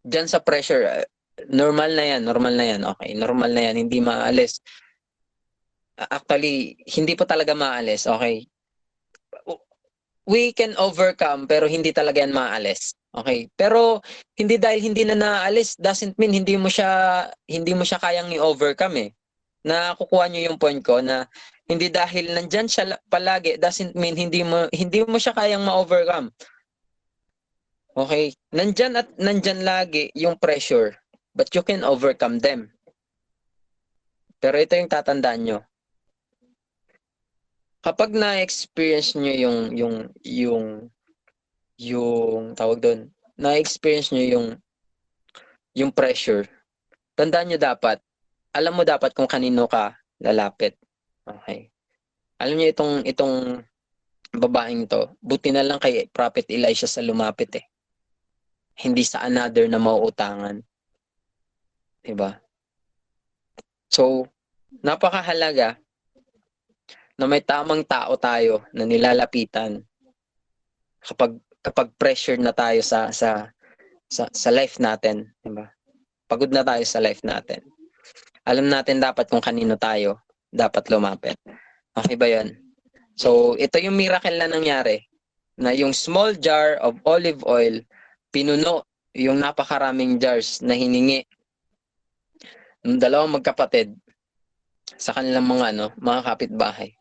dyan 0.04 0.28
sa 0.28 0.42
pressure, 0.44 0.84
uh, 0.84 1.06
normal 1.48 1.94
na 1.94 2.04
yan, 2.04 2.22
normal 2.26 2.54
na 2.54 2.66
yan, 2.66 2.82
okay, 2.84 3.14
normal 3.14 3.50
na 3.52 3.62
yan, 3.70 3.86
hindi 3.86 4.02
maalis. 4.02 4.60
Actually, 5.96 6.76
hindi 6.84 7.16
po 7.16 7.24
talaga 7.24 7.56
maalis, 7.56 8.04
okay? 8.10 8.44
We 10.26 10.50
can 10.50 10.74
overcome, 10.74 11.46
pero 11.46 11.70
hindi 11.70 11.94
talaga 11.94 12.18
yan 12.18 12.34
maalis. 12.34 12.98
Okay. 13.14 13.48
Pero 13.54 14.02
hindi 14.36 14.58
dahil 14.58 14.82
hindi 14.82 15.06
na 15.06 15.16
naalis 15.16 15.78
doesn't 15.78 16.18
mean 16.20 16.34
hindi 16.34 16.58
mo 16.58 16.68
siya 16.68 17.24
hindi 17.48 17.72
mo 17.72 17.86
siya 17.86 17.96
kayang 18.02 18.28
i-overcome 18.34 19.08
eh 19.08 19.10
nakukuha 19.66 20.30
niyo 20.30 20.52
yung 20.52 20.58
point 20.62 20.78
ko 20.78 21.02
na 21.02 21.26
hindi 21.66 21.90
dahil 21.90 22.30
nandyan 22.30 22.70
siya 22.70 22.94
palagi 23.10 23.58
doesn't 23.58 23.98
mean 23.98 24.14
hindi 24.14 24.46
mo 24.46 24.70
hindi 24.70 25.02
mo 25.02 25.18
siya 25.18 25.34
kayang 25.34 25.66
ma-overcome. 25.66 26.30
Okay? 27.98 28.30
Nandyan 28.54 28.94
at 28.94 29.10
nandyan 29.18 29.66
lagi 29.66 30.14
yung 30.14 30.38
pressure 30.38 30.94
but 31.34 31.50
you 31.50 31.66
can 31.66 31.82
overcome 31.82 32.38
them. 32.38 32.70
Pero 34.38 34.62
ito 34.62 34.78
yung 34.78 34.92
tatandaan 34.92 35.42
nyo. 35.42 35.58
Kapag 37.86 38.18
na-experience 38.18 39.14
nyo 39.14 39.30
yung 39.30 39.58
yung 39.78 39.96
yung 40.26 40.66
yung 41.78 42.58
tawag 42.58 42.82
doon, 42.82 43.14
na-experience 43.38 44.10
nyo 44.10 44.26
yung 44.26 44.46
yung 45.70 45.94
pressure, 45.94 46.50
tandaan 47.14 47.46
nyo 47.46 47.62
dapat, 47.62 48.02
alam 48.50 48.74
mo 48.74 48.82
dapat 48.82 49.14
kung 49.14 49.30
kanino 49.30 49.70
ka 49.70 49.94
lalapit. 50.18 50.74
Okay. 51.22 51.70
Alam 52.42 52.58
niyo 52.58 52.74
itong 52.74 53.06
itong 53.06 53.62
babaeng 54.34 54.90
to, 54.90 55.14
buti 55.22 55.54
na 55.54 55.62
lang 55.62 55.78
kay 55.78 56.10
Prophet 56.10 56.50
Elisha 56.50 56.90
sa 56.90 57.06
lumapit 57.06 57.54
eh. 57.54 57.70
Hindi 58.82 59.06
sa 59.06 59.22
another 59.22 59.70
na 59.70 59.78
mauutangan. 59.78 60.58
'Di 62.02 62.18
ba? 62.18 62.34
So, 63.86 64.26
napakahalaga 64.82 65.85
na 67.16 67.24
may 67.24 67.40
tamang 67.40 67.82
tao 67.84 68.14
tayo 68.20 68.64
na 68.76 68.84
nilalapitan 68.84 69.80
kapag 71.00 71.40
kapag 71.64 71.88
pressure 71.96 72.38
na 72.38 72.52
tayo 72.52 72.84
sa 72.84 73.10
sa 73.10 73.50
sa, 74.06 74.30
sa 74.30 74.50
life 74.54 74.78
natin, 74.78 75.26
'di 75.42 75.50
ba? 75.50 75.66
Pagod 76.28 76.50
na 76.52 76.62
tayo 76.62 76.84
sa 76.86 77.02
life 77.02 77.24
natin 77.24 77.64
alam 78.46 78.70
natin 78.70 79.02
dapat 79.02 79.26
kung 79.26 79.42
kanino 79.42 79.74
tayo 79.74 80.22
dapat 80.54 80.86
lumapit. 80.86 81.34
Okay 81.98 82.14
ba 82.14 82.30
yan? 82.30 82.54
So, 83.18 83.58
ito 83.58 83.82
yung 83.82 83.98
miracle 83.98 84.38
na 84.38 84.46
nangyari 84.46 85.02
na 85.58 85.74
yung 85.74 85.90
small 85.90 86.38
jar 86.38 86.78
of 86.78 86.94
olive 87.02 87.42
oil 87.42 87.82
pinuno 88.30 88.86
yung 89.16 89.40
napakaraming 89.40 90.20
jars 90.20 90.60
na 90.60 90.76
hiningi 90.76 91.24
ng 92.84 93.00
dalawang 93.00 93.40
magkapatid 93.40 93.96
sa 94.94 95.16
kanilang 95.16 95.48
mga 95.48 95.74
ano, 95.74 95.86
mga 95.98 96.20
kapitbahay. 96.22 96.92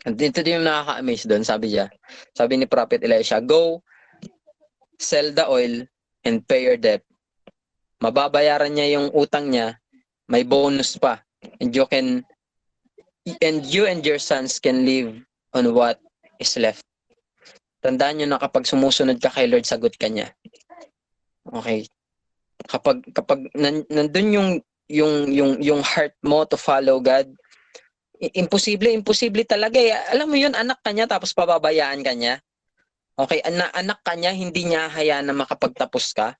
Dito 0.00 0.40
din 0.40 0.60
yung 0.60 0.68
nakaka-amaze 0.68 1.28
doon, 1.28 1.44
sabi 1.44 1.76
niya. 1.76 1.92
Sabi 2.32 2.56
ni 2.56 2.64
Prophet 2.64 3.04
Elisha, 3.04 3.40
Go, 3.44 3.84
sell 4.96 5.32
the 5.36 5.44
oil, 5.44 5.84
and 6.24 6.44
pay 6.44 6.64
your 6.64 6.80
debt. 6.80 7.04
Mababayaran 8.00 8.72
niya 8.72 8.96
yung 8.96 9.12
utang 9.12 9.52
niya 9.52 9.76
may 10.30 10.46
bonus 10.46 10.94
pa 10.96 11.20
and 11.58 11.74
you 11.74 11.84
can 11.90 12.22
and 13.42 13.66
you 13.66 13.84
and 13.84 14.06
your 14.06 14.22
sons 14.22 14.62
can 14.62 14.86
live 14.86 15.20
on 15.52 15.74
what 15.74 15.98
is 16.38 16.54
left. 16.56 16.86
Tandaan 17.82 18.20
nyo 18.22 18.26
na 18.30 18.40
kapag 18.40 18.68
sumusunod 18.68 19.18
ka 19.18 19.32
kay 19.32 19.48
Lord, 19.48 19.66
sagot 19.66 19.96
ka 19.98 20.06
niya. 20.06 20.30
Okay. 21.50 21.88
Kapag 22.68 23.02
kapag 23.12 23.50
nandun 23.58 24.28
yung 24.30 24.50
yung 24.86 25.14
yung 25.32 25.52
yung 25.58 25.82
heart 25.82 26.14
mo 26.22 26.44
to 26.46 26.56
follow 26.60 27.00
God, 27.02 27.28
imposible, 28.20 28.92
imposible 28.92 29.42
talaga. 29.48 29.80
Eh. 29.80 29.96
Alam 30.12 30.28
mo 30.32 30.36
yun, 30.36 30.52
anak 30.52 30.84
ka 30.84 30.92
niya 30.92 31.08
tapos 31.08 31.32
pababayaan 31.32 32.00
ka 32.04 32.12
niya. 32.12 32.38
Okay, 33.16 33.40
anak, 33.44 33.68
anak 33.76 34.00
ka 34.00 34.16
niya, 34.16 34.32
hindi 34.32 34.64
niya 34.68 34.88
hayaan 34.88 35.28
na 35.28 35.34
makapagtapos 35.36 36.12
ka 36.16 36.36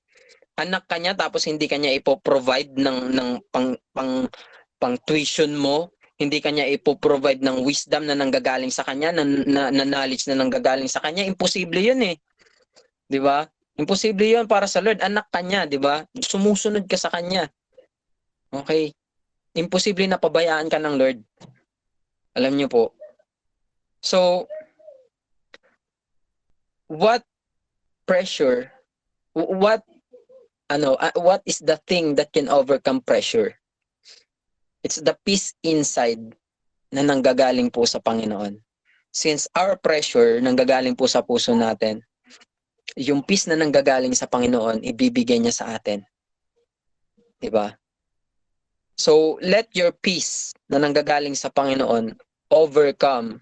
anak 0.61 0.85
ka 0.85 1.01
niya 1.01 1.17
tapos 1.17 1.47
hindi 1.49 1.65
kanya 1.65 1.89
ipo-provide 1.95 2.75
ng 2.77 2.99
ng 3.15 3.29
pang 3.49 3.73
pang 3.95 4.27
pang 4.81 4.95
tuition 5.05 5.53
mo, 5.57 5.93
hindi 6.17 6.41
kanya 6.41 6.65
ipo-provide 6.69 7.41
ng 7.41 7.61
wisdom 7.65 8.09
na 8.09 8.17
nanggagaling 8.17 8.73
sa 8.73 8.81
kanya, 8.81 9.13
na, 9.13 9.23
na, 9.25 9.69
na 9.69 9.85
knowledge 9.85 10.25
na 10.25 10.37
nanggagaling 10.37 10.89
sa 10.89 11.01
kanya, 11.01 11.25
imposible 11.25 11.81
'yun 11.81 12.01
eh. 12.01 12.15
'Di 13.09 13.19
ba? 13.21 13.45
Imposible 13.77 14.25
'yun 14.25 14.45
para 14.49 14.65
sa 14.65 14.81
Lord, 14.81 15.01
anak 15.01 15.29
kanya, 15.33 15.65
'di 15.69 15.81
ba? 15.81 16.05
Sumusunod 16.17 16.85
ka 16.89 16.97
sa 16.97 17.13
kanya. 17.13 17.49
Okay? 18.51 18.91
Imposible 19.55 20.07
na 20.07 20.19
pabayaan 20.19 20.67
ka 20.67 20.79
ng 20.81 20.95
Lord. 20.97 21.19
Alam 22.37 22.55
niyo 22.55 22.67
po. 22.71 22.83
So 24.01 24.47
what 26.91 27.23
pressure 28.09 28.71
what 29.35 29.85
ano, 30.71 30.95
uh, 30.95 31.15
what 31.19 31.43
is 31.43 31.59
the 31.59 31.75
thing 31.87 32.15
that 32.15 32.31
can 32.31 32.47
overcome 32.47 33.03
pressure? 33.03 33.55
It's 34.83 35.03
the 35.03 35.15
peace 35.27 35.53
inside 35.61 36.19
na 36.91 37.03
nanggagaling 37.03 37.71
po 37.71 37.83
sa 37.83 37.99
Panginoon. 37.99 38.59
Since 39.11 39.51
our 39.55 39.75
pressure 39.75 40.39
nanggagaling 40.39 40.95
po 40.95 41.07
sa 41.11 41.19
puso 41.19 41.51
natin, 41.51 41.99
yung 42.95 43.23
peace 43.23 43.47
na 43.47 43.59
nanggagaling 43.59 44.15
sa 44.15 44.27
Panginoon, 44.27 44.83
ibibigay 44.83 45.39
niya 45.39 45.55
sa 45.55 45.75
atin. 45.75 46.03
'Di 47.39 47.51
ba? 47.51 47.71
So, 48.95 49.39
let 49.41 49.71
your 49.73 49.91
peace 49.91 50.53
na 50.69 50.77
nanggagaling 50.77 51.35
sa 51.35 51.49
Panginoon 51.49 52.15
overcome 52.51 53.41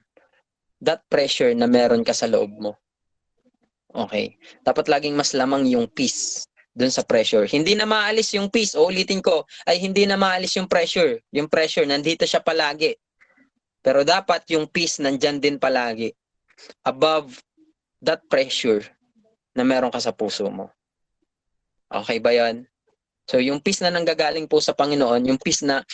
that 0.79 1.03
pressure 1.11 1.51
na 1.51 1.67
meron 1.67 2.05
ka 2.05 2.15
sa 2.15 2.29
loob 2.29 2.53
mo. 2.55 2.77
Okay. 3.89 4.37
Dapat 4.63 4.87
laging 4.87 5.17
mas 5.17 5.33
lamang 5.33 5.65
yung 5.65 5.89
peace 5.89 6.45
dun 6.77 6.93
sa 6.93 7.03
pressure. 7.03 7.49
Hindi 7.49 7.75
na 7.75 7.89
maalis 7.89 8.31
yung 8.37 8.47
peace. 8.47 8.77
O 8.77 8.87
ulitin 8.87 9.19
ko, 9.19 9.43
ay 9.67 9.81
hindi 9.81 10.05
na 10.05 10.15
maalis 10.15 10.55
yung 10.55 10.69
pressure. 10.69 11.19
Yung 11.33 11.49
pressure, 11.49 11.83
nandito 11.83 12.23
siya 12.23 12.39
palagi. 12.39 12.95
Pero 13.83 14.05
dapat 14.05 14.47
yung 14.53 14.69
peace 14.69 15.01
nandyan 15.01 15.41
din 15.41 15.57
palagi. 15.57 16.13
Above 16.85 17.35
that 17.99 18.23
pressure 18.31 18.83
na 19.55 19.67
meron 19.67 19.91
ka 19.91 19.99
sa 19.99 20.15
puso 20.15 20.47
mo. 20.47 20.71
Okay 21.89 22.21
ba 22.21 22.31
yan? 22.31 22.69
So 23.29 23.37
yung 23.37 23.61
peace 23.61 23.85
na 23.85 23.93
nanggagaling 23.93 24.49
po 24.49 24.57
sa 24.57 24.73
Panginoon, 24.73 25.29
yung 25.29 25.37
peace 25.37 25.61
na 25.61 25.85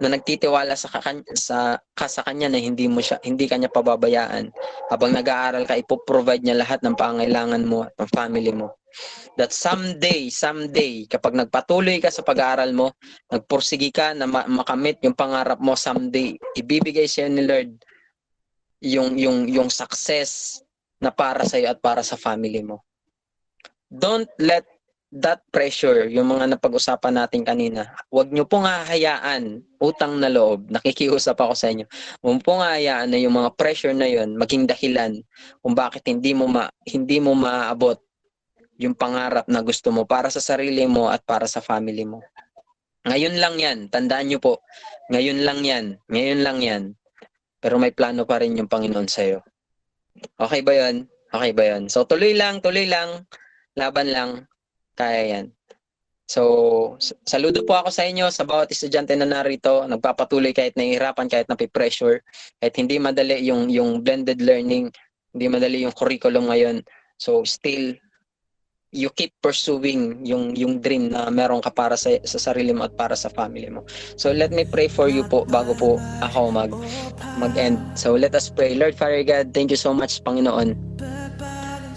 na 0.00 0.08
nagtitiwala 0.08 0.72
sa 0.78 0.88
kakan, 0.88 1.20
sa 1.36 1.76
ka 1.92 2.08
kanya 2.08 2.48
na 2.48 2.56
hindi 2.56 2.88
mo 2.88 3.04
siya 3.04 3.20
hindi 3.20 3.44
kanya 3.44 3.68
pababayaan. 3.68 4.48
Habang 4.88 5.12
nag-aaral 5.12 5.68
ka 5.68 5.76
ipo-provide 5.76 6.40
niya 6.40 6.64
lahat 6.64 6.80
ng 6.80 6.96
pangailangan 6.96 7.60
mo 7.68 7.84
at 7.84 7.92
ng 8.00 8.08
family 8.08 8.54
mo. 8.56 8.80
That 9.36 9.52
someday 9.52 10.32
someday 10.32 11.04
kapag 11.04 11.36
nagpatuloy 11.36 12.00
ka 12.00 12.08
sa 12.08 12.24
pag-aaral 12.24 12.72
mo 12.72 12.96
nagpursigi 13.28 13.92
ka 13.92 14.16
na 14.16 14.24
ma- 14.24 14.48
makamit 14.48 14.96
yung 15.04 15.12
pangarap 15.14 15.60
mo 15.60 15.76
someday 15.76 16.40
ibibigay 16.56 17.04
sa 17.04 17.28
ni 17.28 17.44
Lord 17.44 17.84
yung 18.80 19.18
yung 19.20 19.44
yung 19.50 19.68
success 19.68 20.62
na 21.02 21.12
para 21.12 21.44
sa 21.44 21.60
iyo 21.60 21.68
at 21.68 21.78
para 21.84 22.00
sa 22.00 22.16
family 22.16 22.64
mo. 22.64 22.80
Don't 23.90 24.30
let 24.40 24.77
that 25.08 25.40
pressure, 25.48 26.04
yung 26.12 26.28
mga 26.28 26.56
napag-usapan 26.56 27.24
natin 27.24 27.40
kanina, 27.40 27.96
huwag 28.12 28.28
nyo 28.28 28.44
pong 28.44 28.68
hahayaan, 28.68 29.64
utang 29.80 30.20
na 30.20 30.28
loob, 30.28 30.68
nakikiusap 30.68 31.40
ako 31.40 31.56
sa 31.56 31.72
inyo, 31.72 31.88
huwag 32.20 32.44
pong 32.44 32.60
hahayaan 32.60 33.08
na 33.08 33.16
yung 33.16 33.32
mga 33.32 33.56
pressure 33.56 33.96
na 33.96 34.04
yon 34.04 34.36
maging 34.36 34.68
dahilan 34.68 35.16
kung 35.64 35.72
bakit 35.72 36.04
hindi 36.04 36.36
mo 36.36 36.44
ma, 36.44 36.68
hindi 36.84 37.24
mo 37.24 37.32
maaabot 37.32 37.96
yung 38.78 38.92
pangarap 38.92 39.48
na 39.48 39.64
gusto 39.64 39.88
mo 39.88 40.04
para 40.04 40.28
sa 40.28 40.44
sarili 40.44 40.84
mo 40.84 41.08
at 41.08 41.24
para 41.24 41.48
sa 41.48 41.64
family 41.64 42.04
mo. 42.04 42.20
Ngayon 43.08 43.40
lang 43.40 43.56
yan, 43.56 43.78
tandaan 43.88 44.28
nyo 44.28 44.38
po, 44.38 44.60
ngayon 45.08 45.40
lang 45.40 45.64
yan, 45.64 45.84
ngayon 46.12 46.40
lang 46.44 46.58
yan, 46.60 46.82
pero 47.64 47.80
may 47.80 47.96
plano 47.96 48.28
pa 48.28 48.44
rin 48.44 48.60
yung 48.60 48.68
Panginoon 48.68 49.08
sa'yo. 49.08 49.40
Okay 50.36 50.60
ba 50.60 50.76
yan? 50.76 51.08
Okay 51.32 51.56
ba 51.56 51.64
yan? 51.64 51.88
So 51.88 52.04
tuloy 52.04 52.36
lang, 52.36 52.60
tuloy 52.60 52.84
lang, 52.84 53.24
laban 53.72 54.12
lang, 54.12 54.30
kaya 54.98 55.22
yan. 55.38 55.46
So, 56.28 57.00
saludo 57.24 57.64
po 57.64 57.80
ako 57.80 57.88
sa 57.88 58.04
inyo, 58.04 58.28
sa 58.28 58.44
bawat 58.44 58.68
estudyante 58.68 59.16
na 59.16 59.24
narito, 59.24 59.88
nagpapatuloy 59.88 60.52
kahit 60.52 60.76
nahihirapan, 60.76 61.24
kahit 61.24 61.48
napipressure, 61.48 62.20
kahit 62.60 62.74
hindi 62.76 63.00
madali 63.00 63.40
yung, 63.48 63.72
yung 63.72 64.04
blended 64.04 64.44
learning, 64.44 64.92
hindi 65.32 65.46
madali 65.48 65.88
yung 65.88 65.96
curriculum 65.96 66.52
ngayon. 66.52 66.84
So, 67.16 67.48
still, 67.48 67.96
you 68.92 69.08
keep 69.12 69.36
pursuing 69.44 70.24
yung 70.24 70.56
yung 70.56 70.80
dream 70.80 71.12
na 71.12 71.28
meron 71.28 71.60
ka 71.60 71.68
para 71.68 71.92
sa, 71.92 72.08
sa 72.24 72.40
sarili 72.40 72.72
mo 72.72 72.88
at 72.88 72.96
para 72.96 73.12
sa 73.12 73.28
family 73.28 73.68
mo. 73.68 73.84
So 74.16 74.32
let 74.32 74.48
me 74.48 74.64
pray 74.64 74.88
for 74.88 75.12
you 75.12 75.28
po 75.28 75.44
bago 75.44 75.76
po 75.76 76.00
ako 76.24 76.48
mag 76.48 76.72
mag-end. 77.36 77.76
So 78.00 78.16
let 78.16 78.32
us 78.32 78.48
pray. 78.48 78.80
Lord 78.80 78.96
Father 78.96 79.20
God, 79.28 79.52
thank 79.52 79.68
you 79.68 79.76
so 79.76 79.92
much 79.92 80.24
Panginoon 80.24 80.72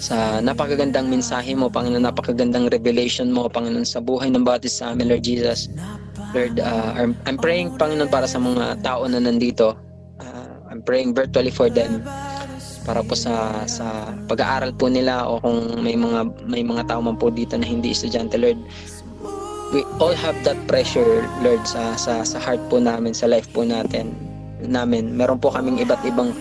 sa 0.01 0.41
napakagandang 0.41 1.13
mensahe 1.13 1.53
mo, 1.53 1.69
Panginoon, 1.69 2.09
napakagandang 2.09 2.73
revelation 2.73 3.29
mo, 3.29 3.45
Panginoon, 3.45 3.85
sa 3.85 4.01
buhay 4.01 4.33
ng 4.33 4.41
bawat 4.41 4.65
isa 4.65 4.89
amin, 4.89 5.13
Lord 5.13 5.21
Jesus. 5.21 5.69
Lord, 6.33 6.57
uh, 6.57 6.97
I'm, 6.97 7.13
I'm 7.29 7.37
praying, 7.37 7.77
Panginoon, 7.77 8.09
para 8.09 8.25
sa 8.25 8.41
mga 8.41 8.81
tao 8.81 9.05
na 9.05 9.21
nandito. 9.21 9.77
Uh, 10.17 10.57
I'm 10.73 10.81
praying 10.81 11.13
virtually 11.13 11.53
for 11.53 11.69
them 11.69 12.01
para 12.81 13.05
po 13.05 13.13
sa 13.13 13.61
sa 13.69 14.09
pag-aaral 14.25 14.73
po 14.73 14.89
nila 14.89 15.29
o 15.29 15.37
kung 15.37 15.85
may 15.85 15.93
mga 15.93 16.25
may 16.49 16.65
mga 16.65 16.89
tao 16.89 16.99
man 17.01 17.13
po 17.13 17.29
dito 17.29 17.53
na 17.53 17.65
hindi 17.65 17.93
estudyante 17.93 18.41
Lord 18.41 18.57
we 19.69 19.85
all 20.01 20.17
have 20.17 20.33
that 20.41 20.57
pressure 20.65 21.21
Lord 21.45 21.61
sa 21.61 21.93
sa 21.93 22.25
sa 22.25 22.37
heart 22.41 22.57
po 22.73 22.81
namin 22.81 23.13
sa 23.13 23.29
life 23.29 23.45
po 23.53 23.61
natin 23.61 24.17
namin 24.65 25.13
meron 25.13 25.37
po 25.37 25.53
kaming 25.53 25.77
iba't 25.77 26.01
ibang 26.09 26.33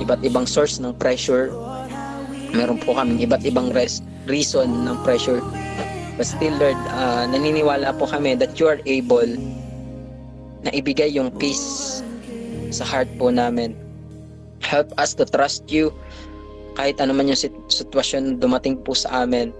iba't 0.00 0.24
ibang 0.24 0.48
source 0.48 0.80
ng 0.80 0.96
pressure 0.96 1.52
meron 2.52 2.80
po 2.80 2.96
kami 2.96 3.20
iba't 3.24 3.44
ibang 3.44 3.72
res- 3.72 4.04
reason 4.28 4.86
ng 4.86 4.96
pressure. 5.04 5.40
But 6.18 6.26
still, 6.26 6.54
Lord, 6.58 6.78
uh, 6.90 7.30
naniniwala 7.30 7.94
po 7.94 8.10
kami 8.10 8.34
that 8.42 8.58
you 8.58 8.66
are 8.66 8.82
able 8.84 9.28
na 10.66 10.70
ibigay 10.74 11.14
yung 11.14 11.30
peace 11.30 12.02
sa 12.74 12.82
heart 12.82 13.08
po 13.16 13.30
namin. 13.30 13.78
Help 14.60 14.90
us 14.98 15.14
to 15.16 15.24
trust 15.24 15.70
you 15.70 15.94
kahit 16.74 16.98
ano 16.98 17.14
man 17.14 17.30
yung 17.30 17.38
sit- 17.38 17.54
sitwasyon 17.70 18.42
dumating 18.42 18.78
po 18.82 18.94
sa 18.98 19.26
amin. 19.26 19.54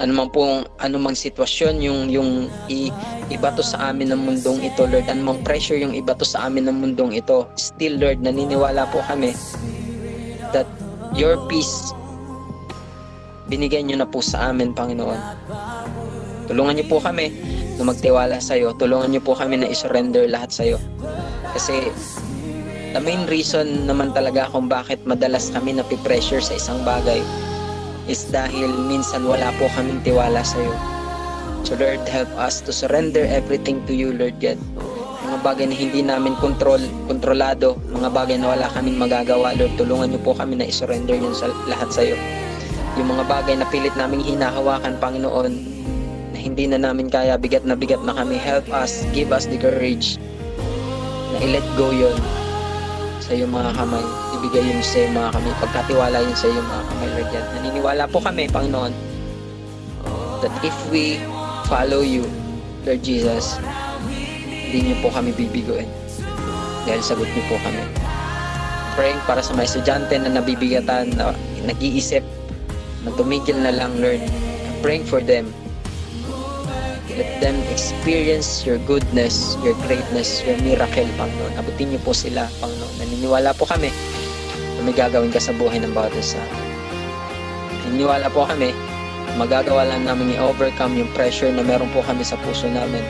Ano 0.00 0.16
man 0.16 0.32
pong 0.32 0.64
ano 0.80 0.96
mang 0.96 1.18
sitwasyon 1.18 1.84
yung 1.84 2.08
yung 2.08 2.48
i, 2.72 2.88
ibato 3.28 3.60
sa 3.60 3.92
amin 3.92 4.14
ng 4.14 4.22
mundong 4.22 4.62
ito, 4.62 4.88
Lord. 4.88 5.04
Ano 5.10 5.34
mang 5.34 5.40
pressure 5.44 5.76
yung 5.76 5.92
ibato 5.92 6.24
sa 6.24 6.48
amin 6.48 6.70
ng 6.70 6.76
mundong 6.78 7.12
ito. 7.12 7.44
Still, 7.58 7.98
Lord, 8.00 8.24
naniniwala 8.24 8.88
po 8.88 9.04
kami 9.04 9.36
that 10.56 10.66
your 11.12 11.36
peace 11.50 11.92
binigay 13.52 13.84
niyo 13.84 14.00
na 14.00 14.08
po 14.08 14.24
sa 14.24 14.48
amin, 14.48 14.72
Panginoon. 14.72 15.20
Tulungan 16.48 16.72
niyo 16.80 16.88
po 16.88 17.04
kami 17.04 17.28
na 17.76 17.84
magtiwala 17.84 18.40
sa 18.40 18.56
iyo. 18.56 18.72
Tulungan 18.80 19.12
niyo 19.12 19.20
po 19.20 19.36
kami 19.36 19.60
na 19.60 19.68
isurrender 19.68 20.24
lahat 20.24 20.48
sa 20.48 20.64
iyo. 20.64 20.80
Kasi 21.52 21.92
the 22.96 23.00
main 23.04 23.28
reason 23.28 23.84
naman 23.84 24.16
talaga 24.16 24.48
kung 24.48 24.72
bakit 24.72 25.04
madalas 25.04 25.52
kami 25.52 25.76
napipressure 25.76 26.40
sa 26.40 26.56
isang 26.56 26.80
bagay 26.80 27.20
is 28.08 28.24
dahil 28.32 28.72
minsan 28.88 29.28
wala 29.28 29.52
po 29.60 29.68
kaming 29.76 30.00
tiwala 30.00 30.40
sa 30.40 30.56
iyo. 30.56 30.72
So 31.68 31.76
Lord, 31.76 32.08
help 32.08 32.32
us 32.40 32.64
to 32.64 32.72
surrender 32.72 33.22
everything 33.28 33.84
to 33.84 33.92
you, 33.92 34.16
Lord 34.16 34.40
God. 34.40 34.58
Mga 35.22 35.38
bagay 35.46 35.66
na 35.70 35.76
hindi 35.76 36.00
namin 36.02 36.34
control, 36.42 36.82
kontrolado, 37.06 37.78
mga 37.94 38.10
bagay 38.10 38.36
na 38.40 38.50
wala 38.56 38.66
kaming 38.74 38.98
magagawa, 38.98 39.54
Lord, 39.54 39.76
tulungan 39.78 40.10
niyo 40.10 40.20
po 40.24 40.34
kami 40.34 40.58
na 40.58 40.66
isurrender 40.66 41.14
yun 41.14 41.36
sa, 41.36 41.46
lahat 41.70 41.92
sa 41.94 42.02
iyo 42.02 42.18
yung 43.00 43.08
mga 43.08 43.24
bagay 43.24 43.54
na 43.56 43.66
pilit 43.72 43.94
naming 43.96 44.20
hinahawakan, 44.20 45.00
Panginoon, 45.00 45.52
na 46.32 46.38
hindi 46.38 46.68
na 46.68 46.76
namin 46.76 47.08
kaya, 47.08 47.40
bigat 47.40 47.64
na 47.64 47.72
bigat 47.72 48.04
na 48.04 48.12
kami. 48.12 48.36
Help 48.36 48.68
us, 48.68 49.08
give 49.16 49.32
us 49.32 49.48
the 49.48 49.56
courage 49.56 50.20
na 51.32 51.36
i-let 51.40 51.64
go 51.80 51.88
yon 51.88 52.16
sa 53.24 53.32
iyong 53.32 53.48
mga 53.48 53.72
kamay. 53.80 54.04
Ibigay 54.36 54.64
yun 54.68 54.84
sa 54.84 54.96
iyong 55.00 55.16
mga 55.16 55.30
kamay. 55.32 55.52
Pagkatiwala 55.64 56.16
yun 56.20 56.36
sa 56.36 56.46
iyong 56.52 56.68
mga 56.68 56.84
kamay, 56.92 57.08
Lord 57.16 57.28
God. 57.32 57.46
Naniniwala 57.56 58.02
po 58.12 58.18
kami, 58.20 58.44
Panginoon, 58.52 58.92
that 60.44 60.54
if 60.60 60.76
we 60.92 61.16
follow 61.70 62.04
you, 62.04 62.28
Lord 62.84 63.00
Jesus, 63.00 63.56
hindi 64.68 64.92
niyo 64.92 64.96
po 65.00 65.08
kami 65.08 65.32
bibiguin. 65.32 65.88
Dahil 66.84 67.00
sagot 67.00 67.30
niyo 67.32 67.44
po 67.48 67.56
kami. 67.64 67.80
Praying 68.92 69.22
para 69.24 69.40
sa 69.40 69.56
mga 69.56 69.64
estudyante 69.64 70.14
na 70.20 70.36
nabibigatan, 70.36 71.16
na 71.16 71.32
nag-iisip 71.64 72.20
na 73.02 73.10
tumigil 73.14 73.58
na 73.58 73.74
lang, 73.74 73.98
Lord. 73.98 74.22
I'm 74.22 74.78
praying 74.82 75.06
for 75.06 75.22
them. 75.22 75.50
Let 77.12 77.44
them 77.44 77.60
experience 77.68 78.64
your 78.64 78.80
goodness, 78.88 79.60
your 79.60 79.76
greatness, 79.84 80.40
your 80.48 80.56
miracle, 80.64 81.04
Panginoon. 81.20 81.52
Abutin 81.60 81.92
niyo 81.92 82.00
po 82.00 82.16
sila, 82.16 82.48
Panginoon. 82.62 82.94
Naniniwala 83.02 83.52
po 83.52 83.68
kami 83.68 83.92
na 84.78 84.80
may 84.80 84.96
gagawin 84.96 85.28
ka 85.28 85.42
sa 85.42 85.52
buhay 85.52 85.76
ng 85.82 85.92
bawat 85.92 86.14
isa. 86.16 86.40
Naniniwala 87.84 88.32
po 88.32 88.48
kami 88.48 88.72
magagawa 89.36 89.88
lang 89.88 90.04
namin 90.04 90.36
i-overcome 90.36 90.92
yung 91.04 91.10
pressure 91.16 91.48
na 91.52 91.64
meron 91.64 91.88
po 91.92 92.04
kami 92.04 92.24
sa 92.24 92.36
puso 92.40 92.68
namin. 92.68 93.04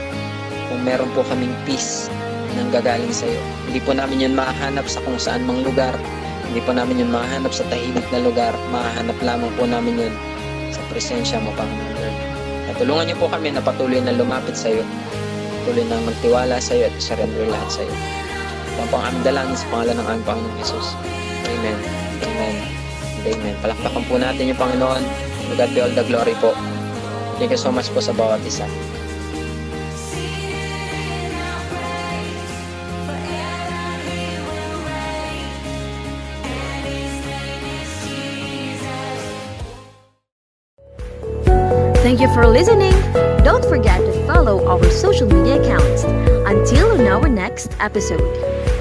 Kung 0.71 0.83
meron 0.83 1.11
po 1.15 1.23
kaming 1.27 1.55
peace 1.67 2.11
nang 2.57 2.69
gagaling 2.73 3.13
sa 3.13 3.25
iyo. 3.25 3.41
Hindi 3.69 3.81
po 3.81 3.97
namin 3.97 4.29
yun 4.29 4.35
mahanap 4.37 4.85
sa 4.87 5.01
kung 5.05 5.17
saan 5.17 5.45
mang 5.49 5.65
lugar 5.65 5.97
hindi 6.53 6.69
po 6.69 6.77
namin 6.77 7.01
yun 7.01 7.09
mahanap 7.09 7.49
sa 7.49 7.65
tahimik 7.73 8.05
na 8.13 8.21
lugar. 8.21 8.53
Mahanap 8.69 9.17
lamang 9.25 9.49
po 9.57 9.65
namin 9.65 10.05
yun 10.05 10.15
sa 10.69 10.85
presensya 10.93 11.41
mo, 11.41 11.49
Panginoon. 11.57 12.13
At 12.69 12.77
tulungan 12.77 13.09
niyo 13.09 13.17
po 13.17 13.33
kami 13.33 13.57
na 13.57 13.65
patuloy 13.65 14.05
na 14.05 14.13
lumapit 14.13 14.53
sa 14.53 14.69
iyo. 14.69 14.85
Patuloy 15.65 15.89
na 15.89 15.97
magtiwala 16.05 16.61
sa 16.61 16.77
iyo 16.77 16.93
at 16.93 16.97
surrender 17.01 17.49
lahat 17.49 17.73
sa 17.73 17.81
iyo. 17.89 17.97
Ito 18.69 18.85
po 18.93 19.01
ang 19.01 19.17
dalangin 19.25 19.57
sa 19.57 19.65
pangalan 19.73 19.97
ng 19.97 20.07
aming 20.13 20.27
Panginoon 20.29 20.57
Jesus. 20.61 20.93
Amen. 21.49 21.79
Amen. 22.21 22.57
Amen. 23.33 23.55
Palakpakan 23.65 24.05
po 24.05 24.15
natin 24.21 24.53
yung 24.53 24.61
Panginoon. 24.61 25.03
To 25.49 25.53
God 25.57 25.73
be 25.73 25.81
all 25.81 25.95
the 25.97 26.05
glory 26.05 26.37
po. 26.37 26.53
Thank 27.41 27.57
you 27.57 27.61
so 27.61 27.73
much 27.73 27.89
po 27.97 28.05
sa 28.05 28.13
bawat 28.13 28.45
isa. 28.45 28.69
For 42.35 42.47
listening. 42.47 42.93
Don't 43.45 43.65
forget 43.67 44.01
to 44.01 44.27
follow 44.27 44.67
our 44.67 44.83
social 44.91 45.27
media 45.27 45.61
accounts. 45.61 46.05
Until 46.05 46.93
on 46.93 47.07
our 47.07 47.29
next 47.29 47.77
episode. 47.79 48.72